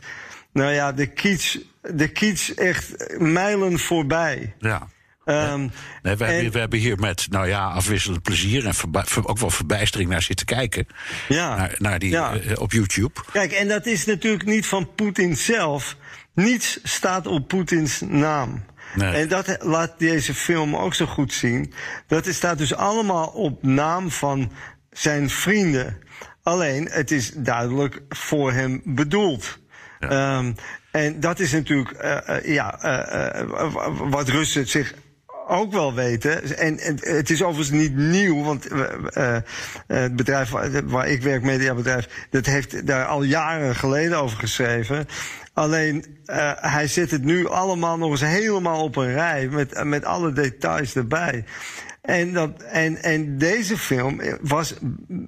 nou 0.52 0.72
ja, 0.72 0.92
de 0.92 1.06
kitsch, 1.06 1.56
de 1.82 2.08
kitsch 2.08 2.50
echt 2.50 3.14
mijlen 3.18 3.78
voorbij. 3.78 4.54
Ja. 4.58 4.88
Ehm, 5.24 5.58
Nee, 5.60 5.70
we, 6.02 6.08
hebben, 6.08 6.26
en- 6.26 6.40
hier- 6.40 6.50
we 6.50 6.58
hebben 6.58 6.78
hier 6.78 6.98
met, 6.98 7.26
nou 7.30 7.48
ja, 7.48 7.64
afwisselend 7.66 8.22
plezier 8.22 8.66
en 8.66 8.74
verba- 8.74 9.04
ook 9.22 9.38
wel 9.38 9.50
verbijstering 9.50 10.10
naar 10.10 10.22
zitten 10.22 10.46
kijken. 10.46 10.86
Ja. 11.28 11.56
Naar, 11.56 11.74
naar 11.78 11.98
die 11.98 12.10
Ja. 12.10 12.38
op 12.54 12.72
YouTube. 12.72 13.20
Kijk, 13.32 13.52
en 13.52 13.68
dat 13.68 13.86
is 13.86 14.04
natuurlijk 14.06 14.44
niet 14.44 14.66
van 14.66 14.94
Poetin 14.94 15.36
zelf. 15.36 15.96
Niets 16.38 16.78
staat 16.82 17.26
op 17.26 17.48
Poetins 17.48 18.00
naam. 18.00 18.64
Nee. 18.94 19.14
En 19.14 19.28
dat 19.28 19.56
laat 19.60 19.98
deze 19.98 20.34
film 20.34 20.76
ook 20.76 20.94
zo 20.94 21.06
goed 21.06 21.32
zien. 21.32 21.72
Dat 22.06 22.26
staat 22.26 22.58
dus 22.58 22.74
allemaal 22.74 23.26
op 23.26 23.62
naam 23.62 24.10
van 24.10 24.52
zijn 24.90 25.30
vrienden. 25.30 25.98
Alleen, 26.42 26.88
het 26.90 27.10
is 27.10 27.32
duidelijk 27.32 28.00
voor 28.08 28.52
hem 28.52 28.82
bedoeld. 28.84 29.58
Ehm, 29.98 30.52
en 30.90 31.20
dat 31.20 31.38
is 31.38 31.52
natuurlijk 31.52 31.90
eh, 31.90 32.36
eh, 32.36 32.44
ja, 32.54 32.82
eh, 32.82 33.44
wat 34.10 34.28
Russen 34.28 34.68
zich 34.68 34.94
ook 35.46 35.72
wel 35.72 35.94
weten. 35.94 36.58
En, 36.58 36.78
en 36.78 36.98
het 37.00 37.30
is 37.30 37.42
overigens 37.42 37.80
niet 37.80 37.96
nieuw, 37.96 38.42
want 38.42 38.68
het 39.86 40.16
bedrijf 40.16 40.50
waar, 40.50 40.86
waar 40.86 41.08
ik 41.08 41.22
werk, 41.22 41.42
mediabedrijf, 41.42 42.08
dat 42.30 42.46
heeft 42.46 42.86
daar 42.86 43.06
al 43.06 43.22
jaren 43.22 43.76
geleden 43.76 44.18
over 44.18 44.38
geschreven. 44.38 45.06
Alleen 45.58 46.04
eh, 46.24 46.52
hij 46.56 46.86
zet 46.86 47.10
het 47.10 47.24
nu 47.24 47.48
allemaal 47.48 47.98
nog 47.98 48.10
eens 48.10 48.20
helemaal 48.20 48.82
op 48.82 48.96
een 48.96 49.12
rij 49.12 49.48
met, 49.48 49.84
met 49.84 50.04
alle 50.04 50.32
details 50.32 50.94
erbij. 50.94 51.44
En, 52.02 52.32
dat, 52.32 52.62
en, 52.62 53.02
en 53.02 53.38
deze 53.38 53.78
film 53.78 54.20
was 54.40 54.74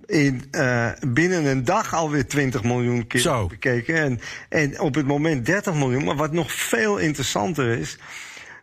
in, 0.07 0.45
eh, 0.51 0.89
binnen 1.07 1.45
een 1.45 1.65
dag 1.65 1.95
alweer 1.95 2.27
20 2.27 2.63
miljoen 2.63 3.07
keer 3.07 3.21
Zo. 3.21 3.47
bekeken. 3.47 3.95
En, 3.95 4.21
en 4.49 4.81
op 4.81 4.95
het 4.95 5.07
moment 5.07 5.47
30 5.47 5.75
miljoen. 5.75 6.05
Maar 6.05 6.17
wat 6.17 6.33
nog 6.33 6.53
veel 6.53 6.97
interessanter 6.97 7.79
is 7.79 7.99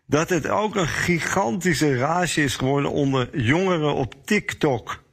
dat 0.05 0.30
het 0.30 0.47
ook 0.47 0.76
een 0.76 0.88
gigantische 0.88 1.97
rage 1.97 2.43
is 2.43 2.55
geworden 2.55 2.91
onder 2.91 3.39
jongeren 3.39 3.93
op 3.93 4.13
TikTok. 4.26 5.03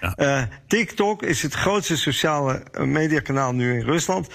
Ja. 0.00 0.14
Eh, 0.16 0.42
TikTok 0.66 1.22
is 1.22 1.42
het 1.42 1.54
grootste 1.54 1.96
sociale 1.96 2.62
eh, 2.72 2.84
mediakanaal 2.84 3.52
nu 3.52 3.74
in 3.74 3.84
Rusland. 3.84 4.28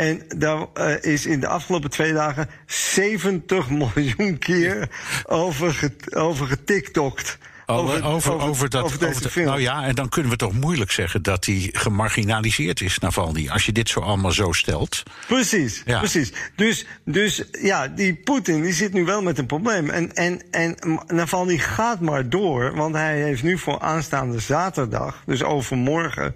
En 0.00 0.22
daar 0.36 0.66
eh, 0.74 1.12
is 1.12 1.26
in 1.26 1.40
de 1.40 1.46
afgelopen 1.46 1.90
twee 1.90 2.12
dagen 2.12 2.48
70 2.66 3.70
miljoen 3.94 4.38
keer 4.38 4.88
over, 5.26 5.72
get, 5.74 6.14
over 6.14 6.46
getiktokt. 6.46 7.38
Over, 7.66 8.04
over, 8.04 8.40
over, 8.40 8.70
dat, 8.70 8.82
over 8.82 8.98
de- 8.98 9.42
nou 9.44 9.60
ja, 9.60 9.84
en 9.84 9.94
dan 9.94 10.08
kunnen 10.08 10.30
we 10.30 10.36
toch 10.36 10.52
moeilijk 10.52 10.90
zeggen 10.90 11.22
dat 11.22 11.44
hij 11.44 11.68
gemarginaliseerd 11.72 12.80
is, 12.80 12.98
Navalny. 12.98 13.48
Als 13.48 13.66
je 13.66 13.72
dit 13.72 13.88
zo 13.88 14.00
allemaal 14.00 14.32
zo 14.32 14.52
stelt. 14.52 15.02
Precies, 15.26 15.82
Ja. 15.84 15.98
precies. 15.98 16.32
Dus, 16.56 16.86
dus 17.04 17.42
ja, 17.62 17.88
die 17.88 18.14
Poetin 18.14 18.62
die 18.62 18.72
zit 18.72 18.92
nu 18.92 19.04
wel 19.04 19.22
met 19.22 19.38
een 19.38 19.46
probleem. 19.46 19.90
En, 19.90 20.14
en, 20.14 20.42
en 20.50 20.76
Navalny 21.06 21.58
gaat 21.58 22.00
maar 22.00 22.28
door, 22.28 22.74
want 22.74 22.94
hij 22.94 23.22
heeft 23.22 23.42
nu 23.42 23.58
voor 23.58 23.80
aanstaande 23.80 24.38
zaterdag, 24.38 25.22
dus 25.26 25.42
overmorgen, 25.42 26.34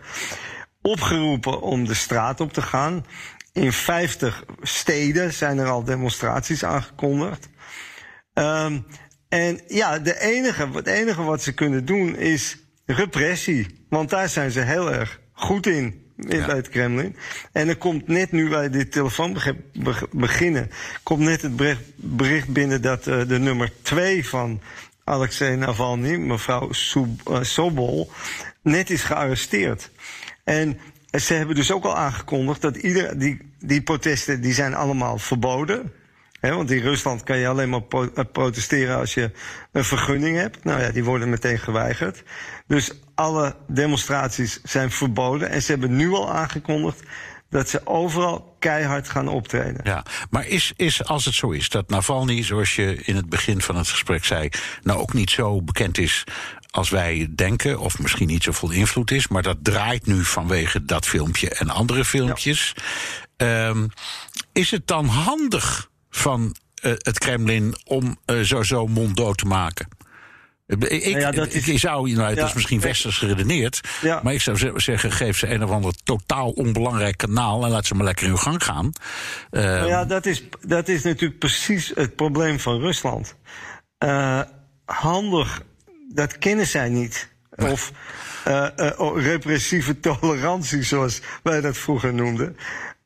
opgeroepen 0.82 1.60
om 1.60 1.84
de 1.86 1.94
straat 1.94 2.40
op 2.40 2.52
te 2.52 2.62
gaan. 2.62 3.04
In 3.55 3.72
50 3.72 4.44
steden 4.62 5.32
zijn 5.32 5.59
er 5.59 5.68
al 5.68 5.84
demonstraties 5.84 6.64
aangekondigd. 6.64 7.48
Ehm, 8.32 8.80
en 9.28 9.61
ja, 9.68 9.98
de 9.98 10.20
enige, 10.20 10.68
het 10.72 10.86
enige 10.86 11.22
wat 11.22 11.42
ze 11.42 11.52
kunnen 11.52 11.84
doen 11.84 12.16
is 12.16 12.59
repressie. 12.86 13.84
Want 13.88 14.11
daar 14.11 14.28
zijn 14.28 14.50
ze 14.50 14.61
heel 14.61 14.92
erg 14.92 15.20
goed 15.32 15.66
in. 15.66 16.02
Ja. 16.16 16.46
Bij 16.46 16.57
het 16.57 16.68
Kremlin. 16.68 17.16
En 17.52 17.68
er 17.68 17.76
komt 17.76 18.09
net 18.09 18.32
nu 18.32 18.48
wij 18.48 18.70
dit 18.70 18.92
telefoon 18.92 19.36
beginnen. 20.11 20.70
komt 21.02 21.20
net 21.20 21.42
het 21.42 21.57
bericht, 21.96 22.48
binnen 22.48 22.82
dat 22.82 23.07
eh, 23.07 23.28
de 23.28 23.38
nummer 23.38 23.72
twee 23.82 24.28
van 24.28 24.61
Alexei 25.05 25.57
Navalny, 25.57 26.16
mevrouw 26.16 26.72
Sob- 26.72 27.28
eh, 27.28 27.42
Sobol. 27.42 28.11
net 28.62 28.90
is 28.90 29.02
gearresteerd. 29.02 29.90
En 30.44 30.78
ze 31.20 31.34
hebben 31.34 31.54
dus 31.54 31.72
ook 31.72 31.84
al 31.84 31.96
aangekondigd 31.96 32.60
dat 32.60 32.76
ieder, 32.76 33.18
die, 33.18 33.38
die 33.58 33.82
protesten 33.82 34.40
die 34.40 34.54
zijn 34.54 34.74
allemaal 34.74 35.18
verboden. 35.18 35.92
Hè, 36.40 36.54
want 36.54 36.70
in 36.70 36.82
Rusland 36.82 37.22
kan 37.22 37.38
je 37.38 37.48
alleen 37.48 37.68
maar 37.68 37.82
eh, 37.90 38.24
protesteren 38.32 38.96
als 38.98 39.14
je 39.14 39.30
een 39.72 39.84
vergunning 39.84 40.36
hebt. 40.36 40.64
Nou 40.64 40.80
ja, 40.80 40.90
die 40.90 41.04
worden 41.04 41.30
meteen 41.30 41.58
geweigerd. 41.58 42.22
Dus 42.66 42.92
alle 43.14 43.56
demonstraties 43.68 44.60
zijn 44.62 44.90
verboden. 44.90 45.50
En 45.50 45.62
ze 45.62 45.70
hebben 45.70 45.96
nu 45.96 46.10
al 46.10 46.32
aangekondigd 46.32 47.02
dat 47.50 47.68
ze 47.68 47.86
overal 47.86 48.56
keihard 48.58 49.08
gaan 49.08 49.28
optreden. 49.28 49.80
Ja, 49.84 50.04
maar 50.30 50.46
is, 50.46 50.72
is 50.76 51.04
als 51.04 51.24
het 51.24 51.34
zo 51.34 51.50
is 51.50 51.68
dat 51.68 51.88
Navalny, 51.88 52.42
zoals 52.42 52.76
je 52.76 52.94
in 52.94 53.16
het 53.16 53.28
begin 53.28 53.60
van 53.60 53.76
het 53.76 53.88
gesprek 53.88 54.24
zei, 54.24 54.48
nou 54.82 55.00
ook 55.00 55.12
niet 55.12 55.30
zo 55.30 55.62
bekend 55.62 55.98
is 55.98 56.24
als 56.75 56.91
wij 56.91 57.29
denken, 57.35 57.79
of 57.79 57.99
misschien 57.99 58.27
niet 58.27 58.43
zoveel 58.43 58.70
invloed 58.70 59.11
is, 59.11 59.29
maar 59.29 59.43
dat 59.43 59.57
draait 59.62 60.07
nu 60.07 60.25
vanwege 60.25 60.85
dat 60.85 61.07
filmpje 61.07 61.49
en 61.51 61.70
andere 61.70 62.05
filmpjes. 62.05 62.75
Ehm, 63.37 63.87
is 64.53 64.70
het 64.70 64.87
dan 64.87 65.07
handig 65.07 65.89
van 66.11 66.55
eh, 66.75 66.93
het 66.97 67.18
Kremlin 67.18 67.75
om 67.85 68.18
eh, 68.25 68.41
zo, 68.41 68.62
zo 68.62 68.87
monddood 68.87 69.39
te 69.39 69.45
maken? 69.47 69.89
Ik, 70.66 70.79
Nou 70.79 71.18
ja, 71.20 71.31
dat 71.31 71.53
is- 71.53 71.68
ik 71.68 71.79
zou, 71.79 72.12
nou, 72.12 72.35
Ja. 72.35 72.47
is 72.47 72.53
misschien 72.53 72.81
westers 72.81 73.18
geredeneerd, 73.18 73.81
maar 74.22 74.35
ik 74.35 74.41
zou 74.41 74.57
ze- 74.57 74.72
zeggen: 74.77 75.12
geef 75.12 75.39
ze 75.39 75.51
een 75.55 75.64
of 75.64 75.70
ander 75.70 75.93
totaal 76.05 76.51
onbelangrijk 76.51 77.16
kanaal 77.16 77.64
en 77.64 77.70
laat 77.70 77.87
ze 77.87 77.95
maar 77.95 78.05
lekker 78.05 78.25
in 78.25 78.31
hun 78.31 78.41
gang 78.41 78.64
gaan. 78.64 78.93
Ehm, 79.51 79.64
Nou 79.64 79.87
ja, 79.87 80.05
dat 80.05 80.27
is, 80.27 80.43
dat 80.66 80.89
is 80.89 81.03
natuurlijk 81.03 81.39
precies 81.39 81.93
het 81.95 82.16
probleem 82.16 82.61
van 82.61 82.81
Rusland. 82.81 83.35
Eh, 83.99 84.41
handig, 84.85 85.62
dat 86.14 86.38
kennen 86.38 86.66
zij 86.66 86.88
niet. 86.88 87.28
Of 87.56 87.92
eh, 88.44 88.78
eh, 88.78 89.00
oh, 89.00 89.22
repressieve 89.22 90.00
tolerantie, 90.00 90.82
zoals 90.82 91.22
wij 91.42 91.60
dat 91.60 91.76
vroeger 91.76 92.14
noemden. 92.14 92.56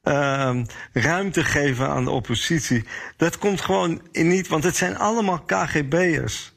Ehm, 0.02 0.64
ruimte 0.92 1.44
geven 1.44 1.88
aan 1.88 2.04
de 2.04 2.10
oppositie. 2.10 2.84
Dat 3.16 3.38
komt 3.38 3.60
gewoon 3.60 4.02
niet, 4.12 4.48
want 4.48 4.64
het 4.64 4.76
zijn 4.76 4.98
allemaal 4.98 5.40
KGB'ers. 5.40 6.56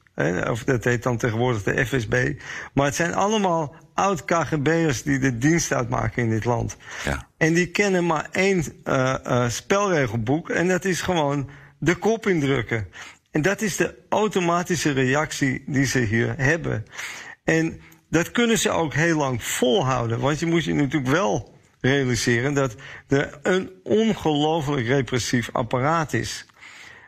Of 0.49 0.63
dat 0.63 0.83
heet 0.83 1.03
dan 1.03 1.17
tegenwoordig 1.17 1.63
de 1.63 1.85
FSB. 1.85 2.33
Maar 2.73 2.85
het 2.85 2.95
zijn 2.95 3.13
allemaal 3.13 3.75
oud-KGB'ers 3.93 5.03
die 5.03 5.19
de 5.19 5.37
dienst 5.37 5.73
uitmaken 5.73 6.23
in 6.23 6.29
dit 6.29 6.45
land. 6.45 6.77
Ja. 7.03 7.27
En 7.37 7.53
die 7.53 7.67
kennen 7.67 8.05
maar 8.05 8.27
één 8.31 8.63
eh, 8.83 9.49
spelregelboek. 9.49 10.49
En 10.49 10.67
dat 10.67 10.85
is 10.85 11.01
gewoon 11.01 11.49
de 11.77 11.95
kop 11.95 12.27
indrukken. 12.27 12.87
En 13.31 13.41
dat 13.41 13.61
is 13.61 13.75
de 13.75 13.95
automatische 14.09 14.91
reactie 14.91 15.63
die 15.67 15.85
ze 15.85 15.99
hier 15.99 16.33
hebben. 16.37 16.85
En 17.43 17.81
dat 18.09 18.31
kunnen 18.31 18.57
ze 18.59 18.69
ook 18.69 18.93
heel 18.93 19.17
lang 19.17 19.43
volhouden. 19.43 20.19
Want 20.19 20.39
je 20.39 20.45
moet 20.45 20.63
je 20.63 20.73
natuurlijk 20.73 21.11
wel 21.11 21.53
realiseren 21.79 22.53
dat 22.53 22.75
er 23.07 23.39
een 23.41 23.71
ongelooflijk 23.83 24.87
repressief 24.87 25.49
apparaat 25.51 26.13
is. 26.13 26.45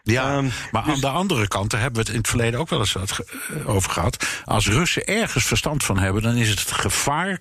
Ja, 0.05 0.37
Ehm, 0.37 0.49
maar 0.71 0.83
aan 0.83 0.99
de 0.99 1.07
andere 1.07 1.47
kant, 1.47 1.69
daar 1.71 1.81
hebben 1.81 1.99
we 1.99 2.05
het 2.05 2.15
in 2.15 2.21
het 2.21 2.29
verleden 2.29 2.59
ook 2.59 2.69
wel 2.69 2.79
eens 2.79 2.95
eh, 2.95 3.69
over 3.69 3.91
gehad. 3.91 4.25
Als 4.45 4.67
Russen 4.67 5.05
ergens 5.05 5.45
verstand 5.45 5.83
van 5.83 5.99
hebben, 5.99 6.21
dan 6.21 6.35
is 6.35 6.49
het 6.49 6.59
het 6.59 6.71
gevaar 6.71 7.39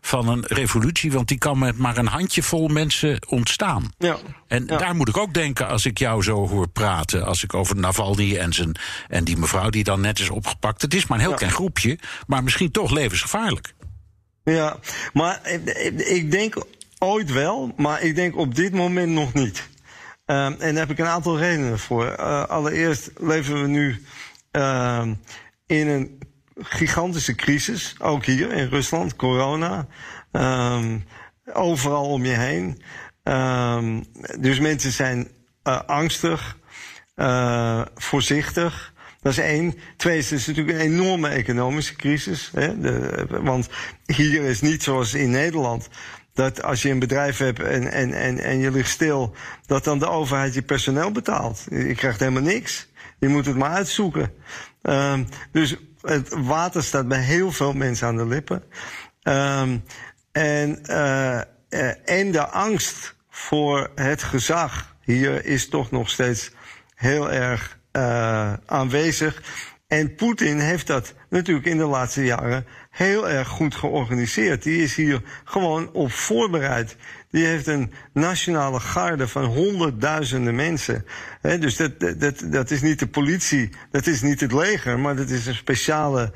van 0.00 0.28
een 0.28 0.44
revolutie. 0.46 1.12
Want 1.12 1.28
die 1.28 1.38
kan 1.38 1.58
met 1.58 1.78
maar 1.78 1.96
een 1.96 2.06
handjevol 2.06 2.68
mensen 2.68 3.18
ontstaan. 3.28 3.92
Ja. 3.98 4.16
En 4.48 4.64
Ja. 4.66 4.76
daar 4.76 4.94
moet 4.94 5.08
ik 5.08 5.16
ook 5.16 5.34
denken 5.34 5.68
als 5.68 5.86
ik 5.86 5.98
jou 5.98 6.22
zo 6.22 6.48
hoor 6.48 6.68
praten. 6.68 7.24
Als 7.26 7.42
ik 7.42 7.54
over 7.54 7.76
Navalny 7.76 8.36
en, 8.36 8.52
zijn, 8.52 8.76
en 9.08 9.24
die 9.24 9.36
mevrouw 9.36 9.70
die 9.70 9.84
dan 9.84 10.00
net 10.00 10.18
is 10.18 10.30
opgepakt. 10.30 10.82
Het 10.82 10.94
is 10.94 11.06
maar 11.06 11.16
een 11.18 11.22
heel 11.24 11.32
Ja. 11.32 11.38
klein 11.38 11.52
groepje, 11.52 11.98
maar 12.26 12.42
misschien 12.42 12.70
toch 12.70 12.90
levensgevaarlijk. 12.90 13.74
Ja, 14.44 14.76
maar 15.12 15.40
ik 15.96 16.30
denk 16.30 16.64
ooit 16.98 17.32
wel, 17.32 17.72
maar 17.76 18.02
ik 18.02 18.14
denk 18.14 18.36
op 18.36 18.54
dit 18.54 18.72
moment 18.72 19.12
nog 19.12 19.32
niet. 19.32 19.68
Ehm, 20.24 20.52
en 20.52 20.74
daar 20.74 20.86
heb 20.86 20.90
ik 20.90 20.98
een 20.98 21.12
aantal 21.12 21.38
redenen 21.38 21.78
voor. 21.78 22.06
Eh, 22.06 22.44
allereerst 22.44 23.10
leven 23.16 23.62
we 23.62 23.68
nu 23.68 24.04
ehm, 24.50 25.14
in 25.66 25.88
een 25.88 26.18
gigantische 26.58 27.34
crisis, 27.34 27.94
ook 27.98 28.24
hier 28.24 28.52
in 28.52 28.68
Rusland, 28.68 29.16
corona. 29.16 29.86
Ehm, 30.32 30.98
overal 31.52 32.04
om 32.10 32.24
je 32.24 32.32
heen. 32.32 32.82
Dus 34.40 34.60
mensen 34.60 34.92
zijn 34.92 35.28
uh, 35.68 35.80
angstig, 35.86 36.56
uh, 37.16 37.82
voorzichtig. 37.94 38.92
Dat 39.20 39.32
is 39.32 39.38
één. 39.38 39.74
Twee, 39.96 40.18
is 40.18 40.30
het 40.30 40.46
natuurlijk 40.46 40.78
een 40.78 40.84
enorme 40.84 41.28
economische 41.28 41.96
crisis. 41.96 42.50
Hè? 42.52 42.80
De, 42.80 43.26
want 43.42 43.68
hier 44.06 44.42
is 44.42 44.60
niet 44.60 44.82
zoals 44.82 45.14
in 45.14 45.30
Nederland. 45.30 45.88
Dat 46.34 46.62
als 46.62 46.82
je 46.82 46.90
een 46.90 46.98
bedrijf 46.98 47.38
hebt 47.38 47.60
en, 47.60 47.92
en, 47.92 48.12
en, 48.12 48.38
en 48.38 48.58
je 48.58 48.70
ligt 48.70 48.90
stil, 48.90 49.34
dat 49.66 49.84
dan 49.84 49.98
de 49.98 50.08
overheid 50.08 50.54
je 50.54 50.62
personeel 50.62 51.12
betaalt. 51.12 51.66
Je 51.70 51.94
krijgt 51.94 52.20
helemaal 52.20 52.42
niks. 52.42 52.88
Je 53.18 53.28
moet 53.28 53.46
het 53.46 53.56
maar 53.56 53.70
uitzoeken. 53.70 54.32
Um, 54.82 55.26
dus 55.52 55.76
het 56.00 56.28
water 56.28 56.82
staat 56.82 57.08
bij 57.08 57.20
heel 57.20 57.52
veel 57.52 57.72
mensen 57.72 58.06
aan 58.06 58.16
de 58.16 58.26
lippen. 58.26 58.62
Um, 59.22 59.84
en, 60.32 60.78
uh, 60.90 61.40
uh, 61.70 61.92
en 62.04 62.32
de 62.32 62.46
angst 62.46 63.16
voor 63.30 63.90
het 63.94 64.22
gezag 64.22 64.96
hier 65.00 65.44
is 65.44 65.68
toch 65.68 65.90
nog 65.90 66.10
steeds 66.10 66.50
heel 66.94 67.32
erg 67.32 67.78
uh, 67.92 68.52
aanwezig. 68.66 69.42
En 69.86 70.14
Poetin 70.14 70.58
heeft 70.58 70.86
dat 70.86 71.14
natuurlijk 71.28 71.66
in 71.66 71.78
de 71.78 71.84
laatste 71.84 72.24
jaren 72.24 72.66
heel 72.94 73.28
erg 73.28 73.48
goed 73.48 73.74
georganiseerd. 73.74 74.62
Die 74.62 74.82
is 74.82 74.94
hier 74.94 75.22
gewoon 75.44 75.92
op 75.92 76.12
voorbereid. 76.12 76.96
Die 77.30 77.44
heeft 77.44 77.66
een 77.66 77.92
nationale 78.12 78.80
garde 78.80 79.28
van 79.28 79.44
honderdduizenden 79.44 80.54
mensen. 80.54 81.04
Dus 81.40 81.76
dat, 81.76 82.00
dat, 82.18 82.44
dat 82.44 82.70
is 82.70 82.82
niet 82.82 82.98
de 82.98 83.06
politie, 83.06 83.70
dat 83.90 84.06
is 84.06 84.22
niet 84.22 84.40
het 84.40 84.52
leger, 84.52 84.98
maar 84.98 85.16
dat 85.16 85.30
is 85.30 85.46
een 85.46 85.54
speciale 85.54 86.32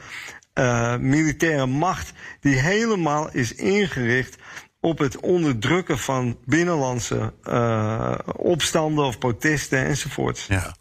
uh, 0.55 0.97
militaire 0.97 1.67
macht 1.67 2.13
die 2.41 2.55
helemaal 2.55 3.29
is 3.33 3.55
ingericht 3.55 4.37
op 4.81 4.99
het 4.99 5.21
onderdrukken 5.21 5.99
van 5.99 6.39
binnenlandse 6.45 7.33
uh, 7.45 8.15
opstanden 8.37 9.05
of 9.05 9.19
protesten 9.19 9.85
enzovoort. 9.85 10.47
Ja. 10.49 10.75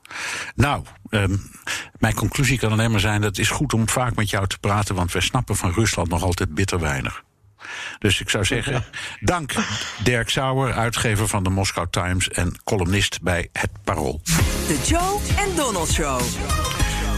Nou, 0.55 0.83
um, 1.09 1.51
mijn 1.99 2.13
conclusie 2.13 2.59
kan 2.59 2.71
alleen 2.71 2.91
maar 2.91 2.99
zijn: 2.99 3.21
dat 3.21 3.29
het 3.29 3.39
is 3.39 3.49
goed 3.49 3.73
om 3.73 3.89
vaak 3.89 4.15
met 4.15 4.29
jou 4.29 4.47
te 4.47 4.59
praten, 4.59 4.95
want 4.95 5.11
wij 5.11 5.21
snappen 5.21 5.55
van 5.55 5.71
Rusland 5.71 6.09
nog 6.09 6.23
altijd 6.23 6.53
bitter 6.53 6.79
weinig. 6.79 7.25
Dus 7.99 8.21
ik 8.21 8.29
zou 8.29 8.45
zeggen, 8.45 8.85
dank 9.19 9.53
Dirk 10.03 10.29
Sauer, 10.29 10.73
uitgever 10.73 11.27
van 11.27 11.43
de 11.43 11.49
Moscow 11.49 11.85
Times 11.89 12.29
en 12.29 12.55
columnist 12.63 13.21
bij 13.21 13.49
Het 13.53 13.69
Parool. 13.83 14.21
De 14.67 14.81
Joe 14.85 15.19
en 15.37 15.55
Donald 15.55 15.91
Show. 15.91 16.21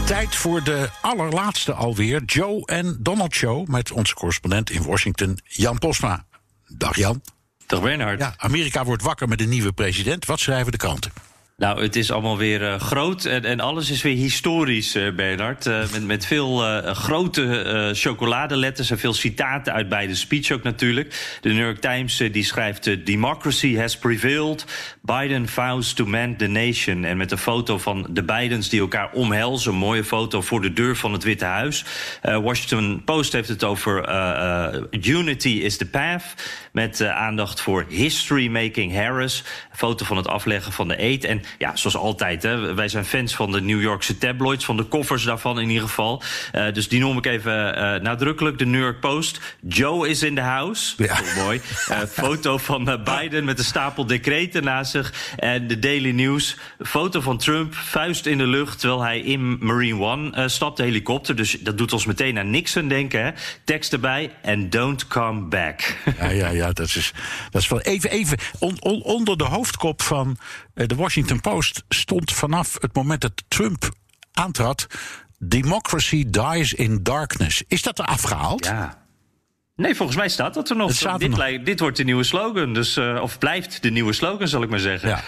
Tijd 0.06 0.36
voor 0.36 0.64
de 0.64 0.88
allerlaatste 1.00 1.72
alweer, 1.72 2.22
Joe 2.24 2.66
en 2.66 2.96
Donald 3.00 3.34
Show... 3.34 3.68
met 3.68 3.92
onze 3.92 4.14
correspondent 4.14 4.70
in 4.70 4.82
Washington, 4.82 5.38
Jan 5.44 5.78
Posma. 5.78 6.24
Dag 6.72 6.96
Jan. 6.96 7.22
Dag 7.66 7.82
Bernhard. 7.82 8.18
Ja, 8.18 8.34
Amerika 8.36 8.84
wordt 8.84 9.02
wakker 9.02 9.28
met 9.28 9.40
een 9.40 9.48
nieuwe 9.48 9.72
president. 9.72 10.26
Wat 10.26 10.40
schrijven 10.40 10.72
de 10.72 10.78
kranten? 10.78 11.12
Nou, 11.60 11.82
het 11.82 11.96
is 11.96 12.10
allemaal 12.10 12.38
weer 12.38 12.62
uh, 12.62 12.80
groot 12.80 13.24
en, 13.24 13.44
en, 13.44 13.60
alles 13.60 13.90
is 13.90 14.02
weer 14.02 14.16
historisch, 14.16 14.96
uh, 14.96 15.14
Bernard. 15.14 15.66
Uh, 15.66 15.80
met, 15.92 16.04
met 16.04 16.26
veel 16.26 16.56
grote 16.94 17.90
chocoladeletters 17.94 18.90
en 18.90 18.98
veel 18.98 19.12
citaten 19.12 19.72
uit 19.72 19.88
beide 19.88 20.14
speech 20.14 20.50
ook 20.50 20.62
natuurlijk. 20.62 21.38
De 21.40 21.48
New 21.48 21.58
York 21.58 21.80
Times 21.80 22.16
die 22.16 22.44
schrijft... 22.44 23.06
Democracy 23.06 23.76
has 23.76 23.98
prevailed. 23.98 24.64
Biden 25.02 25.48
vows 25.48 25.92
to 25.92 26.06
mend 26.06 26.38
the 26.38 26.46
nation. 26.46 27.04
En 27.04 27.16
met 27.16 27.30
een 27.30 27.38
foto 27.38 27.78
van 27.78 28.06
de 28.10 28.22
Bidens 28.22 28.68
die 28.68 28.80
elkaar 28.80 29.10
omhelzen. 29.12 29.72
Een 29.72 29.78
mooie 29.78 30.04
foto 30.04 30.40
voor 30.40 30.60
de 30.60 30.72
deur 30.72 30.96
van 30.96 31.12
het 31.12 31.22
Witte 31.22 31.44
Huis. 31.44 31.84
Washington 32.22 33.02
Post 33.04 33.32
heeft 33.32 33.48
het 33.48 33.64
over 33.64 34.08
Unity 34.90 35.48
is 35.48 35.76
the 35.76 35.86
path. 35.86 36.24
Met 36.72 37.02
aandacht 37.04 37.60
voor 37.60 37.84
history 37.88 38.48
making 38.48 38.94
Harris. 38.94 39.44
Foto 39.72 40.04
van 40.04 40.16
het 40.16 40.28
afleggen 40.28 40.72
van 40.72 40.88
de 40.88 41.02
eet. 41.02 41.24
En 41.24 41.42
ja, 41.58 41.76
zoals 41.76 41.96
altijd, 41.96 42.42
hè, 42.42 42.74
wij 42.74 42.88
zijn 42.88 43.04
fans 43.04 43.34
van 43.34 43.52
de 43.52 43.60
New 43.60 43.80
Yorkse 43.80 44.18
tabloids, 44.18 44.64
van 44.64 44.76
de 44.76 44.82
koffers 44.82 45.22
daarvan 45.22 45.60
in 45.60 45.68
ieder 45.68 45.88
geval. 45.88 46.22
Uh, 46.52 46.72
dus 46.72 46.88
die 46.88 47.00
noem 47.00 47.16
ik 47.16 47.26
even 47.26 47.78
uh, 47.78 48.00
nadrukkelijk. 48.00 48.58
De 48.58 48.66
New 48.66 48.80
York 48.80 49.00
Post. 49.00 49.40
Joe 49.68 50.08
is 50.08 50.22
in 50.22 50.34
the 50.34 50.40
house. 50.40 50.94
Ja. 50.96 51.18
mooi. 51.36 51.60
Uh, 51.90 51.98
foto 51.98 52.58
van 52.58 53.00
Biden 53.04 53.44
met 53.44 53.58
een 53.58 53.64
stapel 53.64 54.06
decreten 54.06 54.64
naast 54.64 54.90
zich. 54.90 55.12
En 55.36 55.66
de 55.66 55.78
Daily 55.78 56.10
News. 56.10 56.56
Foto 56.80 57.20
van 57.20 57.38
Trump, 57.38 57.74
vuist 57.74 58.26
in 58.26 58.38
de 58.38 58.46
lucht, 58.46 58.80
terwijl 58.80 59.02
hij 59.02 59.20
in 59.20 59.58
Marine 59.60 60.00
One 60.02 60.48
stapt, 60.48 60.76
de 60.76 60.82
helikopter. 60.82 61.36
Dus 61.36 61.56
dat 61.60 61.78
doet 61.78 61.92
ons 61.92 62.06
meteen 62.06 62.38
aan 62.38 62.50
Nixon 62.50 62.88
denken. 62.88 63.24
Hè. 63.24 63.30
Tekst 63.64 63.92
erbij. 63.92 64.30
And 64.44 64.72
don't 64.72 65.06
come 65.06 65.40
back. 65.40 65.96
Ja, 66.18 66.28
ja, 66.28 66.48
ja. 66.48 66.72
Dat 66.72 66.86
is, 66.86 67.12
dat 67.50 67.62
is 67.62 67.68
wel 67.68 67.80
even, 67.80 68.10
even 68.10 68.38
on, 68.58 68.76
on, 68.80 69.02
onder 69.02 69.36
de 69.36 69.44
hoofdkop 69.44 70.02
van 70.02 70.38
de 70.74 70.94
Washington 70.94 71.40
Post 71.40 71.82
stond 71.88 72.32
vanaf 72.32 72.76
het 72.80 72.94
moment 72.94 73.20
dat 73.20 73.42
Trump 73.48 73.88
aantrad. 74.32 74.86
Democracy 75.38 76.24
dies 76.28 76.72
in 76.72 77.02
darkness. 77.02 77.62
Is 77.68 77.82
dat 77.82 77.98
er 77.98 78.04
afgehaald? 78.04 78.64
Ja. 78.64 78.98
Nee, 79.76 79.94
volgens 79.94 80.18
mij 80.18 80.28
staat 80.28 80.54
dat 80.54 80.70
er 80.70 80.76
nog. 80.76 80.92
Dit, 81.18 81.28
nog. 81.28 81.62
dit, 81.62 81.80
wordt 81.80 81.96
de 81.96 82.04
nieuwe 82.04 82.22
slogan. 82.22 82.74
Dus, 82.74 82.96
uh, 82.96 83.18
of 83.22 83.38
blijft 83.38 83.82
de 83.82 83.90
nieuwe 83.90 84.12
slogan, 84.12 84.48
zal 84.48 84.62
ik 84.62 84.70
maar 84.70 84.78
zeggen. 84.78 85.08
Ja. 85.08 85.22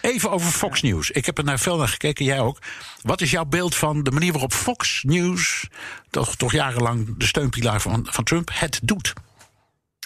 Even 0.00 0.30
over 0.30 0.50
Fox 0.50 0.82
News. 0.82 1.10
Ik 1.10 1.26
heb 1.26 1.38
er 1.38 1.44
naar 1.44 1.58
veel 1.58 1.76
naar 1.76 1.88
gekeken, 1.88 2.24
jij 2.24 2.40
ook. 2.40 2.58
Wat 3.02 3.20
is 3.20 3.30
jouw 3.30 3.44
beeld 3.44 3.74
van 3.74 4.02
de 4.02 4.10
manier 4.10 4.32
waarop 4.32 4.52
Fox 4.52 5.02
News, 5.02 5.68
toch, 6.10 6.36
toch 6.36 6.52
jarenlang 6.52 7.14
de 7.18 7.26
steunpilaar 7.26 7.80
van, 7.80 8.06
van 8.10 8.24
Trump, 8.24 8.50
het 8.52 8.80
doet? 8.82 9.12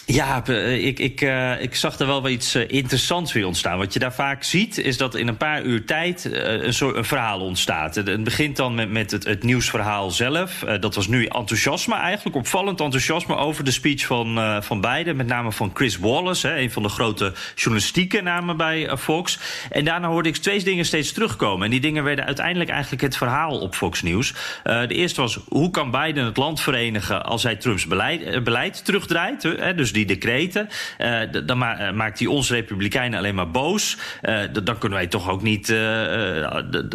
Ja, 0.09 0.43
eh, 0.45 0.85
ik, 0.85 0.99
ik, 0.99 1.21
uh, 1.21 1.61
ik 1.61 1.75
zag 1.75 1.99
er 1.99 2.07
wel 2.07 2.21
wel 2.21 2.31
iets 2.31 2.55
uh, 2.55 2.63
interessants 2.67 3.33
weer 3.33 3.45
ontstaan. 3.45 3.77
Wat 3.77 3.93
je 3.93 3.99
daar 3.99 4.13
vaak 4.13 4.43
ziet, 4.43 4.77
is 4.77 4.97
dat 4.97 5.15
in 5.15 5.27
een 5.27 5.37
paar 5.37 5.63
uur 5.63 5.85
tijd 5.85 6.29
een 6.31 6.73
soort 6.73 6.95
een 6.95 7.05
verhaal 7.05 7.39
ontstaat. 7.39 7.95
Het, 7.95 8.23
begint 8.23 8.55
dan 8.55 8.75
met, 8.75 8.91
met 8.91 9.11
het, 9.11 9.23
het 9.23 9.43
nieuwsverhaal 9.43 10.11
zelf. 10.11 10.63
dat 10.79 10.95
was 10.95 11.07
nu 11.07 11.25
enthousiasme 11.25 11.95
eigenlijk, 11.95 12.35
opvallend 12.35 12.81
enthousiasme 12.81 13.35
over 13.35 13.63
de 13.63 13.71
speech 13.71 14.05
van, 14.05 14.63
van 14.63 14.81
Biden. 14.81 15.15
Met 15.15 15.27
name 15.27 15.51
van 15.51 15.71
Chris 15.73 15.97
Wallace, 15.97 16.47
hè, 16.47 16.57
een 16.57 16.71
van 16.71 16.83
de 16.83 16.89
grote 16.89 17.33
journalistieke 17.55 18.21
namen 18.21 18.57
bij 18.57 18.97
Fox. 18.97 19.39
En 19.69 19.85
daarna 19.85 20.07
hoorde 20.07 20.29
ik 20.29 20.35
twee 20.35 20.63
dingen 20.63 20.85
steeds 20.85 21.11
terugkomen. 21.11 21.65
En 21.65 21.71
die 21.71 21.79
dingen 21.79 22.03
werden 22.03 22.25
uiteindelijk 22.25 22.69
eigenlijk 22.69 23.01
het 23.01 23.17
verhaal 23.17 23.59
op 23.59 23.75
Fox 23.75 24.01
News. 24.01 24.33
de 24.63 24.87
eerste 24.87 25.21
was, 25.21 25.39
hoe 25.47 25.71
kan 25.71 25.91
Biden 25.91 26.25
het 26.25 26.37
land 26.37 26.61
verenigen 26.61 27.25
als 27.25 27.43
hij 27.43 27.55
Trumps 27.55 27.87
beleid, 27.87 28.43
beleid 28.43 28.85
terugdraait? 28.85 29.43
Hè? 29.43 29.75
Dus 29.75 29.91
die 29.97 30.05
decreten. 30.05 30.69
Uh, 30.99 31.19
dan 31.45 31.63
eh, 31.63 31.91
maakt 31.91 32.19
hij 32.19 32.27
ons 32.27 32.49
Republikeinen 32.49 33.19
alleen 33.19 33.35
maar 33.35 33.51
boos. 33.51 33.97
Uh, 34.21 34.39
dan 34.63 34.77
kunnen 34.77 34.97
wij 34.97 35.07
toch 35.07 35.29
ook 35.29 35.41
niet. 35.41 35.67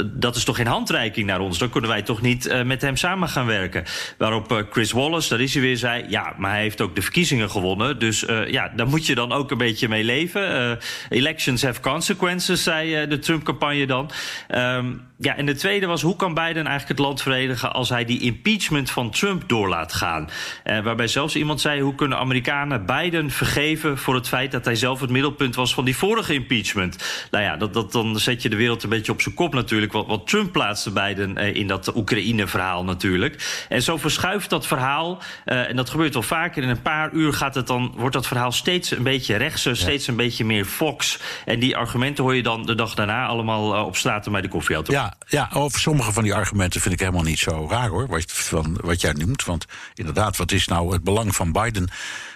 dat 0.03 0.37
is 0.37 0.45
toch 0.45 0.57
geen 0.57 0.67
handreiking 0.67 1.27
naar 1.27 1.41
ons. 1.41 1.59
Dan 1.59 1.71
kunnen 1.71 1.91
wij 1.91 2.03
toch 2.03 2.23
niet 2.23 2.63
met 2.65 2.83
hem 2.83 2.97
samen 2.97 3.29
gaan 3.29 3.47
werken. 3.47 3.85
Waarop 4.19 4.67
Chris 4.71 4.93
Wallace, 4.93 5.29
daar 5.29 5.41
is 5.41 5.53
hij 5.53 5.63
weer, 5.63 5.77
zei: 5.77 6.05
Ja, 6.09 6.35
maar 6.39 6.51
hij 6.51 6.61
heeft 6.61 6.81
ook 6.81 6.95
de 6.95 7.03
verkiezingen 7.03 7.51
gewonnen. 7.51 7.99
Dus 7.99 8.25
ja, 8.47 8.73
daar 8.77 8.89
moet 8.89 9.07
je 9.07 9.15
dan 9.15 9.33
ook 9.33 9.51
een 9.51 9.59
beetje 9.59 9.89
mee 9.89 10.05
leven. 10.05 10.79
elections 11.09 11.63
have 11.63 11.81
consequences, 11.81 12.63
zei 12.63 13.07
de 13.07 13.19
Trump-campagne 13.19 13.87
dan. 13.87 14.11
Um, 14.55 15.01
ja, 15.23 15.37
en 15.37 15.47
de 15.47 15.55
tweede 15.55 15.87
was: 15.87 16.03
hoe 16.03 16.17
kan 16.17 16.35
Biden 16.35 16.67
eigenlijk 16.67 16.89
het 16.89 16.99
land 16.99 17.23
verenigen 17.23 17.73
als 17.73 17.89
hij 17.89 18.05
die 18.05 18.21
impeachment 18.21 18.91
van 18.91 19.11
Trump 19.11 19.49
door 19.49 19.69
laat 19.69 19.93
gaan? 19.93 20.31
Uh, 20.65 20.81
waarbij 20.81 21.07
zelfs 21.07 21.37
iemand 21.37 21.61
zei: 21.61 21.81
hoe 21.81 21.95
kunnen 21.95 22.19
Amerikanen 22.19 22.87
Biden 22.87 23.31
vergeven 23.31 23.99
voor 23.99 24.15
het 24.15 24.29
feit 24.29 24.53
dat 24.53 24.65
hij 24.65 24.75
zelf 24.75 25.01
het 25.01 25.11
middelpunt 25.11 25.55
was 25.55 25.75
van 25.75 25.85
die 25.85 25.97
vorige 25.97 26.35
impeachment? 26.35 27.27
Nou 27.31 27.45
ja, 27.45 27.57
dat, 27.57 27.75
dat, 27.75 27.93
dan 27.93 28.19
zet 28.19 28.43
je 28.43 28.49
de 28.49 28.57
wereld 28.57 28.83
een 28.83 28.89
beetje 28.89 29.13
op 29.13 29.21
zijn 29.21 29.35
kop 29.35 29.55
natuurlijk. 29.55 29.93
Wat, 29.93 30.07
wat 30.07 30.27
Trump 30.27 30.53
plaatste 30.53 30.91
Biden 30.91 31.39
uh, 31.39 31.55
in 31.55 31.67
dat 31.67 31.97
Oekraïne-verhaal 31.97 32.85
natuurlijk. 32.85 33.65
En 33.69 33.83
zo 33.83 33.97
verschuift 33.97 34.51
dat 34.51 34.67
verhaal, 34.67 35.23
uh, 35.47 35.69
en 35.69 35.77
dat 35.77 35.91
gebeurt 35.91 36.17
al 36.17 36.23
vaker. 36.23 36.63
In 36.63 36.69
een 36.69 36.83
paar 36.83 37.13
uur 37.13 37.33
gaat 37.33 37.55
het 37.55 37.67
dan, 37.67 37.93
wordt 37.97 38.15
dat 38.15 38.27
verhaal 38.27 38.53
steeds 38.53 38.91
een 38.91 39.03
beetje 39.03 39.37
rechtser, 39.37 39.77
steeds 39.77 40.07
een 40.07 40.17
beetje 40.17 40.45
meer 40.45 40.65
Fox. 40.65 41.19
En 41.45 41.59
die 41.59 41.77
argumenten 41.77 42.25
hoor 42.25 42.35
je 42.35 42.43
dan 42.43 42.67
de 42.67 42.75
dag 42.75 42.95
daarna 42.95 43.27
allemaal 43.27 43.87
op 43.87 43.97
straat 43.97 44.31
bij 44.31 44.41
de 44.41 44.49
koffieauto. 44.49 44.93
Ja, 44.93 45.12
ja, 45.27 45.51
over 45.53 45.81
sommige 45.81 46.13
van 46.13 46.23
die 46.23 46.35
argumenten 46.35 46.81
vind 46.81 46.95
ik 46.95 47.01
helemaal 47.01 47.23
niet 47.23 47.39
zo 47.39 47.67
raar 47.71 47.89
hoor. 47.89 48.07
Wat, 48.07 48.25
van, 48.27 48.79
wat 48.83 49.01
jij 49.01 49.13
noemt. 49.13 49.45
Want 49.45 49.67
inderdaad, 49.95 50.37
wat 50.37 50.53
is 50.53 50.67
nou 50.67 50.93
het 50.93 51.05
belang 51.05 51.35
van 51.35 51.53
Biden 51.53 51.91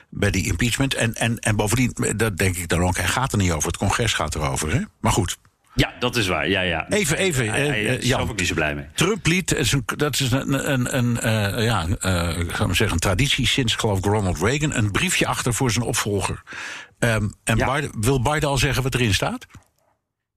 bij 0.09 0.31
die 0.31 0.47
impeachment? 0.47 0.95
En, 0.95 1.15
en, 1.15 1.39
en 1.39 1.57
bovendien, 1.57 2.15
dat 2.17 2.39
denk 2.39 2.57
ik 2.57 2.69
dan 2.69 2.83
ook, 2.83 2.97
hij 2.97 3.09
gaat 3.09 3.33
er 3.33 3.39
niet 3.39 3.53
over. 3.53 3.69
Het 3.69 3.77
congres 3.77 4.13
gaat 4.13 4.35
erover. 4.35 4.73
Hè? 4.73 4.81
Maar 5.01 5.13
goed. 5.13 5.39
Ja, 5.75 5.93
dat 5.99 6.17
is 6.17 6.27
waar. 6.27 6.49
Ja, 6.49 6.61
ja. 6.61 6.89
Even, 6.89 7.17
even. 7.17 7.49
Hij 7.51 7.99
Jan, 7.99 8.21
ook 8.21 8.39
niet 8.39 8.47
zo 8.47 8.55
blij 8.55 8.75
mee. 8.75 8.87
Trump 8.95 9.27
liet, 9.27 9.71
dat 9.97 10.21
is 10.21 10.31
een, 10.31 10.73
een, 10.73 10.97
een, 10.97 11.19
uh, 11.25 11.65
ja, 11.65 11.87
uh, 11.87 11.95
gaan 12.55 12.69
we 12.69 12.75
zeggen, 12.75 12.93
een 12.93 12.99
traditie 12.99 13.47
sinds, 13.47 13.75
geloof 13.75 13.99
ik, 13.99 14.05
Ronald 14.05 14.39
Reagan, 14.39 14.75
een 14.75 14.91
briefje 14.91 15.27
achter 15.27 15.55
voor 15.55 15.71
zijn 15.71 15.85
opvolger. 15.85 16.43
Um, 16.99 17.35
en 17.45 17.57
ja. 17.57 17.73
Biden, 17.75 17.91
wil 18.01 18.23
Biden 18.23 18.49
al 18.49 18.59
zeggen 18.59 18.83
wat 18.83 18.95
erin 18.95 19.15
staat? 19.15 19.47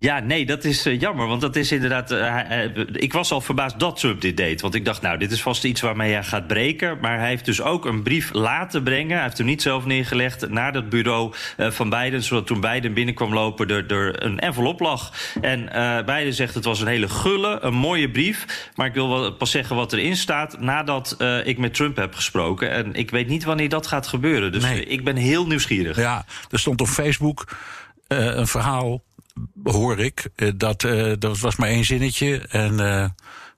Ja, 0.01 0.19
nee, 0.19 0.45
dat 0.45 0.63
is 0.63 0.87
uh, 0.87 0.99
jammer. 0.99 1.27
Want 1.27 1.41
dat 1.41 1.55
is 1.55 1.71
inderdaad. 1.71 2.11
Uh, 2.11 2.63
ik 2.91 3.13
was 3.13 3.31
al 3.31 3.41
verbaasd 3.41 3.79
dat 3.79 3.99
Trump 3.99 4.21
dit 4.21 4.37
deed. 4.37 4.61
Want 4.61 4.75
ik 4.75 4.85
dacht, 4.85 5.01
nou, 5.01 5.17
dit 5.17 5.31
is 5.31 5.41
vast 5.41 5.63
iets 5.63 5.81
waarmee 5.81 6.13
hij 6.13 6.23
gaat 6.23 6.47
breken. 6.47 6.97
Maar 7.01 7.19
hij 7.19 7.27
heeft 7.27 7.45
dus 7.45 7.61
ook 7.61 7.85
een 7.85 8.03
brief 8.03 8.33
laten 8.33 8.83
brengen. 8.83 9.13
Hij 9.13 9.23
heeft 9.23 9.37
hem 9.37 9.47
niet 9.47 9.61
zelf 9.61 9.85
neergelegd 9.85 10.49
naar 10.49 10.73
dat 10.73 10.89
bureau 10.89 11.33
uh, 11.57 11.71
van 11.71 11.89
Biden. 11.89 12.23
Zodat 12.23 12.47
toen 12.47 12.61
Biden 12.61 12.93
binnenkwam 12.93 13.33
lopen, 13.33 13.67
er, 13.69 13.91
er 13.91 14.23
een 14.23 14.39
envelop 14.39 14.79
lag. 14.79 15.13
En 15.41 15.65
Biden 16.05 16.33
zegt 16.33 16.53
het 16.53 16.65
was 16.65 16.81
een 16.81 16.87
hele 16.87 17.09
gulle, 17.09 17.57
een 17.61 17.73
mooie 17.73 18.11
brief. 18.11 18.69
Maar 18.75 18.87
ik 18.87 18.93
wil 18.93 19.09
wel 19.09 19.31
pas 19.33 19.51
zeggen 19.51 19.75
wat 19.75 19.93
erin 19.93 20.17
staat 20.17 20.59
nadat 20.59 21.17
ik 21.43 21.57
met 21.57 21.73
Trump 21.73 21.95
heb 21.95 22.15
gesproken. 22.15 22.71
En 22.71 22.93
ik 22.93 23.11
weet 23.11 23.27
niet 23.27 23.43
wanneer 23.43 23.69
dat 23.69 23.87
gaat 23.87 24.07
gebeuren. 24.07 24.51
Dus 24.51 24.63
Nee. 24.63 24.85
ik 24.85 25.03
ben 25.03 25.15
heel 25.15 25.47
nieuwsgierig. 25.47 25.97
Ja, 25.97 26.25
er 26.49 26.59
stond 26.59 26.81
op 26.81 26.87
Facebook 26.87 27.47
eh, 28.09 28.25
een 28.25 28.47
verhaal, 28.47 29.03
hoor 29.63 29.99
ik. 29.99 30.29
eh, 30.35 30.49
dat, 30.55 30.83
eh, 30.83 31.11
dat 31.19 31.39
was 31.39 31.55
maar 31.55 31.69
één 31.69 31.85
zinnetje. 31.85 32.37
En 32.49 32.79
eh, 32.79 33.09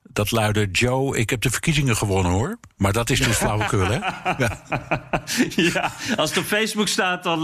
dat 0.02 0.30
luidde: 0.30 0.68
Joe, 0.70 1.16
ik 1.18 1.30
heb 1.30 1.40
de 1.40 1.50
verkiezingen 1.50 1.96
gewonnen 1.96 2.32
hoor. 2.32 2.58
Maar 2.76 2.92
dat 2.92 3.10
is 3.10 3.18
dus 3.20 3.36
flauwekul, 3.42 3.86
hè? 3.86 3.94
Ja. 4.38 4.62
Ja, 5.56 5.92
als 6.16 6.28
het 6.30 6.38
op 6.38 6.44
Facebook 6.44 6.88
staat, 6.88 7.22
dan 7.22 7.40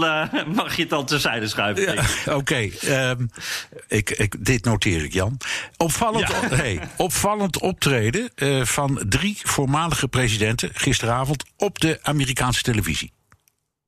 mag 0.55 0.75
je 0.75 0.83
het 0.83 0.93
al 0.93 1.03
terzijde 1.03 1.47
schuiven. 1.47 2.05
Oké, 2.39 2.55
ehm, 2.81 3.25
ik, 3.87 4.09
ik, 4.09 4.45
dit 4.45 4.63
noteer 4.65 5.03
ik, 5.03 5.13
Jan. 5.13 5.37
Opvallend, 5.77 6.27
Ja. 6.27 6.55
hey, 6.55 6.79
opvallend 6.97 7.59
optreden 7.59 8.29
van 8.67 9.03
drie 9.09 9.37
voormalige 9.43 10.07
presidenten 10.07 10.69
gisteravond 10.73 11.43
op 11.57 11.79
de 11.79 11.99
Amerikaanse 12.01 12.61
televisie. 12.61 13.11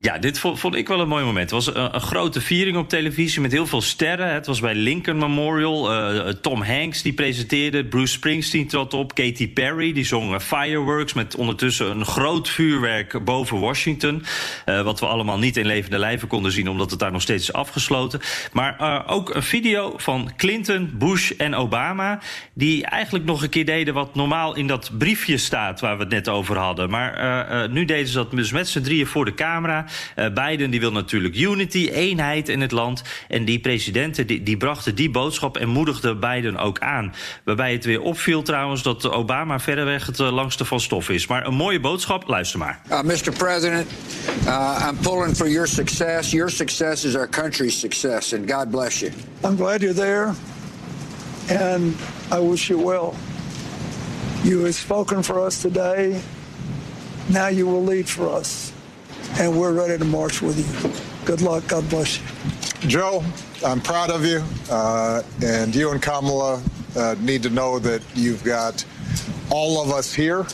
Ja, 0.03 0.17
dit 0.17 0.39
vond, 0.39 0.75
ik 0.75 0.87
wel 0.87 0.99
een 0.99 1.07
mooi 1.07 1.23
moment. 1.25 1.51
Het 1.51 1.65
was 1.65 1.75
een, 1.75 1.95
een 1.95 2.01
grote 2.01 2.41
viering 2.41 2.77
op 2.77 2.89
televisie 2.89 3.41
met 3.41 3.51
heel 3.51 3.67
veel 3.67 3.81
sterren. 3.81 4.33
Het 4.33 4.45
was 4.45 4.59
bij 4.59 4.75
Lincoln 4.75 5.17
Memorial. 5.17 5.91
Eh, 5.91 6.27
Tom 6.27 6.61
Hanks 6.61 7.01
die 7.01 7.13
presenteerde. 7.13 7.85
Bruce 7.85 8.13
Springsteen 8.13 8.67
trad 8.67 8.93
op. 8.93 9.13
Katy 9.13 9.49
Perry 9.49 9.93
die 9.93 10.03
zong 10.03 10.33
eh, 10.33 10.39
Fireworks 10.39 11.13
met 11.13 11.35
ondertussen 11.35 11.89
een 11.89 12.05
groot 12.05 12.49
vuurwerk 12.49 13.25
boven 13.25 13.59
Washington. 13.59 14.23
Eh, 14.65 14.81
wat 14.81 14.99
we 14.99 15.05
allemaal 15.05 15.37
niet 15.37 15.57
in 15.57 15.65
levende 15.65 15.97
lijven 15.97 16.27
konden 16.27 16.51
zien, 16.51 16.69
omdat 16.69 16.91
het 16.91 16.99
daar 16.99 17.11
nog 17.11 17.21
steeds 17.21 17.43
is 17.43 17.53
afgesloten. 17.53 18.21
Maar 18.51 18.79
eh, 18.79 19.01
ook 19.05 19.35
een 19.35 19.43
video 19.43 19.93
van 19.97 20.31
Clinton, 20.37 20.91
Bush 20.93 21.31
en 21.31 21.55
Obama. 21.55 22.19
Die 22.53 22.85
eigenlijk 22.85 23.25
nog 23.25 23.43
een 23.43 23.49
keer 23.49 23.65
deden 23.65 23.93
wat 23.93 24.15
normaal 24.15 24.55
in 24.55 24.67
dat 24.67 24.91
briefje 24.97 25.37
staat 25.37 25.79
waar 25.79 25.97
we 25.97 26.03
het 26.03 26.11
net 26.11 26.29
over 26.29 26.57
hadden. 26.57 26.89
Maar 26.89 27.13
eh, 27.13 27.63
eh, 27.63 27.71
nu 27.71 27.85
deden 27.85 28.07
ze 28.07 28.13
dat 28.13 28.31
dus 28.31 28.51
met 28.51 28.69
z'n 28.69 28.81
drieën 28.81 29.07
voor 29.07 29.25
de 29.25 29.33
camera. 29.33 29.85
Eh, 30.15 30.25
Biden 30.33 30.71
die 30.71 30.79
wil 30.79 30.91
natuurlijk 30.91 31.35
unity, 31.35 31.89
eenheid 31.89 32.49
in 32.49 32.61
het 32.61 32.71
land. 32.71 33.01
En 33.27 33.45
die 33.45 33.59
presidenten 33.59 34.27
die, 34.27 34.43
die 34.43 34.57
brachten 34.57 34.95
die 34.95 35.09
boodschap 35.09 35.57
en 35.57 35.69
moedigden 35.69 36.19
Biden 36.19 36.57
ook 36.57 36.79
aan. 36.79 37.13
Waarbij 37.43 37.71
het 37.71 37.85
weer 37.85 38.01
opviel 38.01 38.41
trouwens 38.41 38.83
dat 38.83 39.09
Obama 39.09 39.59
verreweg 39.59 40.05
het 40.05 40.19
eh, 40.19 40.31
langste 40.31 40.65
van 40.65 40.79
stof 40.79 41.09
is. 41.09 41.27
Maar 41.27 41.47
een 41.47 41.53
mooie 41.53 41.79
boodschap, 41.79 42.27
luister 42.27 42.59
maar. 42.59 42.81
Uh, 42.89 43.01
Mr. 43.01 43.31
President, 43.37 43.87
uh, 44.45 44.87
I'm 44.89 44.97
pulling 44.97 45.35
for 45.35 45.49
your 45.49 45.67
success. 45.67 46.31
Your 46.31 46.49
success 46.49 47.03
is 47.03 47.15
our 47.15 47.29
country's 47.29 47.79
success, 47.79 48.33
and 48.33 48.51
God 48.51 48.69
bless 48.69 48.99
you. 48.99 49.11
I'm 49.43 49.55
glad 49.55 49.81
you're 49.81 49.95
there, 49.95 50.33
and 51.47 51.95
I 52.31 52.39
wish 52.39 52.67
you 52.67 52.85
well. 52.85 53.13
You 54.43 54.63
have 54.63 54.75
spoken 54.75 55.23
for 55.23 55.45
us 55.45 55.61
today. 55.61 56.19
Now 57.29 57.47
you 57.47 57.67
will 57.67 57.83
lead 57.83 58.09
for 58.09 58.29
us, 58.39 58.71
and 59.39 59.59
we're 59.59 59.73
ready 59.73 59.97
to 59.97 60.05
march 60.05 60.41
with 60.41 60.57
you. 60.57 61.25
Good 61.25 61.41
luck. 61.41 61.67
God 61.67 61.89
bless 61.89 62.19
you. 62.19 62.25
Joe, 62.89 63.23
I'm 63.65 63.79
proud 63.79 64.09
of 64.09 64.25
you, 64.25 64.43
uh, 64.69 65.21
and 65.43 65.75
you 65.75 65.91
and 65.91 66.01
Kamala 66.01 66.61
uh, 66.95 67.15
need 67.19 67.43
to 67.43 67.49
know 67.49 67.79
that 67.79 68.01
you've 68.15 68.43
got 68.43 68.83
all 69.49 69.81
of 69.81 69.91
us 69.91 70.13
here 70.13 70.45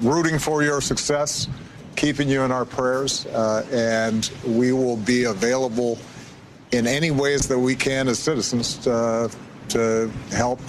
rooting 0.00 0.38
for 0.38 0.62
your 0.62 0.80
success, 0.80 1.48
keeping 1.94 2.28
you 2.28 2.42
in 2.42 2.50
our 2.50 2.64
prayers, 2.64 3.26
uh, 3.26 3.64
and 3.70 4.30
we 4.46 4.72
will 4.72 4.96
be 4.96 5.24
available 5.24 5.98
in 6.72 6.86
any 6.86 7.10
ways 7.10 7.46
that 7.48 7.58
we 7.58 7.76
can 7.76 8.08
as 8.08 8.18
citizens 8.18 8.76
to, 8.78 9.30
to 9.68 10.10
help 10.32 10.60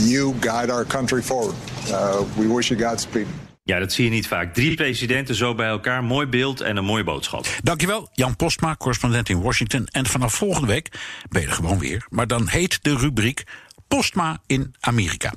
you 0.00 0.34
guide 0.40 0.68
our 0.68 0.84
country 0.84 1.22
forward. 1.22 1.54
Uh, 1.88 2.26
we 2.36 2.46
wish 2.48 2.70
you 2.70 2.76
Godspeed. 2.76 3.26
Ja, 3.66 3.78
dat 3.78 3.92
zie 3.92 4.04
je 4.04 4.10
niet 4.10 4.26
vaak. 4.26 4.54
Drie 4.54 4.74
presidenten 4.74 5.34
zo 5.34 5.54
bij 5.54 5.68
elkaar. 5.68 6.04
Mooi 6.04 6.26
beeld 6.26 6.60
en 6.60 6.76
een 6.76 6.84
mooie 6.84 7.04
boodschap. 7.04 7.46
Dankjewel, 7.62 8.08
Jan 8.12 8.36
Postma, 8.36 8.76
correspondent 8.76 9.28
in 9.28 9.40
Washington. 9.40 9.86
En 9.90 10.06
vanaf 10.06 10.34
volgende 10.34 10.66
week 10.66 10.88
ben 11.28 11.42
je 11.42 11.48
er 11.48 11.54
gewoon 11.54 11.78
weer. 11.78 12.06
Maar 12.08 12.26
dan 12.26 12.48
heet 12.48 12.78
de 12.82 12.96
rubriek 12.96 13.44
Postma 13.88 14.40
in 14.46 14.74
Amerika. 14.80 15.32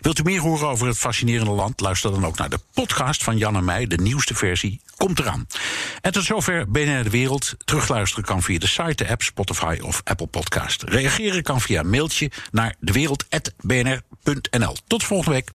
Wilt 0.00 0.18
u 0.18 0.22
meer 0.22 0.40
horen 0.40 0.68
over 0.68 0.86
het 0.86 0.98
fascinerende 0.98 1.50
land? 1.50 1.80
Luister 1.80 2.10
dan 2.10 2.26
ook 2.26 2.38
naar 2.38 2.48
de 2.48 2.58
podcast 2.72 3.24
van 3.24 3.38
Jan 3.38 3.56
en 3.56 3.64
mij. 3.64 3.86
De 3.86 3.96
nieuwste 3.96 4.34
versie 4.34 4.80
komt 4.96 5.18
eraan. 5.18 5.46
En 6.00 6.12
tot 6.12 6.24
zover 6.24 6.70
BNR 6.70 7.02
De 7.02 7.10
Wereld. 7.10 7.54
Terugluisteren 7.64 8.24
kan 8.24 8.42
via 8.42 8.58
de 8.58 8.66
site, 8.66 9.04
de 9.04 9.08
app, 9.08 9.22
Spotify 9.22 9.78
of 9.82 10.00
Apple 10.04 10.26
Podcast. 10.26 10.82
Reageren 10.82 11.42
kan 11.42 11.60
via 11.60 11.82
mailtje 11.82 12.30
naar 12.50 12.74
dewereld.bnr.nl. 12.80 14.76
Tot 14.86 15.04
volgende 15.04 15.34
week. 15.34 15.46